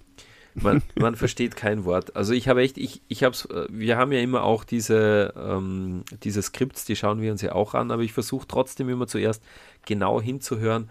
[0.54, 2.16] Man, man versteht kein Wort.
[2.16, 6.02] Also ich habe echt, ich, ich habe äh, wir haben ja immer auch diese, ähm,
[6.24, 9.44] diese Skripts, die schauen wir uns ja auch an, aber ich versuche trotzdem immer zuerst
[9.86, 10.90] genau hinzuhören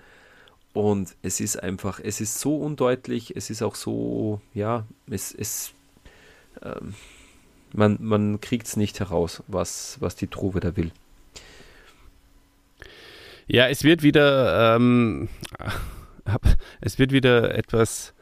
[0.73, 5.73] und es ist einfach, es ist so undeutlich, es ist auch so, ja, es, es
[6.61, 6.93] ähm,
[7.73, 10.91] man, man kriegt es nicht heraus, was, was die Trove da will.
[13.47, 15.27] Ja, es wird wieder, ähm,
[16.81, 18.13] es wird wieder etwas,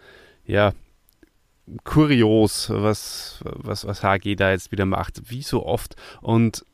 [0.45, 0.73] ja,
[1.83, 5.95] kurios, was, was, was HG da jetzt wieder macht, wie so oft.
[6.21, 6.65] Und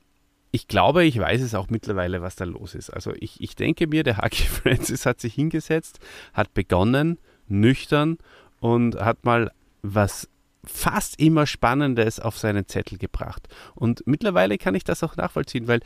[0.55, 2.91] ich glaube, ich weiß es auch mittlerweile, was da los ist.
[2.91, 5.99] Also ich, ich denke mir, der Haki Francis hat sich hingesetzt,
[6.31, 7.17] hat begonnen,
[7.47, 8.19] nüchtern
[8.59, 9.51] und hat mal
[9.81, 10.29] was
[10.63, 13.47] fast immer Spannendes auf seinen Zettel gebracht.
[13.73, 15.79] Und mittlerweile kann ich das auch nachvollziehen, weil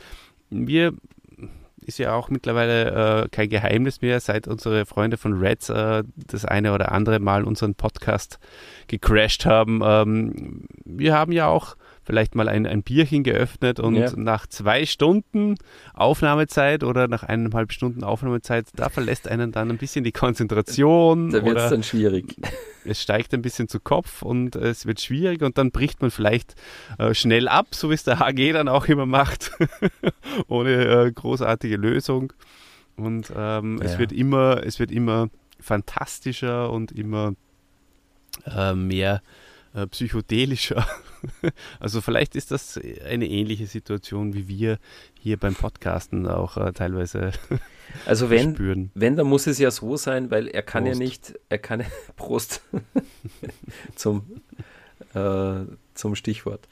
[0.50, 0.92] wir
[1.80, 6.44] ist ja auch mittlerweile äh, kein Geheimnis mehr, seit unsere Freunde von Reds äh, das
[6.44, 8.38] eine oder andere Mal unseren Podcast
[8.86, 9.80] gecrashed haben.
[9.82, 11.76] Ähm, wir haben ja auch
[12.08, 14.10] vielleicht mal ein, ein Bierchen geöffnet und ja.
[14.16, 15.56] nach zwei Stunden
[15.92, 21.28] Aufnahmezeit oder nach eineinhalb Stunden Aufnahmezeit, da verlässt einen dann ein bisschen die Konzentration.
[21.28, 22.34] Da wird es dann schwierig.
[22.86, 26.54] Es steigt ein bisschen zu Kopf und es wird schwierig und dann bricht man vielleicht
[26.98, 29.50] äh, schnell ab, so wie es der HG dann auch immer macht,
[30.48, 32.32] ohne äh, großartige Lösung.
[32.96, 33.84] Und ähm, ja.
[33.84, 35.28] es wird immer, es wird immer
[35.60, 37.34] fantastischer und immer
[38.46, 39.20] äh, mehr
[39.74, 40.86] äh, psychedelischer.
[41.80, 44.78] also vielleicht ist das eine ähnliche Situation, wie wir
[45.18, 47.32] hier beim Podcasten auch äh, teilweise
[48.06, 48.90] also wenn, spüren.
[48.94, 50.98] Wenn, dann muss es ja so sein, weil er kann Prost.
[50.98, 51.84] ja nicht, er kann
[52.16, 52.62] Prost
[53.94, 54.42] zum,
[55.14, 55.60] äh,
[55.94, 56.68] zum Stichwort.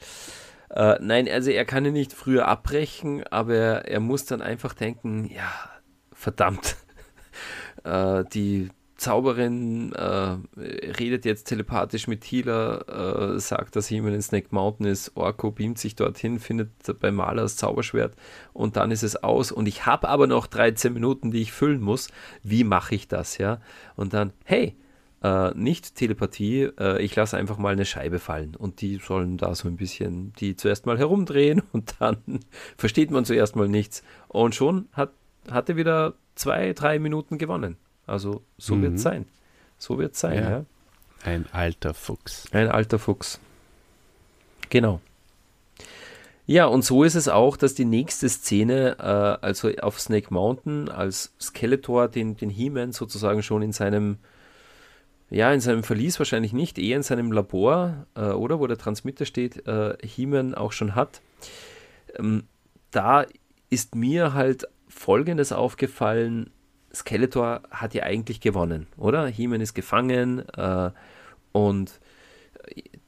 [0.69, 4.73] Äh, nein, also er kann ja nicht früher abbrechen, aber er, er muss dann einfach
[4.73, 5.51] denken, ja,
[6.11, 6.75] verdammt,
[7.83, 14.47] äh, die Zauberin äh, redet jetzt telepathisch mit Healer, äh, sagt, dass jemand in Snake
[14.49, 15.15] Mountain ist.
[15.15, 18.15] Orko beamt sich dorthin, findet bei Maler das Zauberschwert
[18.53, 19.51] und dann ist es aus.
[19.51, 22.09] Und ich habe aber noch 13 Minuten, die ich füllen muss.
[22.41, 23.37] Wie mache ich das?
[23.37, 23.61] Ja?
[23.95, 24.75] Und dann, hey,
[25.23, 29.53] äh, nicht Telepathie, äh, ich lasse einfach mal eine Scheibe fallen und die sollen da
[29.55, 32.17] so ein bisschen die zuerst mal herumdrehen und dann
[32.77, 34.03] versteht man zuerst mal nichts.
[34.27, 35.13] Und schon hat,
[35.51, 37.77] hat er wieder zwei, drei Minuten gewonnen.
[38.07, 38.81] Also so mhm.
[38.83, 39.25] wird es sein.
[39.77, 40.49] So wird es sein, ja.
[40.49, 40.65] ja.
[41.23, 42.45] Ein alter Fuchs.
[42.51, 43.39] Ein alter Fuchs.
[44.69, 45.01] Genau.
[46.45, 50.87] Ja, und so ist es auch, dass die nächste Szene, äh, also auf Snake Mountain,
[50.87, 54.17] als Skeletor den, den He-Man sozusagen schon in seinem,
[55.29, 59.25] ja, in seinem Verlies wahrscheinlich nicht, eher in seinem Labor, äh, oder wo der Transmitter
[59.25, 61.21] steht, äh, He-Man auch schon hat.
[62.17, 62.45] Ähm,
[62.91, 63.25] da
[63.69, 66.49] ist mir halt Folgendes aufgefallen,
[66.93, 69.27] Skeletor hat ja eigentlich gewonnen, oder?
[69.27, 70.91] He-Man ist gefangen äh,
[71.51, 71.99] und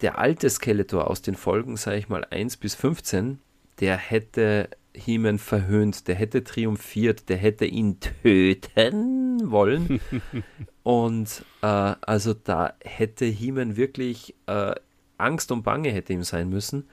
[0.01, 3.39] der alte Skeletor aus den Folgen, sage ich mal, 1 bis 15,
[3.80, 9.99] der hätte He-Man verhöhnt, der hätte triumphiert, der hätte ihn töten wollen.
[10.84, 14.76] und äh, also da hätte He-Man wirklich äh,
[15.18, 16.88] Angst und Bange hätte ihm sein müssen.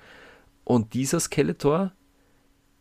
[0.65, 1.93] Und dieser Skeletor,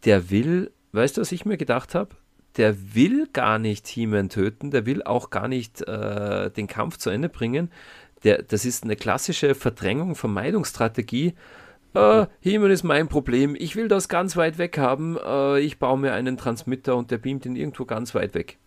[0.06, 2.16] der will, weißt du, was ich mir gedacht habe?
[2.58, 7.10] Der will gar nicht He-Man töten, der will auch gar nicht äh, den Kampf zu
[7.10, 7.70] Ende bringen,
[8.26, 11.36] der, das ist eine klassische Verdrängung, Vermeidungsstrategie.
[11.94, 13.56] Äh, Himmel ist mein Problem.
[13.58, 15.18] Ich will das ganz weit weg haben.
[15.24, 18.58] Äh, ich baue mir einen Transmitter und der beamt ihn irgendwo ganz weit weg.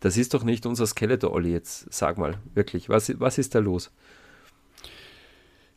[0.00, 3.58] Das ist doch nicht unser Skeletor, Olli, jetzt sag mal, wirklich, was, was ist da
[3.58, 3.90] los?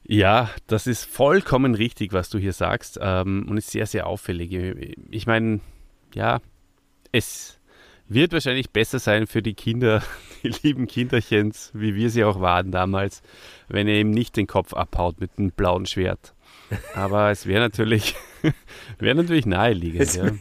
[0.04, 4.52] Ja, das ist vollkommen richtig, was du hier sagst ähm, und ist sehr, sehr auffällig.
[5.10, 5.62] Ich meine,
[6.14, 6.42] ja,
[7.12, 7.60] es
[8.08, 10.04] wird wahrscheinlich besser sein für die Kinder,
[10.44, 13.22] die lieben Kinderchens, wie wir sie auch waren damals,
[13.68, 16.34] wenn er ihm nicht den Kopf abhaut mit einem blauen Schwert.
[16.94, 18.16] Aber es wäre natürlich,
[19.00, 20.02] wäre natürlich naheliegend.
[20.02, 20.32] Es, ja.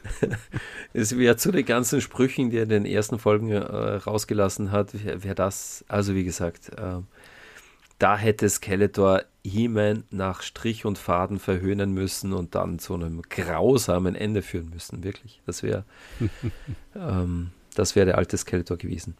[0.92, 5.04] es wäre zu den ganzen Sprüchen, die er in den ersten Folgen äh, rausgelassen hat,
[5.04, 7.00] wäre wär das, also wie gesagt, äh,
[7.98, 14.14] da hätte Skeletor He-Man nach Strich und Faden verhöhnen müssen und dann zu einem grausamen
[14.14, 15.04] Ende führen müssen.
[15.04, 15.42] Wirklich.
[15.46, 15.84] Das wäre
[16.96, 19.16] ähm, das wäre der alte Skeletor gewesen.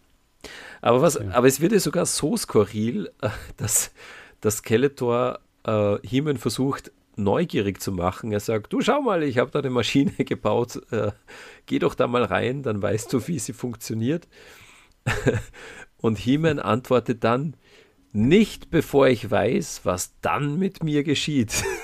[0.81, 1.31] Aber, was, ja.
[1.33, 3.93] aber es wird ja sogar so skurril, äh, dass,
[4.41, 8.33] dass Skeletor äh, He-Man versucht, neugierig zu machen.
[8.33, 11.13] Er sagt, du schau mal, ich habe da eine Maschine gebaut, äh,
[11.67, 14.29] geh doch da mal rein, dann weißt du, wie sie funktioniert.
[15.99, 17.57] Und He-Man antwortet dann,
[18.15, 21.65] nicht bevor ich weiß, was dann mit mir geschieht.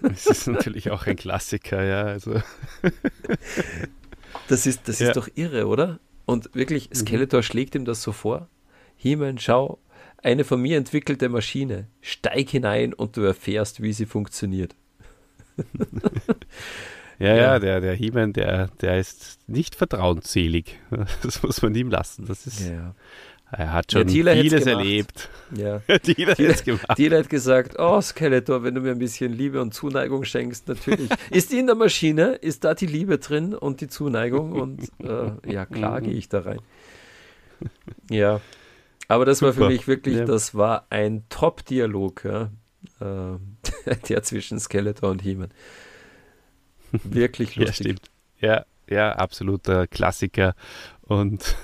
[0.00, 2.04] Das ist natürlich auch ein Klassiker, ja.
[2.04, 2.40] Also.
[4.46, 5.08] Das ist, das ja.
[5.08, 5.98] ist doch irre, oder?
[6.24, 6.94] Und wirklich, mhm.
[6.94, 7.42] Skeletor mhm.
[7.42, 8.48] schlägt ihm das so vor.
[8.96, 9.80] Himen, schau,
[10.22, 11.88] eine von mir entwickelte Maschine.
[12.00, 14.74] Steig hinein und du erfährst, wie sie funktioniert.
[17.18, 20.78] ja, ja, ja, der, der He-Man, der, der ist nicht vertrauensselig.
[21.22, 22.26] Das muss man ihm lassen.
[22.26, 22.94] Das ist, ja.
[23.50, 25.30] Er hat schon ja, vieles erlebt.
[25.56, 25.78] Ja.
[26.02, 26.34] Thiele,
[26.96, 31.08] Thiele, hat gesagt, oh Skeletor, wenn du mir ein bisschen Liebe und Zuneigung schenkst, natürlich.
[31.30, 32.34] ist die in der Maschine?
[32.34, 34.52] Ist da die Liebe drin und die Zuneigung?
[34.52, 36.60] Und äh, ja, klar gehe ich da rein.
[38.10, 38.40] Ja,
[39.08, 40.24] aber das war für mich wirklich, ja.
[40.26, 42.50] das war ein Top-Dialog, ja,
[43.00, 45.48] äh, der zwischen Skeletor und He-Man.
[46.92, 47.66] Wirklich lustig.
[47.66, 48.10] Ja, stimmt.
[48.40, 50.54] Ja, ja, absoluter Klassiker.
[51.02, 51.56] Und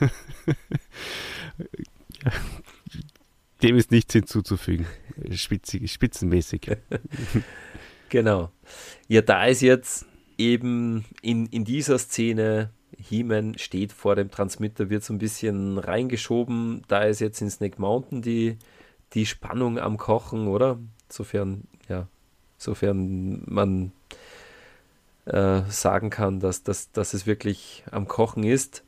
[3.63, 4.87] dem ist nichts hinzuzufügen.
[5.33, 6.77] Spitzig, spitzenmäßig.
[8.09, 8.51] genau.
[9.09, 10.07] Ja, da ist jetzt
[10.39, 16.83] eben in, in dieser Szene, He-Man steht vor dem Transmitter, wird so ein bisschen reingeschoben.
[16.89, 18.59] Da ist jetzt in Snake Mountain die,
[19.13, 20.79] die Spannung am Kochen, oder?
[21.09, 22.09] Sofern, ja,
[22.59, 23.93] sofern man
[25.27, 28.85] äh, sagen kann, dass, dass, dass es wirklich am Kochen ist.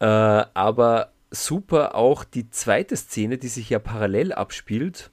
[0.00, 5.10] Äh, aber super auch die zweite Szene, die sich ja parallel abspielt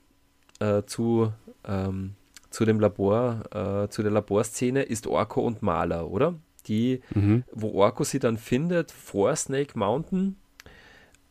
[0.60, 1.34] äh, zu,
[1.68, 2.16] ähm,
[2.50, 6.36] zu dem Labor, äh, zu der Laborszene, ist Orko und Maler, oder?
[6.68, 7.44] Die, mhm.
[7.52, 10.38] wo Orko sie dann findet vor Snake Mountain.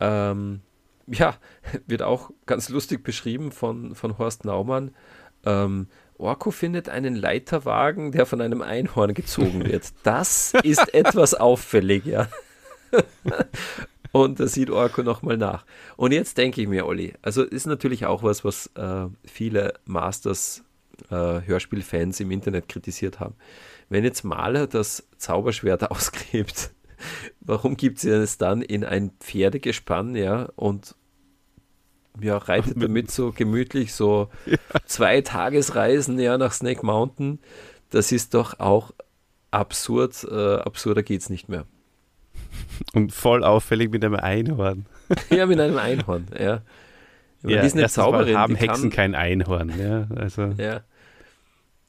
[0.00, 0.60] Ähm,
[1.06, 1.36] ja,
[1.86, 4.92] wird auch ganz lustig beschrieben von, von Horst Naumann.
[5.44, 9.92] Ähm, Orko findet einen Leiterwagen, der von einem Einhorn gezogen wird.
[10.04, 12.28] Das ist etwas auffällig, ja.
[14.12, 15.64] und da sieht Orko nochmal nach.
[15.96, 20.64] Und jetzt denke ich mir, Olli, also ist natürlich auch was, was äh, viele Masters
[21.10, 23.34] äh, Hörspielfans im Internet kritisiert haben.
[23.88, 26.70] Wenn jetzt Maler das Zauberschwert ausgräbt,
[27.40, 30.94] warum gibt sie es dann in ein Pferdegespann, ja, und
[32.20, 34.56] ja, reitet damit so gemütlich so ja.
[34.86, 37.40] zwei Tagesreisen ja nach Snake Mountain.
[37.90, 38.92] Das ist doch auch
[39.50, 40.24] absurd.
[40.30, 41.66] Äh, absurder geht es nicht mehr.
[42.92, 44.86] Und voll auffällig mit einem Einhorn.
[45.30, 46.60] ja, mit einem Einhorn, ja.
[47.42, 48.34] ja die ist eine Zauberin.
[48.34, 50.06] Mal haben Hexen kann, kein Einhorn, ja.
[50.16, 50.52] Also.
[50.56, 50.80] Ja.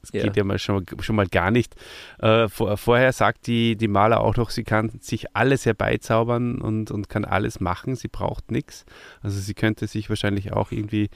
[0.00, 0.22] Das ja.
[0.22, 1.74] geht ja mal schon, schon mal gar nicht.
[2.18, 6.90] Äh, vor, vorher sagt die, die Maler auch noch, sie kann sich alles herbeizaubern und,
[6.90, 7.96] und kann alles machen.
[7.96, 8.84] Sie braucht nichts.
[9.22, 11.10] Also sie könnte sich wahrscheinlich auch irgendwie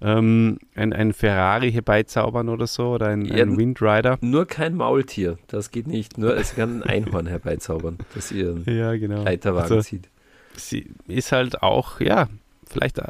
[0.00, 4.18] ähm, ein, ein Ferrari herbeizaubern oder so oder ein, ja, ein Windrider.
[4.20, 6.18] Nur kein Maultier, das geht nicht.
[6.18, 9.22] Nur es kann ein Einhorn herbeizaubern, das ihren ja, genau.
[9.24, 10.08] Leiterwagen also, zieht.
[10.54, 12.28] Sie ist halt auch, ja,
[12.68, 13.00] vielleicht,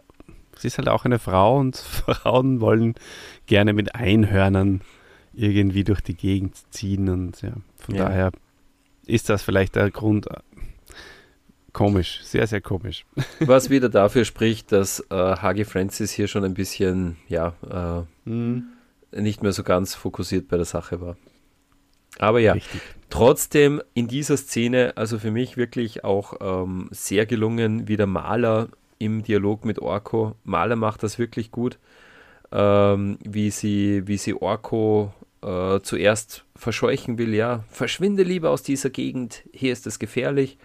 [0.56, 1.76] sie ist halt auch eine Frau und
[2.06, 2.94] Frauen wollen
[3.46, 4.80] gerne mit Einhörnern
[5.36, 8.04] irgendwie durch die Gegend ziehen und ja, von ja.
[8.04, 8.32] daher
[9.06, 10.30] ist das vielleicht der Grund.
[10.30, 10.40] Äh,
[11.72, 13.04] komisch, sehr, sehr komisch.
[13.40, 18.64] Was wieder dafür spricht, dass äh, Hagi Francis hier schon ein bisschen, ja, äh, mhm.
[19.12, 21.16] nicht mehr so ganz fokussiert bei der Sache war.
[22.18, 22.80] Aber ja, Richtig.
[23.10, 28.68] trotzdem in dieser Szene, also für mich wirklich auch ähm, sehr gelungen, wie der Maler
[28.98, 30.34] im Dialog mit Orko.
[30.44, 31.78] Maler macht das wirklich gut,
[32.52, 38.90] ähm, wie, sie, wie sie Orko äh, zuerst verscheuchen will, ja, verschwinde lieber aus dieser
[38.90, 40.58] Gegend, hier ist es gefährlich.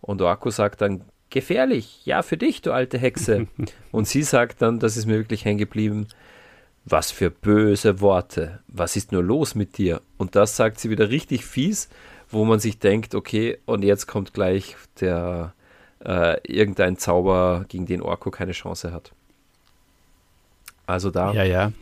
[0.00, 3.46] Und Orko sagt dann, gefährlich, ja, für dich, du alte Hexe.
[3.92, 6.06] und sie sagt dann, das ist mir wirklich hängen geblieben,
[6.84, 10.02] was für böse Worte, was ist nur los mit dir?
[10.18, 11.88] Und das sagt sie wieder richtig fies,
[12.28, 15.54] wo man sich denkt, okay, und jetzt kommt gleich der
[16.04, 19.12] äh, irgendein Zauber, gegen den Orko keine Chance hat.
[20.86, 21.32] Also da.
[21.32, 21.72] Ja, ja.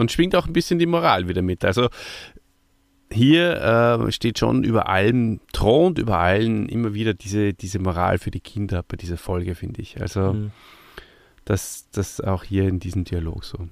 [0.00, 1.64] Und schwingt auch ein bisschen die Moral wieder mit.
[1.64, 1.88] Also
[3.12, 3.60] hier
[4.08, 8.40] äh, steht schon über allem, thront über allen immer wieder diese, diese Moral für die
[8.40, 10.00] Kinder bei dieser Folge, finde ich.
[10.00, 10.52] Also mhm.
[11.44, 13.68] das, das auch hier in diesem Dialog so.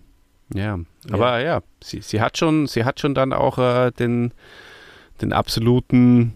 [0.55, 0.79] Ja,
[1.11, 4.33] aber ja, ja sie, sie, hat schon, sie hat schon dann auch äh, den,
[5.21, 6.35] den absoluten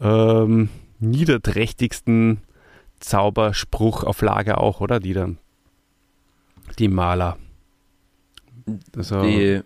[0.00, 2.40] ähm, niederträchtigsten
[3.00, 5.00] Zauberspruch auf Lager auch, oder?
[5.00, 5.38] Die dann,
[6.78, 7.38] die Maler.
[8.96, 9.60] Also, die,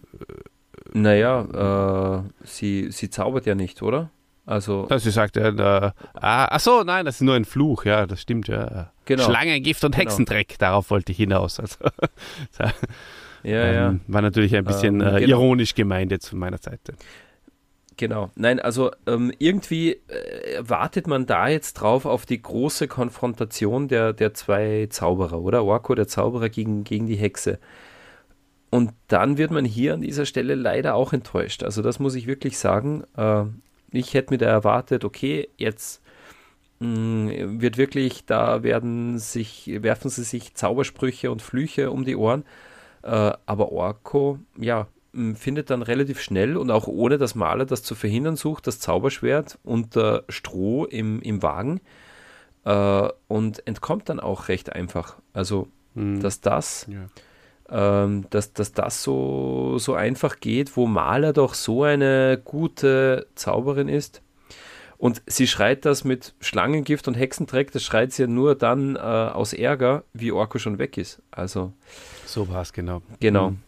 [0.93, 4.11] naja, äh, sie, sie zaubert ja nicht, oder?
[4.47, 4.87] Also.
[4.89, 8.07] Ja, sie sagt ja, äh, ah, ach so, nein, das ist nur ein Fluch, ja,
[8.07, 8.91] das stimmt, ja.
[9.05, 9.25] Genau.
[9.25, 10.03] Schlangengift und genau.
[10.05, 11.61] Hexendreck, darauf wollte ich hinaus.
[11.61, 11.77] Also,
[13.43, 13.95] ja, ähm, ja.
[14.07, 15.39] War natürlich ein bisschen ähm, äh, genau.
[15.39, 16.95] ironisch gemeint jetzt von meiner Seite.
[17.99, 18.31] Genau.
[18.37, 24.13] Nein, also ähm, irgendwie äh, wartet man da jetzt drauf auf die große Konfrontation der,
[24.13, 25.65] der zwei Zauberer, oder?
[25.65, 27.59] Orko, der Zauberer gegen, gegen die Hexe.
[28.71, 31.63] Und dann wird man hier an dieser Stelle leider auch enttäuscht.
[31.63, 33.05] Also das muss ich wirklich sagen.
[33.17, 33.45] Äh,
[33.91, 36.03] ich hätte mir da erwartet, okay, jetzt
[36.81, 42.45] mm, wird wirklich, da werden sich, werfen sie sich Zaubersprüche und Flüche um die Ohren.
[43.03, 44.87] Äh, aber Orko, ja,
[45.35, 49.59] findet dann relativ schnell und auch ohne dass Maler das zu verhindern sucht, das Zauberschwert
[49.65, 51.81] unter Stroh im, im Wagen
[52.65, 55.17] äh, und entkommt dann auch recht einfach.
[55.33, 56.21] Also, mhm.
[56.21, 57.07] dass das ja
[57.71, 63.89] ähm, dass, dass das so, so einfach geht, wo Maler doch so eine gute Zauberin
[63.89, 64.23] ist.
[64.97, 68.99] Und sie schreit das mit Schlangengift und Hexentreck, das schreit sie ja nur dann äh,
[68.99, 71.23] aus Ärger, wie Orko schon weg ist.
[71.31, 71.73] Also.
[72.27, 73.03] So war es, genau.
[73.21, 73.51] Genau.
[73.51, 73.59] Mhm.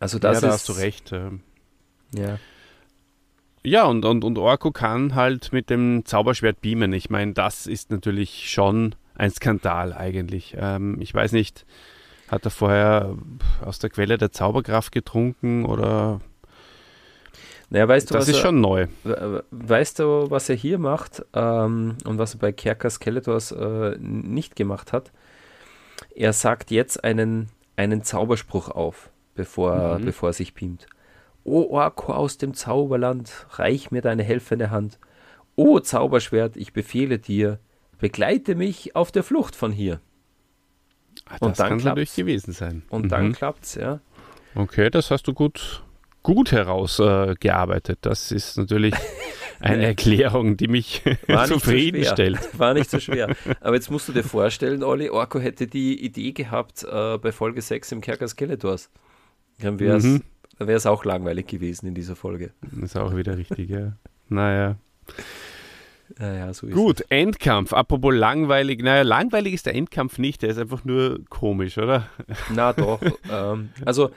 [0.00, 1.12] Also das ja, da ist, hast du recht.
[1.12, 1.40] Ähm.
[2.12, 2.38] Ja.
[3.62, 6.92] Ja, und, und, und Orko kann halt mit dem Zauberschwert beamen.
[6.94, 10.56] Ich meine, das ist natürlich schon ein Skandal eigentlich.
[10.58, 11.66] Ähm, ich weiß nicht,
[12.30, 13.16] hat er vorher
[13.64, 16.20] aus der Quelle der Zauberkraft getrunken oder?
[17.70, 18.86] Naja, weißt du, das ist er, schon neu.
[19.50, 24.56] Weißt du, was er hier macht ähm, und was er bei Kerker Skeletors äh, nicht
[24.56, 25.12] gemacht hat?
[26.14, 30.04] Er sagt jetzt einen, einen Zauberspruch auf, bevor, mhm.
[30.04, 30.86] bevor er sich beamt.
[31.44, 34.98] O Orko aus dem Zauberland, reich mir deine helfende Hand.
[35.56, 37.58] O Zauberschwert, ich befehle dir,
[37.98, 40.00] begleite mich auf der Flucht von hier.
[41.30, 42.82] Ach, und dann kann natürlich gewesen sein.
[42.90, 43.08] Und mhm.
[43.08, 44.00] dann klappt's, ja.
[44.54, 45.82] Okay, das hast du gut,
[46.22, 47.98] gut herausgearbeitet.
[47.98, 48.94] Äh, das ist natürlich
[49.60, 51.02] eine Erklärung, die mich
[51.46, 52.42] zufriedenstellt.
[52.52, 53.34] So War nicht so schwer.
[53.60, 57.62] Aber jetzt musst du dir vorstellen, Olli, Orko hätte die Idee gehabt äh, bei Folge
[57.62, 58.90] 6 im Kerker Skeletors.
[59.60, 60.90] Dann wäre es mhm.
[60.90, 62.50] auch langweilig gewesen in dieser Folge.
[62.62, 63.92] Das ist auch wieder richtig, ja.
[64.28, 64.76] Naja.
[66.18, 67.06] Ja, so Gut, es.
[67.08, 67.72] Endkampf.
[67.72, 68.82] Apropos langweilig.
[68.82, 70.42] Naja, langweilig ist der Endkampf nicht.
[70.42, 72.08] Der ist einfach nur komisch, oder?
[72.50, 73.00] Na doch.
[73.30, 74.10] ähm, also,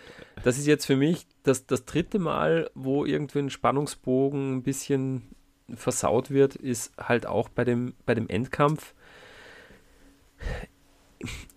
[0.44, 5.24] das ist jetzt für mich das, das dritte Mal, wo irgendwie ein Spannungsbogen ein bisschen
[5.76, 8.94] versaut wird, ist halt auch bei dem, bei dem Endkampf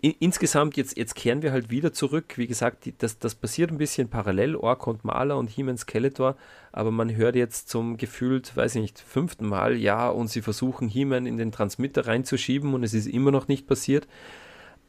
[0.01, 2.35] insgesamt, jetzt, jetzt kehren wir halt wieder zurück.
[2.37, 6.37] Wie gesagt, das, das passiert ein bisschen parallel, Ork und Maler und He-Man Skeletor,
[6.73, 10.89] aber man hört jetzt zum gefühlt, weiß ich nicht, fünften Mal, ja, und sie versuchen
[10.89, 14.07] He-Man in den Transmitter reinzuschieben und es ist immer noch nicht passiert.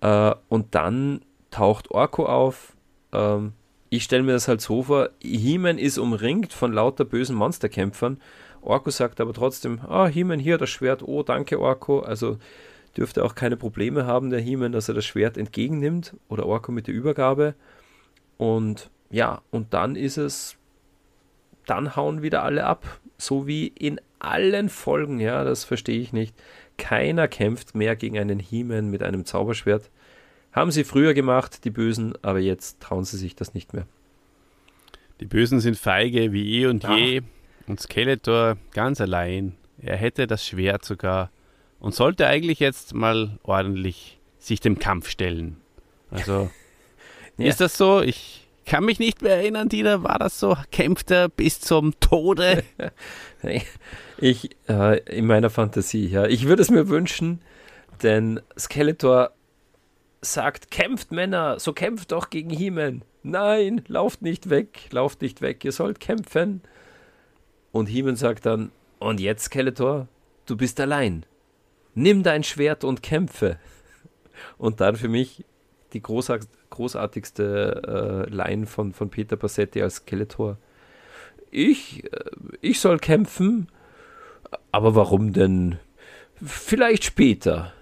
[0.02, 2.76] Äh, und dann taucht Orko auf,
[3.14, 3.54] ähm,
[3.90, 8.20] ich stelle mir das halt so vor, He-Man ist umringt von lauter bösen Monsterkämpfern.
[8.62, 12.02] Orko sagt aber trotzdem, ah, He-Man, hier das Schwert, oh, danke Orko.
[12.02, 12.38] Also
[12.98, 16.88] dürfte auch keine Probleme haben, der He-Man, dass er das Schwert entgegennimmt oder Orko mit
[16.88, 17.54] der Übergabe.
[18.38, 20.58] Und ja, und dann ist es,
[21.66, 23.00] dann hauen wieder alle ab.
[23.18, 26.36] So wie in allen Folgen, ja, das verstehe ich nicht.
[26.78, 29.90] Keiner kämpft mehr gegen einen He-Man mit einem Zauberschwert.
[30.52, 33.86] Haben sie früher gemacht, die Bösen, aber jetzt trauen sie sich das nicht mehr.
[35.20, 37.22] Die Bösen sind feige wie eh und je.
[37.68, 39.56] Und Skeletor ganz allein.
[39.80, 41.32] Er hätte das Schwert sogar
[41.80, 45.58] und sollte eigentlich jetzt mal ordentlich sich dem Kampf stellen.
[46.10, 46.50] Also,
[47.38, 47.48] ja.
[47.48, 48.02] ist das so?
[48.02, 50.58] Ich kann mich nicht mehr erinnern, Dieter, war das so?
[50.72, 52.64] Kämpft er bis zum Tode?
[54.18, 56.26] ich, äh, in meiner Fantasie, ja.
[56.26, 57.42] Ich würde es mir wünschen,
[58.04, 59.32] denn Skeletor
[60.22, 63.04] sagt, kämpft Männer, so kämpft doch gegen He-Man.
[63.24, 66.62] Nein, lauft nicht weg, lauft nicht weg, ihr sollt kämpfen.
[67.72, 70.08] Und He-Man sagt dann, und jetzt, Skeletor,
[70.46, 71.26] du bist allein.
[71.98, 73.58] Nimm dein Schwert und kämpfe.
[74.60, 75.44] Und dann für mich
[75.94, 80.60] die großartigste äh, Line von, von Peter Passetti als Skeletor.
[81.50, 82.10] Ich, äh,
[82.62, 83.68] ich soll kämpfen,
[84.72, 85.80] aber warum denn?
[86.36, 87.74] Vielleicht später.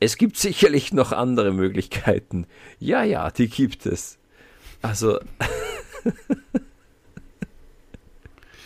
[0.00, 2.48] Es gibt sicherlich noch andere Möglichkeiten.
[2.80, 4.18] Ja, ja, die gibt es.
[4.82, 5.20] Also.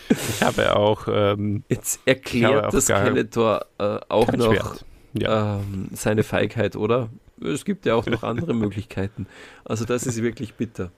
[0.09, 1.09] ich habe auch.
[1.11, 4.77] Ähm, Jetzt erklärt das Skeletor äh, auch noch
[5.15, 5.59] ja.
[5.59, 7.11] ähm, seine Feigheit, oder?
[7.43, 9.27] Es gibt ja auch noch andere Möglichkeiten.
[9.65, 10.91] Also, das ist wirklich bitter.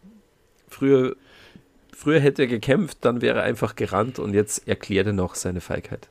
[0.69, 1.17] Früher,
[1.93, 5.61] früher hätte er gekämpft, dann wäre er einfach gerannt und jetzt erklärt er noch seine
[5.61, 6.09] Feigheit.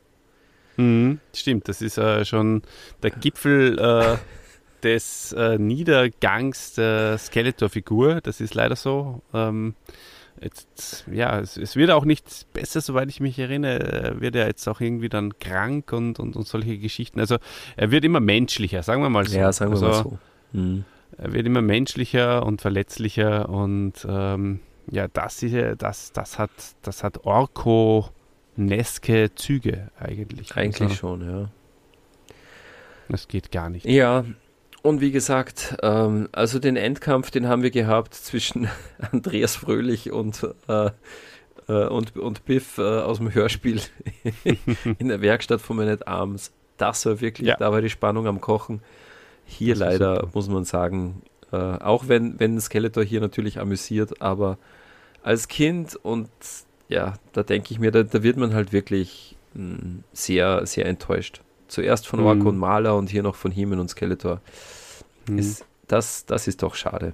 [0.77, 2.61] Mhm, stimmt, das ist äh, schon
[3.01, 4.17] der Gipfel äh,
[4.83, 8.21] des äh, Niedergangs der Skeletor-Figur.
[8.21, 9.21] Das ist leider so.
[9.33, 9.75] Ähm,
[10.41, 14.15] jetzt, ja, es, es, wird auch nicht besser, soweit ich mich erinnere.
[14.19, 17.19] Wird er jetzt auch irgendwie dann krank und, und, und solche Geschichten.
[17.19, 17.37] Also
[17.75, 19.37] er wird immer menschlicher, sagen wir mal so.
[19.37, 20.19] Ja, sagen wir also, mal so.
[20.59, 20.85] Mhm.
[21.17, 24.59] Er wird immer menschlicher und verletzlicher und ähm,
[24.89, 26.51] ja, das, ist, das, das hat,
[26.81, 28.09] das hat Orko
[28.55, 30.55] Neske Züge eigentlich.
[30.55, 31.49] Eigentlich also, schon, ja.
[33.09, 33.85] Das geht gar nicht.
[33.85, 34.25] Ja,
[34.87, 38.69] und wie gesagt, ähm, also den Endkampf, den haben wir gehabt zwischen
[39.11, 40.91] Andreas Fröhlich und, äh,
[41.67, 43.81] äh, und, und Biff äh, aus dem Hörspiel
[44.97, 46.53] in der Werkstatt von at Arms.
[46.77, 47.57] Das war wirklich, ja.
[47.57, 48.81] da war die Spannung am Kochen.
[49.45, 50.29] Hier leider, super.
[50.33, 54.57] muss man sagen, äh, auch wenn, wenn Skeletor hier natürlich amüsiert, aber
[55.21, 56.29] als Kind und
[56.87, 60.85] ja, da denke ich mir, da, da, wird man halt wirklich mh, hm, sehr, sehr
[60.85, 61.41] enttäuscht.
[61.67, 62.47] Zuerst von Orko mhm.
[62.47, 64.39] und Maler und hier noch von Heeman und Skeletor.
[65.27, 65.39] Mhm.
[65.39, 67.13] Ist, das, das ist doch schade.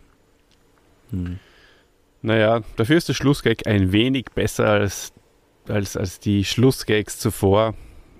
[1.11, 1.39] Mhm.
[2.21, 5.11] Naja, dafür ist der Schlussgag ein wenig besser als,
[5.67, 7.75] als, als die Schlussgags zuvor.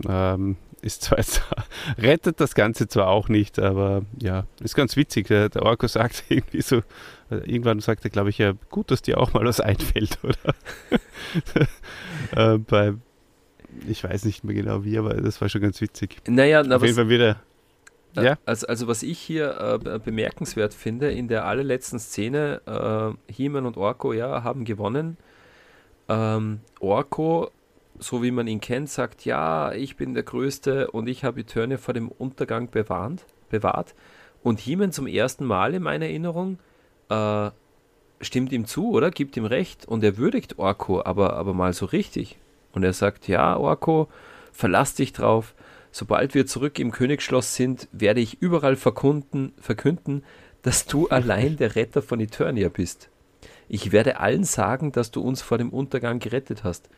[0.07, 1.41] Ähm, ist zwar jetzt,
[1.97, 5.27] rettet das Ganze zwar auch nicht, aber ja, ist ganz witzig.
[5.27, 6.77] Der, der Orko sagt irgendwie so,
[7.29, 10.53] äh, irgendwann sagt er, glaube ich, ja, gut, dass dir auch mal was einfällt, oder?
[12.35, 12.93] äh, bei,
[13.87, 16.17] ich weiß nicht mehr genau wie, aber das war schon ganz witzig.
[16.27, 17.41] Naja, na, auf jeden Fall wieder.
[18.15, 18.37] Ja?
[18.45, 23.77] Also, also was ich hier äh, bemerkenswert finde, in der allerletzten Szene, äh, He-Man und
[23.77, 25.17] Orko ja, haben gewonnen.
[26.09, 27.49] Ähm, Orko,
[27.99, 31.77] so wie man ihn kennt, sagt, ja, ich bin der Größte und ich habe Eternia
[31.77, 33.25] vor dem Untergang bewahrt.
[33.49, 33.95] bewahrt.
[34.43, 36.59] Und He-Man zum ersten Mal in meiner Erinnerung
[37.09, 37.49] äh,
[38.21, 39.11] stimmt ihm zu, oder?
[39.11, 42.37] Gibt ihm recht und er würdigt Orko, aber, aber mal so richtig.
[42.73, 44.09] Und er sagt, ja, Orko,
[44.51, 45.53] verlass dich drauf.
[45.93, 50.23] Sobald wir zurück im Königsschloss sind, werde ich überall verkunden, verkünden,
[50.63, 53.09] dass du allein der Retter von Eternia bist.
[53.69, 56.89] Ich werde allen sagen, dass du uns vor dem Untergang gerettet hast.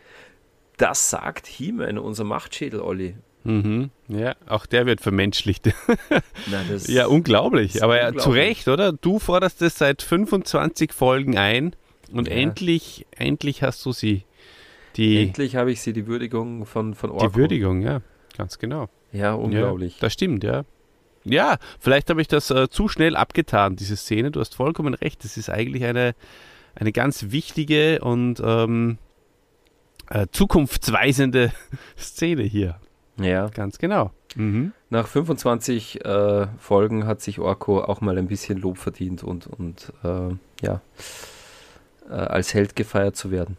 [0.77, 3.15] Das sagt He-Man, unser Machtschädel, Olli.
[3.43, 3.91] Mhm.
[4.07, 5.67] Ja, auch der wird vermenschlicht.
[6.47, 7.84] Nein, ja, unglaublich.
[7.84, 8.23] Aber unglaublich.
[8.23, 8.93] zu Recht, oder?
[8.93, 11.76] Du forderst es seit 25 Folgen ein
[12.13, 12.35] und ja.
[12.35, 14.23] endlich, endlich hast du sie.
[14.95, 17.27] Die, endlich habe ich sie, die Würdigung von, von Orko.
[17.27, 18.01] Die Würdigung, ja,
[18.38, 18.90] ganz genau.
[19.12, 19.94] Ja, unglaublich.
[19.95, 20.64] Ja, das stimmt, ja.
[21.24, 24.32] Ja, vielleicht habe ich das äh, zu schnell abgetan, diese Szene.
[24.32, 25.24] Du hast vollkommen recht.
[25.24, 26.14] Das ist eigentlich eine,
[26.76, 28.99] eine ganz wichtige und ähm,
[30.10, 31.52] äh, zukunftsweisende
[31.98, 32.80] Szene hier.
[33.18, 33.48] Ja.
[33.48, 34.12] Ganz genau.
[34.36, 34.74] Mhm.
[34.90, 39.94] Nach 25 äh, Folgen hat sich Orko auch mal ein bisschen Lob verdient und, und
[40.03, 40.82] äh, ja,
[42.10, 43.57] äh, als Held gefeiert zu werden.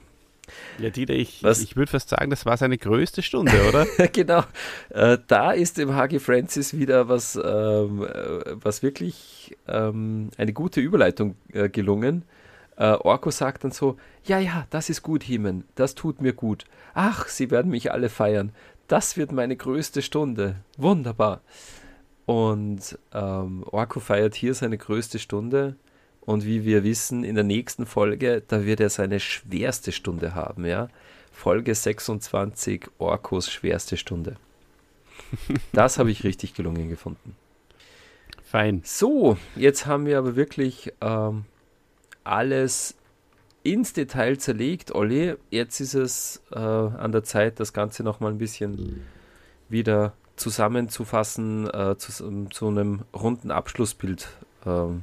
[0.78, 3.86] Ja, Dieter, ich, ich würde fast sagen, das war seine größte Stunde, oder?
[4.12, 4.44] genau.
[4.90, 10.80] Äh, da ist dem Hagi Francis wieder was, ähm, äh, was wirklich ähm, eine gute
[10.80, 12.24] Überleitung äh, gelungen.
[12.76, 16.64] äh, Orko sagt dann so, ja, ja, das ist gut, Himen, das tut mir gut.
[16.94, 18.52] Ach, sie werden mich alle feiern.
[18.88, 20.56] Das wird meine größte Stunde.
[20.78, 21.40] Wunderbar.
[22.24, 25.76] Und ähm, Orko feiert hier seine größte Stunde.
[26.26, 30.66] Und wie wir wissen, in der nächsten Folge, da wird er seine schwerste Stunde haben,
[30.66, 30.88] ja.
[31.32, 34.36] Folge 26, Orkos schwerste Stunde.
[35.72, 37.36] Das habe ich richtig gelungen gefunden.
[38.44, 38.82] Fein.
[38.84, 41.44] So, jetzt haben wir aber wirklich ähm,
[42.24, 42.94] alles
[43.62, 45.34] ins Detail zerlegt, Olli.
[45.50, 49.04] Jetzt ist es äh, an der Zeit, das Ganze nochmal ein bisschen
[49.68, 54.28] wieder zusammenzufassen, äh, zu, zu, einem runden Abschlussbild.
[54.64, 55.02] Ähm,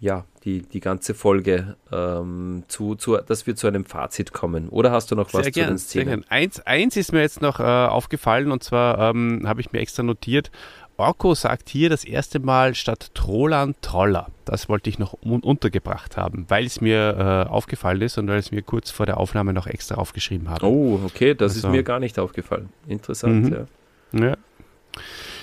[0.00, 4.68] ja, die, die ganze Folge, ähm, zu, zu, dass wir zu einem Fazit kommen.
[4.68, 6.24] Oder hast du noch was sehr zu gern, den Szenen?
[6.28, 10.02] Eins, eins ist mir jetzt noch äh, aufgefallen und zwar ähm, habe ich mir extra
[10.02, 10.50] notiert,
[10.96, 14.28] Orko sagt hier das erste Mal statt Trollan Troller.
[14.44, 18.38] Das wollte ich noch un untergebracht haben, weil es mir äh, aufgefallen ist und weil
[18.38, 20.66] es mir kurz vor der Aufnahme noch extra aufgeschrieben habe.
[20.66, 22.68] Oh, okay, das also, ist mir gar nicht aufgefallen.
[22.86, 23.66] Interessant, mhm.
[24.12, 24.26] ja.
[24.28, 24.36] ja.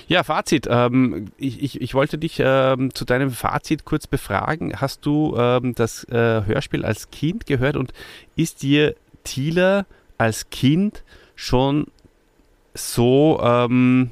[0.08, 0.68] Ja, Fazit.
[0.70, 4.80] Ähm, ich, ich, ich, wollte dich ähm, zu deinem Fazit kurz befragen.
[4.80, 7.94] Hast du ähm, das äh, Hörspiel als Kind gehört und
[8.36, 9.86] ist dir Thieler
[10.18, 11.04] als Kind
[11.36, 11.88] schon
[12.74, 14.12] so ähm,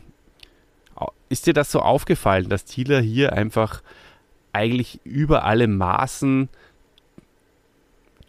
[1.29, 3.81] ist dir das so aufgefallen, dass Thieler hier einfach
[4.51, 6.49] eigentlich über alle Maßen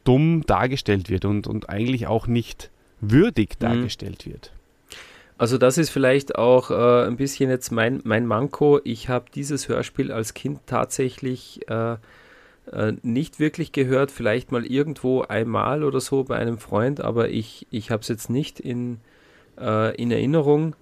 [0.04, 2.70] dumm dargestellt wird und, und eigentlich auch nicht
[3.00, 3.64] würdig mhm.
[3.64, 4.32] dargestellt mhm.
[4.32, 4.52] wird?
[5.40, 8.78] Also das ist vielleicht auch äh, ein bisschen jetzt mein, mein Manko.
[8.84, 11.94] Ich habe dieses Hörspiel als Kind tatsächlich äh,
[12.70, 17.66] äh, nicht wirklich gehört, vielleicht mal irgendwo einmal oder so bei einem Freund, aber ich,
[17.70, 18.98] ich habe es jetzt nicht in,
[19.58, 20.76] äh, in Erinnerung.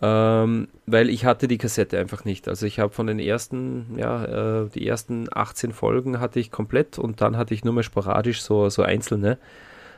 [0.00, 2.48] Ähm, weil ich hatte die Kassette einfach nicht.
[2.48, 6.98] Also ich habe von den ersten, ja, äh, die ersten 18 Folgen hatte ich komplett
[6.98, 9.36] und dann hatte ich nur mehr sporadisch so, so einzelne.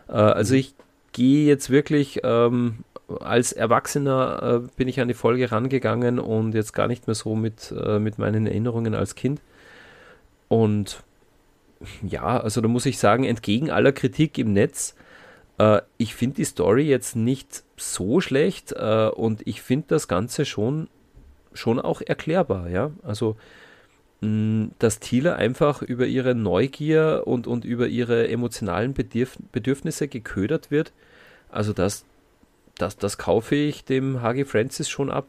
[0.09, 0.61] Äh, also mhm.
[0.61, 0.75] ich
[1.13, 2.79] gehe jetzt wirklich ähm,
[3.21, 7.35] als Erwachsener äh, bin ich an die Folge rangegangen und jetzt gar nicht mehr so
[7.35, 9.41] mit, äh, mit meinen Erinnerungen als Kind.
[10.49, 11.03] Und
[12.03, 14.95] ja, also da muss ich sagen, entgegen aller Kritik im Netz,
[15.59, 20.45] äh, ich finde die Story jetzt nicht so schlecht äh, und ich finde das Ganze
[20.45, 20.89] schon,
[21.53, 22.69] schon auch erklärbar.
[22.69, 22.91] Ja?
[23.03, 23.37] Also,
[24.79, 30.93] dass Thiele einfach über ihre Neugier und, und über ihre emotionalen Bedürf Bedürfnisse geködert wird,
[31.51, 32.07] also das,
[32.79, 35.29] das, das kaufe ich dem Hagi Francis schon ab.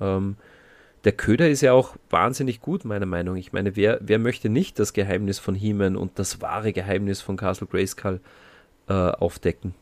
[0.00, 0.36] Ähm,
[1.04, 3.36] der Köder ist ja auch wahnsinnig gut, meiner Meinung.
[3.36, 7.36] Ich meine, wer, wer möchte nicht das Geheimnis von he und das wahre Geheimnis von
[7.36, 8.20] Castle Grayskull
[8.88, 9.74] äh, aufdecken?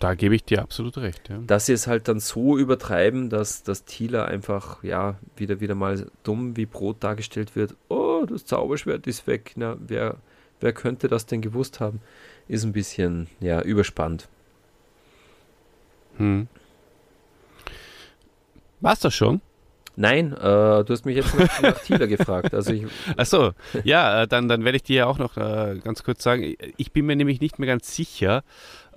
[0.00, 1.30] Da gebe ich dir absolut recht.
[1.30, 1.38] Ja.
[1.46, 6.06] Dass sie es halt dann so übertreiben, dass das Thieler einfach, ja, wieder, wieder mal
[6.24, 7.74] dumm wie Brot dargestellt wird.
[7.88, 9.52] Oh, das Zauberschwert ist weg.
[9.56, 10.16] Na, wer,
[10.60, 12.02] wer könnte das denn gewusst haben?
[12.48, 14.28] Ist ein bisschen, ja, überspannt.
[16.18, 16.48] Hm.
[18.80, 19.40] War's das schon?
[19.96, 20.36] Nein, äh,
[20.84, 22.52] du hast mich jetzt nach, nach Thieler gefragt.
[22.52, 22.86] Also ich
[23.16, 23.52] Achso,
[23.84, 26.92] ja, äh, dann, dann werde ich dir ja auch noch äh, ganz kurz sagen, ich
[26.92, 28.42] bin mir nämlich nicht mehr ganz sicher,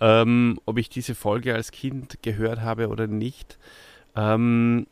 [0.02, 3.60] ähm, ob ich diese Folge als Kind gehört habe oder nicht.
[4.16, 4.88] Ähm,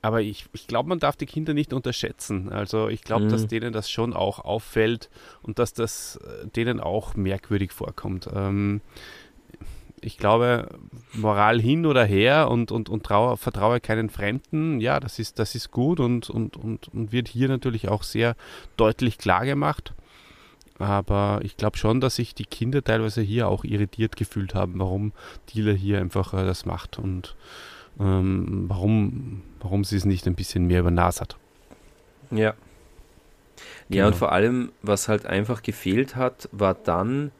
[0.00, 2.52] aber ich, ich glaube, man darf die Kinder nicht unterschätzen.
[2.52, 3.30] Also ich glaube, mhm.
[3.30, 5.10] dass denen das schon auch auffällt
[5.42, 8.28] und dass das äh, denen auch merkwürdig vorkommt.
[8.32, 8.80] Ähm,
[10.02, 10.68] ich glaube,
[11.12, 15.54] Moral hin oder her und, und, und traue, vertraue keinen Fremden, ja, das ist, das
[15.54, 18.36] ist gut und, und, und, und wird hier natürlich auch sehr
[18.76, 19.94] deutlich klar gemacht.
[20.78, 25.12] Aber ich glaube schon, dass sich die Kinder teilweise hier auch irritiert gefühlt haben, warum
[25.52, 27.34] Dealer hier einfach äh, das macht und
[27.98, 31.36] ähm, warum, warum sie es nicht ein bisschen mehr über Nas hat.
[32.30, 32.54] Ja.
[33.88, 34.16] Ja, und genau.
[34.16, 37.32] vor allem, was halt einfach gefehlt hat, war dann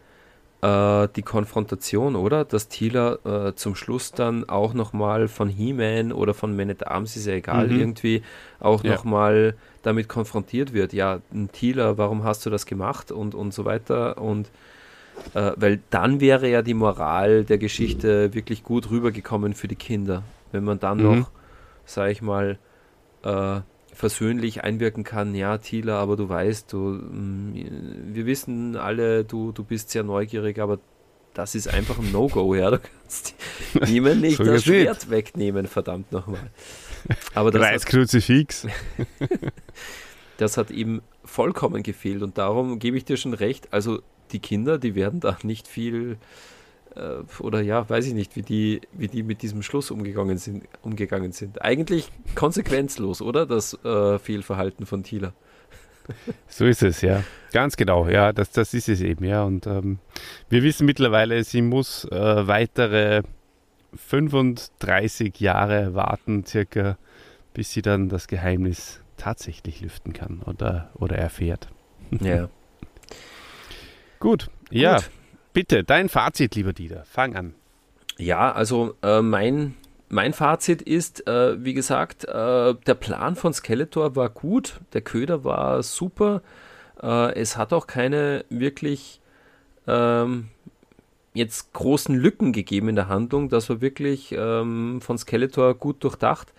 [0.62, 2.44] äh, die Konfrontation, oder?
[2.44, 7.16] Dass Thieler äh, zum Schluss dann auch nochmal von He-Man oder von Man at Arms,
[7.16, 7.80] ist ja egal, mhm.
[7.80, 8.22] irgendwie
[8.60, 8.92] auch ja.
[8.94, 10.92] nochmal damit konfrontiert wird.
[10.92, 11.20] Ja,
[11.52, 13.12] Thieler, warum hast du das gemacht?
[13.12, 14.18] Und, und so weiter.
[14.20, 14.50] Und
[15.34, 20.22] äh, weil dann wäre ja die Moral der Geschichte wirklich gut rübergekommen für die Kinder.
[20.52, 21.04] Wenn man dann mhm.
[21.04, 21.30] noch,
[21.84, 22.58] sag ich mal,
[23.22, 23.60] äh,
[23.98, 27.52] versöhnlich einwirken kann, ja, Thieler, aber du weißt, du, mm,
[28.12, 30.78] wir wissen alle, du, du bist sehr neugierig, aber
[31.34, 32.70] das ist einfach ein No-Go, ja.
[32.70, 33.34] Du kannst
[33.88, 35.10] niemand nicht so das Schwert nicht.
[35.10, 36.48] wegnehmen, verdammt nochmal.
[37.34, 38.68] Aber das Weiß Kruzifix.
[40.36, 43.72] das hat ihm vollkommen gefehlt und darum gebe ich dir schon recht.
[43.72, 44.00] Also
[44.30, 46.18] die Kinder, die werden da nicht viel
[47.40, 50.64] oder ja, weiß ich nicht, wie die, wie die mit diesem Schluss umgegangen sind.
[50.82, 51.62] Umgegangen sind.
[51.62, 53.46] Eigentlich konsequenzlos, oder?
[53.46, 55.32] Das äh, Fehlverhalten von Thieler.
[56.48, 57.22] So ist es, ja.
[57.52, 59.44] Ganz genau, ja, das, das ist es eben, ja.
[59.44, 59.98] Und ähm,
[60.48, 63.22] wir wissen mittlerweile, sie muss äh, weitere
[63.94, 66.96] 35 Jahre warten, circa,
[67.52, 71.68] bis sie dann das Geheimnis tatsächlich lüften kann oder, oder erfährt.
[72.10, 72.48] Ja.
[74.18, 75.00] Gut, ja,
[75.58, 77.52] bitte, dein Fazit, lieber Dieter, fang an.
[78.16, 79.74] Ja, also äh, mein,
[80.08, 85.42] mein Fazit ist, äh, wie gesagt, äh, der Plan von Skeletor war gut, der Köder
[85.42, 86.42] war super,
[87.02, 89.20] äh, es hat auch keine wirklich
[89.88, 90.50] ähm,
[91.34, 96.52] jetzt großen Lücken gegeben in der Handlung, das war wirklich ähm, von Skeletor gut durchdacht.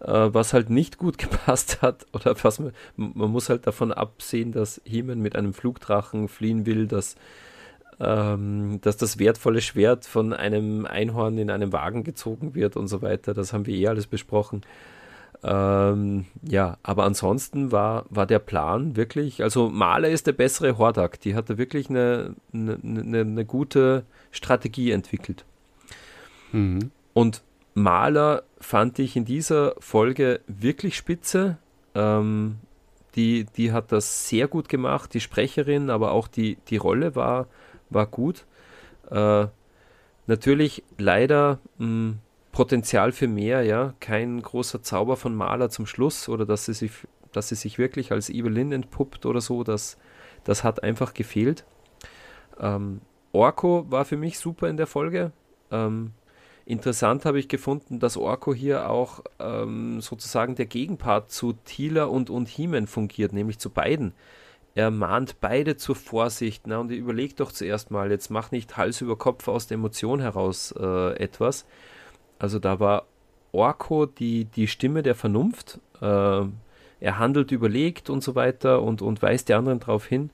[0.00, 4.50] Äh, was halt nicht gut gepasst hat, oder was man, man muss halt davon absehen,
[4.50, 7.16] dass Heeman mit einem Flugdrachen fliehen will, dass,
[8.00, 13.02] ähm, dass das wertvolle Schwert von einem Einhorn in einem Wagen gezogen wird und so
[13.02, 13.34] weiter.
[13.34, 14.62] Das haben wir eh alles besprochen.
[15.42, 21.18] Ähm, ja, aber ansonsten war, war der Plan wirklich, also Maler ist der bessere Hordak,
[21.20, 25.44] die hat da wirklich eine, eine, eine, eine gute Strategie entwickelt.
[26.52, 26.90] Mhm.
[27.14, 27.42] Und
[27.74, 31.56] Maler fand ich in dieser Folge wirklich spitze.
[31.94, 32.56] Ähm,
[33.14, 37.46] die, die hat das sehr gut gemacht, die Sprecherin, aber auch die, die Rolle war,
[37.90, 38.46] war gut.
[39.10, 39.46] Äh,
[40.26, 42.18] natürlich leider mh, hm,
[42.52, 46.90] Potenzial für mehr, ja, kein großer Zauber von Maler zum Schluss oder dass sie sich,
[47.32, 49.96] dass sie sich wirklich als Evelyn entpuppt oder so, das,
[50.42, 51.64] das hat einfach gefehlt.
[52.58, 53.02] Ähm,
[53.32, 55.30] Orko war für mich super in der Folge.
[55.70, 56.12] Ähm,
[56.70, 62.30] Interessant habe ich gefunden, dass Orko hier auch ähm, sozusagen der Gegenpart zu Tila und,
[62.30, 64.12] und Heeman fungiert, nämlich zu beiden.
[64.74, 69.00] Er mahnt beide zur Vorsicht na, und überlegt doch zuerst mal, jetzt mach nicht Hals
[69.00, 71.66] über Kopf aus der Emotion heraus äh, etwas.
[72.38, 73.06] Also da war
[73.52, 75.80] Orko die, die Stimme der Vernunft.
[76.00, 76.44] Äh,
[77.00, 80.30] er handelt überlegt und so weiter und, und weist die anderen darauf hin.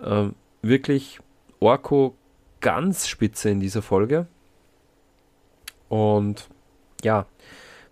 [0.00, 0.28] Äh,
[0.62, 1.20] wirklich
[1.60, 2.14] Orko
[2.60, 4.26] ganz spitze in dieser Folge.
[5.88, 6.48] Und
[7.02, 7.26] ja,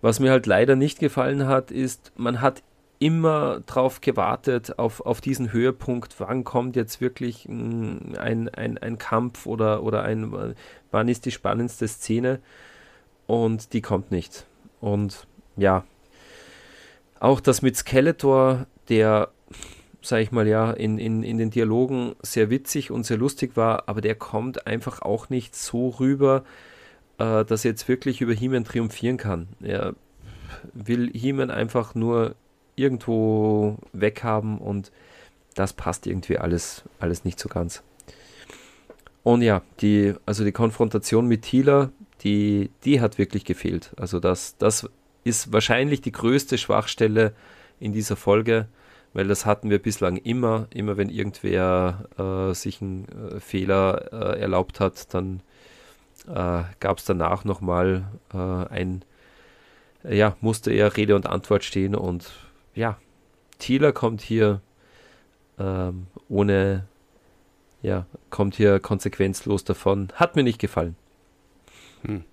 [0.01, 2.63] was mir halt leider nicht gefallen hat, ist, man hat
[2.99, 9.47] immer darauf gewartet, auf, auf diesen Höhepunkt, wann kommt jetzt wirklich ein, ein, ein Kampf
[9.47, 10.55] oder, oder ein,
[10.91, 12.41] wann ist die spannendste Szene
[13.27, 14.47] und die kommt nicht.
[14.81, 15.85] Und ja,
[17.21, 19.31] auch das mit Skeletor, der,
[20.01, 23.89] sag ich mal, ja, in, in, in den Dialogen sehr witzig und sehr lustig war,
[23.89, 26.45] aber der kommt einfach auch nicht so rüber,
[27.19, 29.49] äh, dass er jetzt wirklich über He-Man triumphieren kann.
[29.61, 29.95] Er
[30.73, 32.37] will He-Man einfach nur
[32.77, 34.93] irgendwo weghaben und
[35.55, 37.83] das passt irgendwie alles, alles nicht so ganz.
[39.23, 41.91] Und ja, die, also die Konfrontation mit Thieler,
[42.23, 43.93] die, die hat wirklich gefehlt.
[43.97, 44.89] Also das, das
[45.25, 47.33] ist wahrscheinlich die größte Schwachstelle
[47.81, 48.69] in dieser Folge,
[49.15, 50.69] weil das hatten wir bislang immer.
[50.73, 55.41] Immer wenn irgendwer äh, sich einen äh, Fehler äh, erlaubt hat, dann
[56.29, 59.05] äh, gab es danach nochmal äh, ein,
[60.09, 62.31] ja, musste er Rede und Antwort stehen und
[62.77, 62.99] ja,
[63.59, 64.61] Thieler kommt hier
[65.59, 66.87] ähm, ohne,
[67.83, 70.09] ja, kommt hier konsequenzlos davon.
[70.15, 70.97] Hat mir nicht gefallen.
[72.03, 72.25] Hm.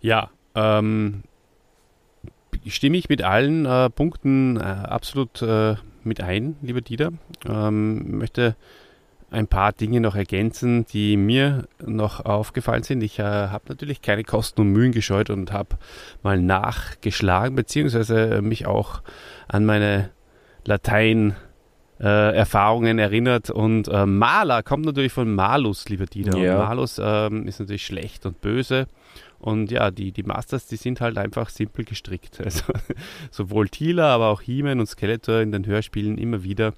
[0.00, 1.24] Ja, ähm,
[2.66, 7.12] stimme ich mit allen äh, Punkten äh, absolut äh, mit ein, lieber Dieter.
[7.44, 8.56] Ähm, möchte
[9.36, 13.02] ein paar Dinge noch ergänzen, die mir noch aufgefallen sind.
[13.02, 15.76] Ich äh, habe natürlich keine Kosten und Mühen gescheut und habe
[16.22, 19.02] mal nachgeschlagen, beziehungsweise mich auch
[19.46, 20.08] an meine
[20.64, 21.36] Latein
[22.00, 23.50] äh, Erfahrungen erinnert.
[23.50, 26.38] Und äh, Maler kommt natürlich von Malus, lieber Dieter.
[26.38, 26.52] Ja.
[26.52, 28.86] Und Malus ähm, ist natürlich schlecht und böse.
[29.38, 32.40] Und ja, die, die Masters, die sind halt einfach simpel gestrickt.
[32.44, 32.72] Also
[33.30, 36.72] sowohl Tila, aber auch He-Man und Skeletor in den Hörspielen immer wieder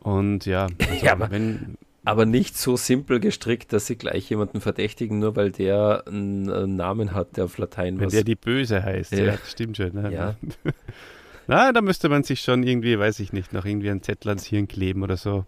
[0.00, 4.60] und ja, also ja aber, wenn, aber nicht so simpel gestrickt, dass sie gleich jemanden
[4.60, 9.12] verdächtigen, nur weil der einen Namen hat, der auf Latein wenn der die Böse heißt,
[9.12, 9.94] ja, ja stimmt schon.
[9.94, 10.12] Ne?
[10.12, 10.36] Ja.
[11.46, 14.44] Na, da müsste man sich schon irgendwie, weiß ich nicht, noch irgendwie ein Zettel ans
[14.44, 15.44] Hirn kleben oder so.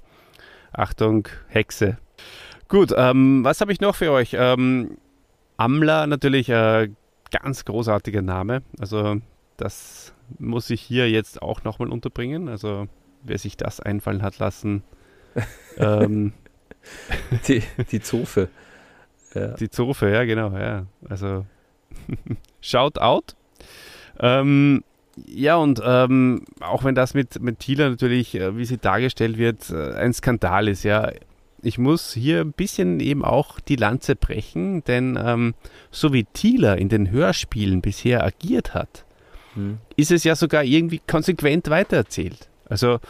[0.72, 1.98] Achtung, Hexe.
[2.68, 4.36] Gut, ähm, was habe ich noch für euch?
[4.39, 4.97] Ähm,
[5.56, 6.89] Amla natürlich äh,
[7.31, 8.62] ganz großartiger Name.
[8.78, 9.16] Also
[9.56, 12.48] das muss ich hier jetzt auch nochmal unterbringen.
[12.48, 12.86] Also
[13.22, 14.82] wer sich das einfallen hat lassen.
[15.76, 16.32] ähm,
[17.48, 18.48] die, die Zofe.
[19.34, 19.48] Ja.
[19.48, 20.86] Die Zofe, ja, genau, ja.
[21.09, 21.47] Also,
[22.60, 23.36] shout out.
[24.18, 24.82] Ähm,
[25.26, 29.70] ja, und ähm, auch wenn das mit, mit Thieler natürlich, äh, wie sie dargestellt wird,
[29.70, 31.10] äh, ein Skandal ist, ja.
[31.62, 35.55] Ich muss hier ein bisschen eben auch die Lanze brechen, denn ähm,
[35.90, 39.05] so wie Thieler in den Hörspielen bisher agiert hat,
[39.55, 39.76] hm.
[39.94, 42.48] ist es ja sogar irgendwie konsequent weitererzählt.
[42.70, 43.01] Also,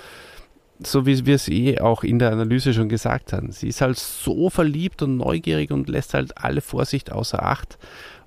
[0.83, 3.99] so wie wir es eh auch in der Analyse schon gesagt haben, sie ist halt
[3.99, 7.79] so verliebt und neugierig und lässt halt alle Vorsicht außer Acht.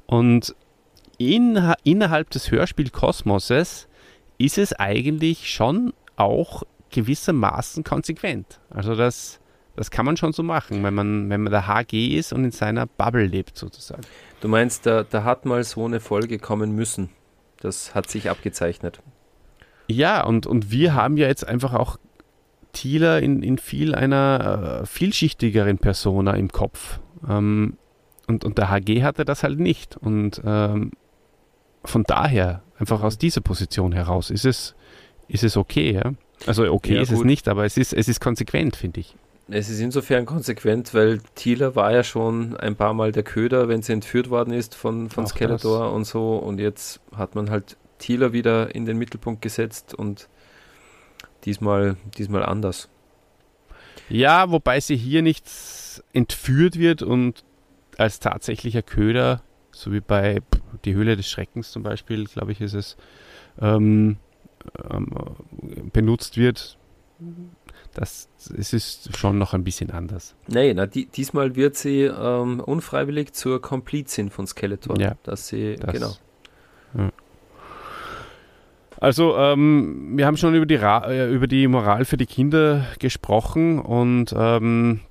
[0.06, 0.56] Und
[1.18, 3.88] in, innerhalb des Hörspielkosmoses
[4.38, 8.60] ist es eigentlich schon auch gewissermaßen konsequent.
[8.70, 9.40] Also das,
[9.76, 12.52] das kann man schon so machen, wenn man, wenn man der HG ist und in
[12.52, 14.04] seiner Bubble lebt sozusagen.
[14.42, 17.10] Du meinst, da, da hat mal so eine Folge kommen müssen.
[17.60, 19.00] Das hat sich abgezeichnet.
[19.88, 21.98] Ja, und, und wir haben ja jetzt einfach auch
[22.74, 27.00] Thieler in, in viel einer äh, vielschichtigeren Persona im Kopf.
[27.28, 27.78] Ähm,
[28.28, 29.98] und, und der HG hatte das halt nicht.
[29.98, 30.92] Und ähm,
[31.84, 34.76] von daher, einfach aus dieser Position heraus, ist es,
[35.28, 36.14] ist es okay, ja?
[36.46, 37.20] Also okay ja, ist gut.
[37.20, 39.16] es nicht, aber es ist, es ist konsequent, finde ich.
[39.50, 43.82] Es ist insofern konsequent, weil Thieler war ja schon ein paar Mal der Köder, wenn
[43.82, 46.38] sie entführt worden ist von, von Skeletor und so.
[46.38, 50.28] Und jetzt hat man halt Thieler wieder in den Mittelpunkt gesetzt und
[51.46, 52.90] diesmal, diesmal anders.
[54.10, 55.46] Ja, wobei sie hier nicht
[56.12, 57.46] entführt wird und
[57.98, 60.42] als tatsächlicher Köder, so wie bei
[60.84, 62.98] Die Höhle des Schreckens zum Beispiel, glaube ich, ist es,
[63.62, 64.18] ähm,
[64.90, 65.10] ähm,
[65.94, 66.78] benutzt wird.
[67.94, 68.28] Das,
[68.58, 70.36] es ist schon noch ein bisschen anders.
[70.48, 75.00] Nee, na, die, diesmal wird sie ähm, unfreiwillig zur Komplizin von Skeletor.
[75.00, 76.14] Ja, dass sie, das, genau.
[76.98, 77.12] Ja.
[79.04, 82.88] Also, ähm, wir haben schon über die, Ra äh, über die Moral für die Kinder
[83.00, 85.02] gesprochen und ähm,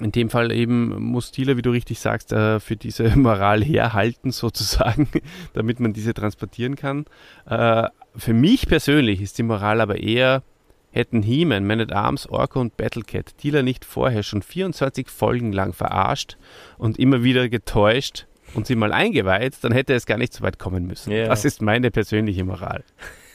[0.00, 4.32] in dem Fall eben muss Thieler, wie du richtig sagst, äh, für diese Moral herhalten
[4.32, 5.08] sozusagen,
[5.52, 7.04] damit man diese transportieren kann.
[7.46, 7.86] Äh,
[8.16, 10.42] für mich persönlich ist die Moral aber eher,
[10.90, 15.74] hätten He-Man, Man at Arms, Orko und Battlecat Thieler nicht vorher schon 24 Folgen lang
[15.74, 16.38] verarscht
[16.76, 20.58] und immer wieder getäuscht, und sie mal eingeweiht, dann hätte es gar nicht so weit
[20.58, 21.12] kommen müssen.
[21.12, 21.28] Yeah.
[21.28, 22.84] Das ist meine persönliche Moral.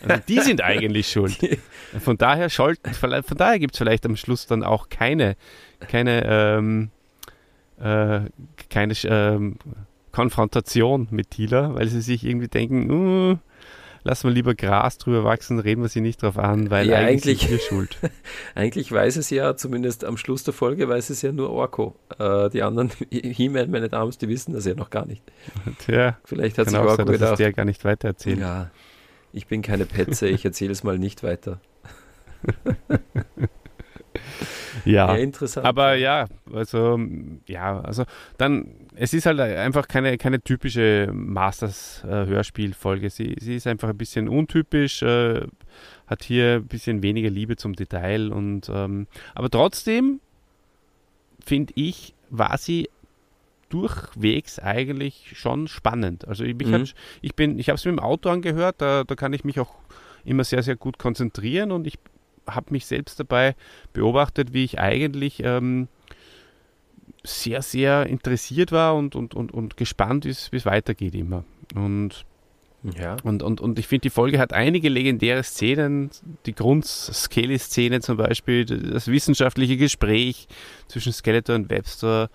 [0.07, 1.37] Also die sind eigentlich schuld.
[1.99, 2.77] Von daher, von
[3.37, 5.35] daher gibt es vielleicht am Schluss dann auch keine,
[5.87, 6.89] keine, ähm,
[7.79, 8.21] äh,
[8.69, 9.57] keine ähm,
[10.11, 13.37] Konfrontation mit Tila, weil sie sich irgendwie denken, uh,
[14.03, 17.43] lassen wir lieber Gras drüber wachsen, reden wir sie nicht drauf an, weil ja, eigentlich,
[17.43, 17.97] eigentlich schuld.
[18.55, 21.95] eigentlich weiß es ja, zumindest am Schluss der Folge weiß es ja nur Orko.
[22.17, 25.23] Äh, die anderen He-Man, meine Damen, die wissen das ja noch gar nicht.
[25.79, 28.39] Tja, vielleicht hat sich Orko sein, gedacht, dass der gar nicht weiter erzählt.
[28.39, 28.71] Ja,
[29.33, 31.59] ich bin keine Petze, ich erzähle es mal nicht weiter.
[34.85, 35.65] ja, ja, interessant.
[35.65, 36.99] Aber ja, also
[37.47, 38.05] ja, also
[38.37, 43.07] dann es ist halt einfach keine, keine typische Masters-Hörspielfolge.
[43.07, 45.47] Äh, sie, sie ist einfach ein bisschen untypisch, äh,
[46.07, 50.19] hat hier ein bisschen weniger Liebe zum Detail und ähm, aber trotzdem
[51.45, 52.89] finde ich, war sie
[53.69, 56.27] durchwegs eigentlich schon spannend.
[56.27, 56.73] Also ich, mhm.
[56.73, 59.59] hat, ich bin, ich habe es mit dem Auto angehört, da, da kann ich mich
[59.59, 59.75] auch
[60.25, 61.99] immer sehr, sehr gut konzentrieren und ich
[62.55, 63.55] habe mich selbst dabei
[63.93, 65.87] beobachtet, wie ich eigentlich ähm,
[67.23, 71.43] sehr, sehr interessiert war und, und, und, und gespannt ist, wie es weitergeht immer.
[71.75, 72.25] Und
[72.97, 73.17] ja.
[73.23, 76.11] Und, und, und ich finde, die Folge hat einige legendäre Szenen,
[76.45, 80.47] die Grund-Skelly-Szene zum Beispiel, das wissenschaftliche Gespräch
[80.87, 82.29] zwischen Skeletor und Webster,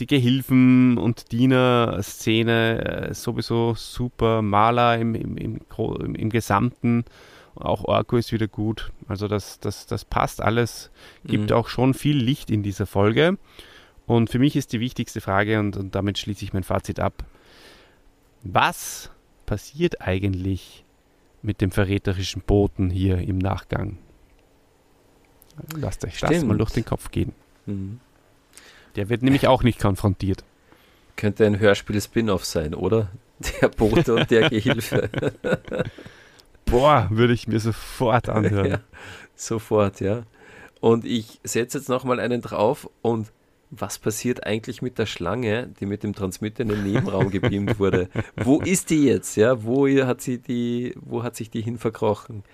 [0.00, 7.04] die Gehilfen- und Diener-Szene, äh, sowieso super, Maler im, im, im, im, im Gesamten,
[7.56, 10.90] auch Orko ist wieder gut, also das, das, das passt alles,
[11.24, 11.56] gibt mhm.
[11.56, 13.38] auch schon viel Licht in dieser Folge.
[14.06, 17.24] Und für mich ist die wichtigste Frage, und, und damit schließe ich mein Fazit ab,
[18.42, 19.10] was
[19.46, 20.84] passiert eigentlich
[21.42, 23.98] mit dem verräterischen Boten hier im Nachgang?
[25.76, 26.32] Lasst euch Stimmt.
[26.32, 27.32] das mal durch den Kopf gehen.
[27.66, 28.00] Mhm.
[28.96, 30.44] Der wird nämlich auch nicht konfrontiert.
[31.16, 33.10] Könnte ein Hörspiel-Spin-off sein, oder?
[33.60, 35.10] Der Bote und der Gehilfe.
[36.66, 38.66] Boah, würde ich mir sofort anhören.
[38.70, 38.80] Ja,
[39.36, 40.22] sofort, ja.
[40.80, 43.32] Und ich setze jetzt nochmal einen drauf und
[43.70, 48.08] was passiert eigentlich mit der Schlange, die mit dem Transmitter in den Nebenraum gebeamt wurde?
[48.36, 49.36] Wo ist die jetzt?
[49.36, 52.44] Ja, wo hat sie die, wo hat sich die hin verkrochen?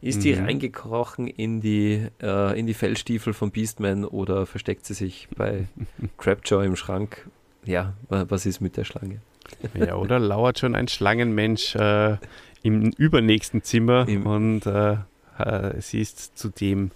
[0.00, 0.22] Ist mhm.
[0.22, 5.66] die reingekrochen in die, äh, in die Fellstiefel von Beastman oder versteckt sie sich bei
[6.18, 7.28] Crabjaw im Schrank?
[7.64, 9.20] Ja, was ist mit der Schlange?
[9.74, 12.16] ja, oder lauert schon ein Schlangenmensch äh,
[12.62, 14.96] im übernächsten Zimmer Im und äh,
[15.38, 16.90] äh sie ist zu dem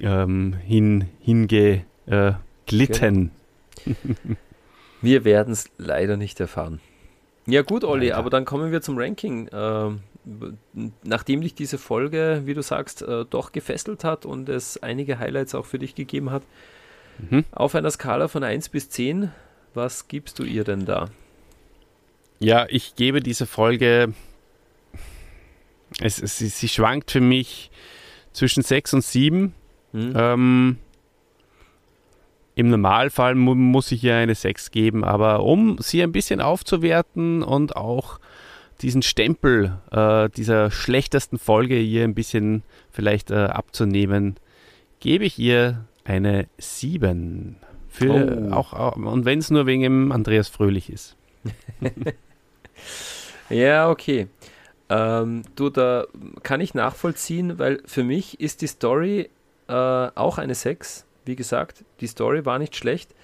[0.00, 2.32] ähm, hin, hinge, äh,
[5.02, 6.80] wir werden es leider nicht erfahren.
[7.46, 8.18] Ja gut, Olli, leider.
[8.18, 9.48] aber dann kommen wir zum Ranking.
[9.52, 10.00] Ähm,
[11.02, 15.54] nachdem dich diese Folge, wie du sagst, äh, doch gefesselt hat und es einige Highlights
[15.54, 16.42] auch für dich gegeben hat,
[17.30, 17.44] mhm.
[17.50, 19.32] auf einer Skala von 1 bis 10,
[19.74, 21.08] was gibst du ihr denn da?
[22.38, 24.12] Ja, ich gebe diese Folge
[26.00, 27.70] es, es, sie, schwankt für mich
[28.32, 29.54] zwischen 6 und 7.
[29.92, 30.12] Hm.
[30.14, 30.78] Ähm,
[32.54, 37.42] Im Normalfall mu muss ich ihr eine 6 geben, aber um sie ein bisschen aufzuwerten
[37.42, 38.20] und auch
[38.82, 44.36] diesen Stempel äh, dieser schlechtesten Folge ihr ein bisschen vielleicht äh, abzunehmen,
[45.00, 47.56] gebe ich ihr eine 7.
[47.88, 48.52] Für oh.
[48.52, 51.16] auch, und wenn es nur wegen dem Andreas Fröhlich ist.
[53.50, 54.28] ja, okay.
[54.90, 56.06] Ähm, du, da
[56.42, 59.30] kann ich nachvollziehen, weil für mich ist die Story
[59.68, 61.06] äh, auch eine 6.
[61.24, 63.14] Wie gesagt, die Story war nicht schlecht.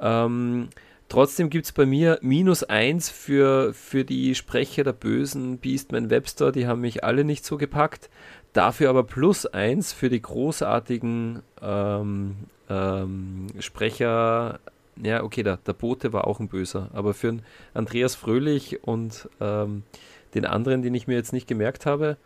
[0.00, 0.68] Ähm,
[1.08, 6.50] trotzdem gibt es bei mir minus 1 für, für die Sprecher der bösen Beastman Webster.
[6.50, 8.10] Die haben mich alle nicht so gepackt.
[8.52, 12.36] Dafür aber plus 1 für die großartigen ähm,
[12.68, 14.58] ähm, Sprecher.
[15.00, 17.36] Ja, okay, der, der Bote war auch ein Böser, aber für
[17.74, 19.82] Andreas Fröhlich und ähm,
[20.34, 22.16] den anderen, den ich mir jetzt nicht gemerkt habe.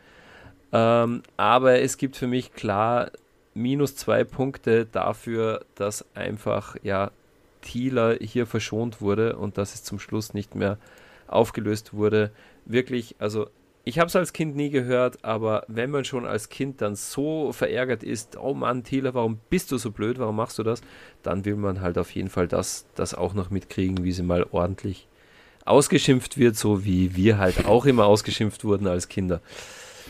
[0.72, 3.10] Ähm, aber es gibt für mich klar
[3.54, 7.10] minus zwei Punkte dafür, dass einfach ja
[7.62, 10.78] Thieler hier verschont wurde und dass es zum Schluss nicht mehr
[11.26, 12.30] aufgelöst wurde.
[12.64, 13.48] Wirklich, also
[13.84, 17.52] ich habe es als Kind nie gehört, aber wenn man schon als Kind dann so
[17.52, 20.82] verärgert ist, oh Mann, Thieler, warum bist du so blöd, warum machst du das?
[21.22, 24.46] Dann will man halt auf jeden Fall das, das auch noch mitkriegen, wie sie mal
[24.50, 25.08] ordentlich
[25.70, 29.40] ausgeschimpft wird, so wie wir halt auch immer ausgeschimpft wurden als Kinder.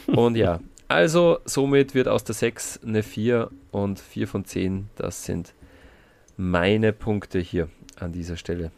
[0.07, 5.25] Und ja, also somit wird aus der 6 eine 4 und 4 von 10, das
[5.25, 5.55] sind
[6.37, 7.69] meine Punkte hier
[8.01, 8.73] an dieser Stelle.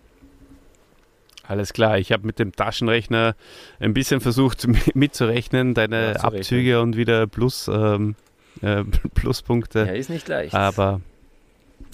[1.45, 3.35] Alles klar, ich habe mit dem Taschenrechner
[3.81, 8.15] ein bisschen versucht mitzurechnen, deine Abzüge und wieder Plus, ähm,
[8.61, 8.85] äh,
[9.15, 9.81] Pluspunkte.
[9.81, 10.55] Ja, ist nicht leicht.
[10.55, 11.01] Aber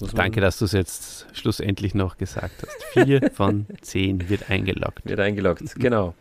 [0.07, 3.05] danke, dass du es jetzt schlussendlich noch gesagt hast.
[3.05, 5.05] Vier von zehn wird eingeloggt.
[5.05, 6.13] Wird eingeloggt, genau.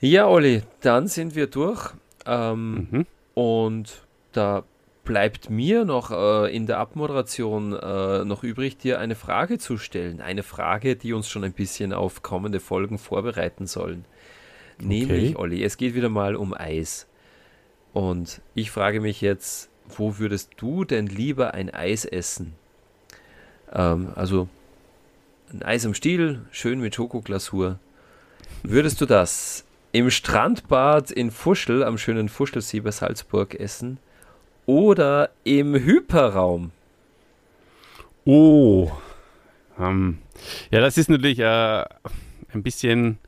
[0.00, 1.90] Ja, Olli, dann sind wir durch.
[2.26, 3.06] Ähm, mhm.
[3.34, 4.02] Und
[4.32, 4.64] da
[5.04, 10.20] bleibt mir noch äh, in der Abmoderation äh, noch übrig, dir eine Frage zu stellen.
[10.20, 14.04] Eine Frage, die uns schon ein bisschen auf kommende Folgen vorbereiten sollen.
[14.78, 14.86] Okay.
[14.86, 17.06] Nämlich, Olli, es geht wieder mal um Eis.
[17.94, 22.54] Und ich frage mich jetzt, wo würdest du denn lieber ein Eis essen?
[23.72, 24.48] Ähm, also
[25.52, 27.78] ein Eis am Stiel, schön mit Schokoglasur.
[28.62, 33.98] Würdest du das im Strandbad in Fuschel, am schönen Fuschelsee bei Salzburg essen?
[34.66, 36.72] oder im Hyperraum?
[38.24, 38.90] Oh.
[39.78, 40.18] Ähm,
[40.70, 41.84] ja, das ist natürlich äh,
[42.52, 43.18] ein bisschen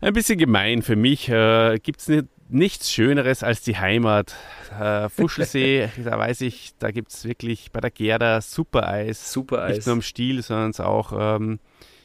[0.00, 1.28] ein bisschen gemein für mich.
[1.28, 4.34] Äh, Gibt es nicht, nichts Schöneres als die Heimat.
[4.78, 9.32] Äh, Fuschelsee, da weiß ich, da gibt es wirklich bei der Gerda super Eis.
[9.32, 9.76] Super Eis.
[9.76, 11.58] Nicht nur im Stiel, sondern auch ähm,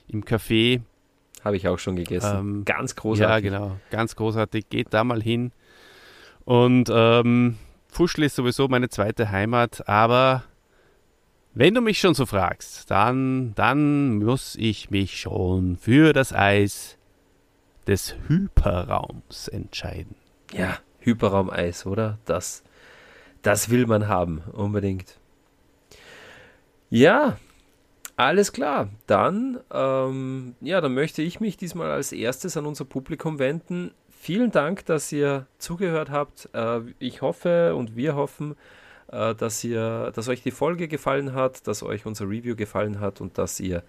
[0.08, 0.82] im Café.
[1.44, 2.38] Habe ich auch schon gegessen.
[2.38, 3.52] Ähm, ganz großartig.
[3.52, 3.78] Ja, genau.
[3.90, 4.70] Ganz großartig.
[4.70, 5.52] Geht da mal hin.
[6.46, 7.58] Und ähm,
[7.88, 10.44] Fuschl ist sowieso meine zweite Heimat, aber
[11.54, 16.98] wenn du mich schon so fragst, dann, dann muss ich mich schon für das Eis
[17.88, 20.16] des Hyperraums entscheiden.
[20.54, 22.18] Ja, Hyperraumeis, oder?
[22.26, 22.64] Das,
[23.42, 25.18] das will man haben, unbedingt.
[26.90, 27.38] Ja,
[28.18, 28.90] alles klar.
[29.08, 33.92] Dann, ähm, ja, dann möchte ich mich diesmal als erstes an unser Publikum wenden
[34.22, 36.48] vielen Dank, dass ihr zugehört habt.
[36.54, 38.56] Äh, ich hoffe und wir hoffen,
[39.12, 43.20] äh, dass, ihr, dass euch die Folge gefallen hat, dass euch unser Review gefallen hat
[43.20, 43.84] und dass ihr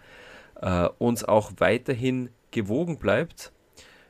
[0.61, 3.53] äh, uns auch weiterhin gewogen bleibt.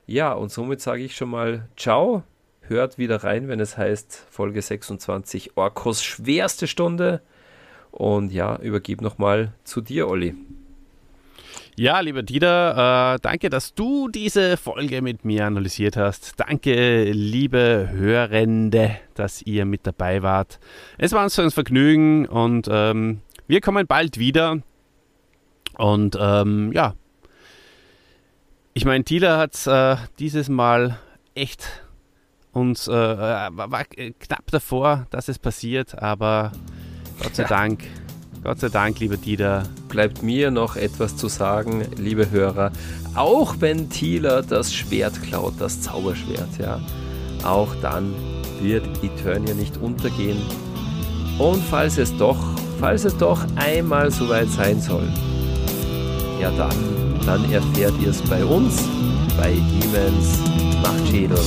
[0.06, 2.22] Ja, und somit sage ich schon mal Ciao.
[2.68, 7.20] Hört wieder rein, wenn es heißt Folge 26 Orkos schwerste Stunde.
[7.90, 10.34] Und ja, übergib nochmal zu dir, Olli.
[11.76, 16.34] Ja, lieber Dieter, äh, danke, dass du diese Folge mit mir analysiert hast.
[16.38, 20.60] Danke, liebe Hörende, dass ihr mit dabei wart.
[20.98, 24.58] Es war uns ein Vergnügen und ähm, wir kommen bald wieder.
[25.78, 26.94] Und ähm, ja,
[28.74, 30.98] ich meine, Tila hat äh, dieses Mal
[31.34, 31.81] echt
[32.52, 36.52] uns äh, äh war, knapp davor, dass es passiert, aber
[37.22, 37.84] Gott sei Dank
[38.44, 39.62] Gott sei Dank, lieber Dieter.
[39.88, 42.72] Bleibt mir noch etwas zu sagen, liebe Hörer.
[43.14, 46.80] Auch wenn Thieler das Schwert klaut, das Zauberschwert, ja,
[47.44, 48.12] auch dann
[48.60, 50.42] wird Eternia nicht untergehen.
[51.38, 52.38] Und falls es doch,
[52.80, 55.08] falls es doch einmal soweit sein soll,
[56.40, 56.74] ja dann,
[57.24, 58.88] dann erfährt ihr es bei uns,
[59.36, 60.40] bei Demons
[60.82, 61.38] Machtschädel.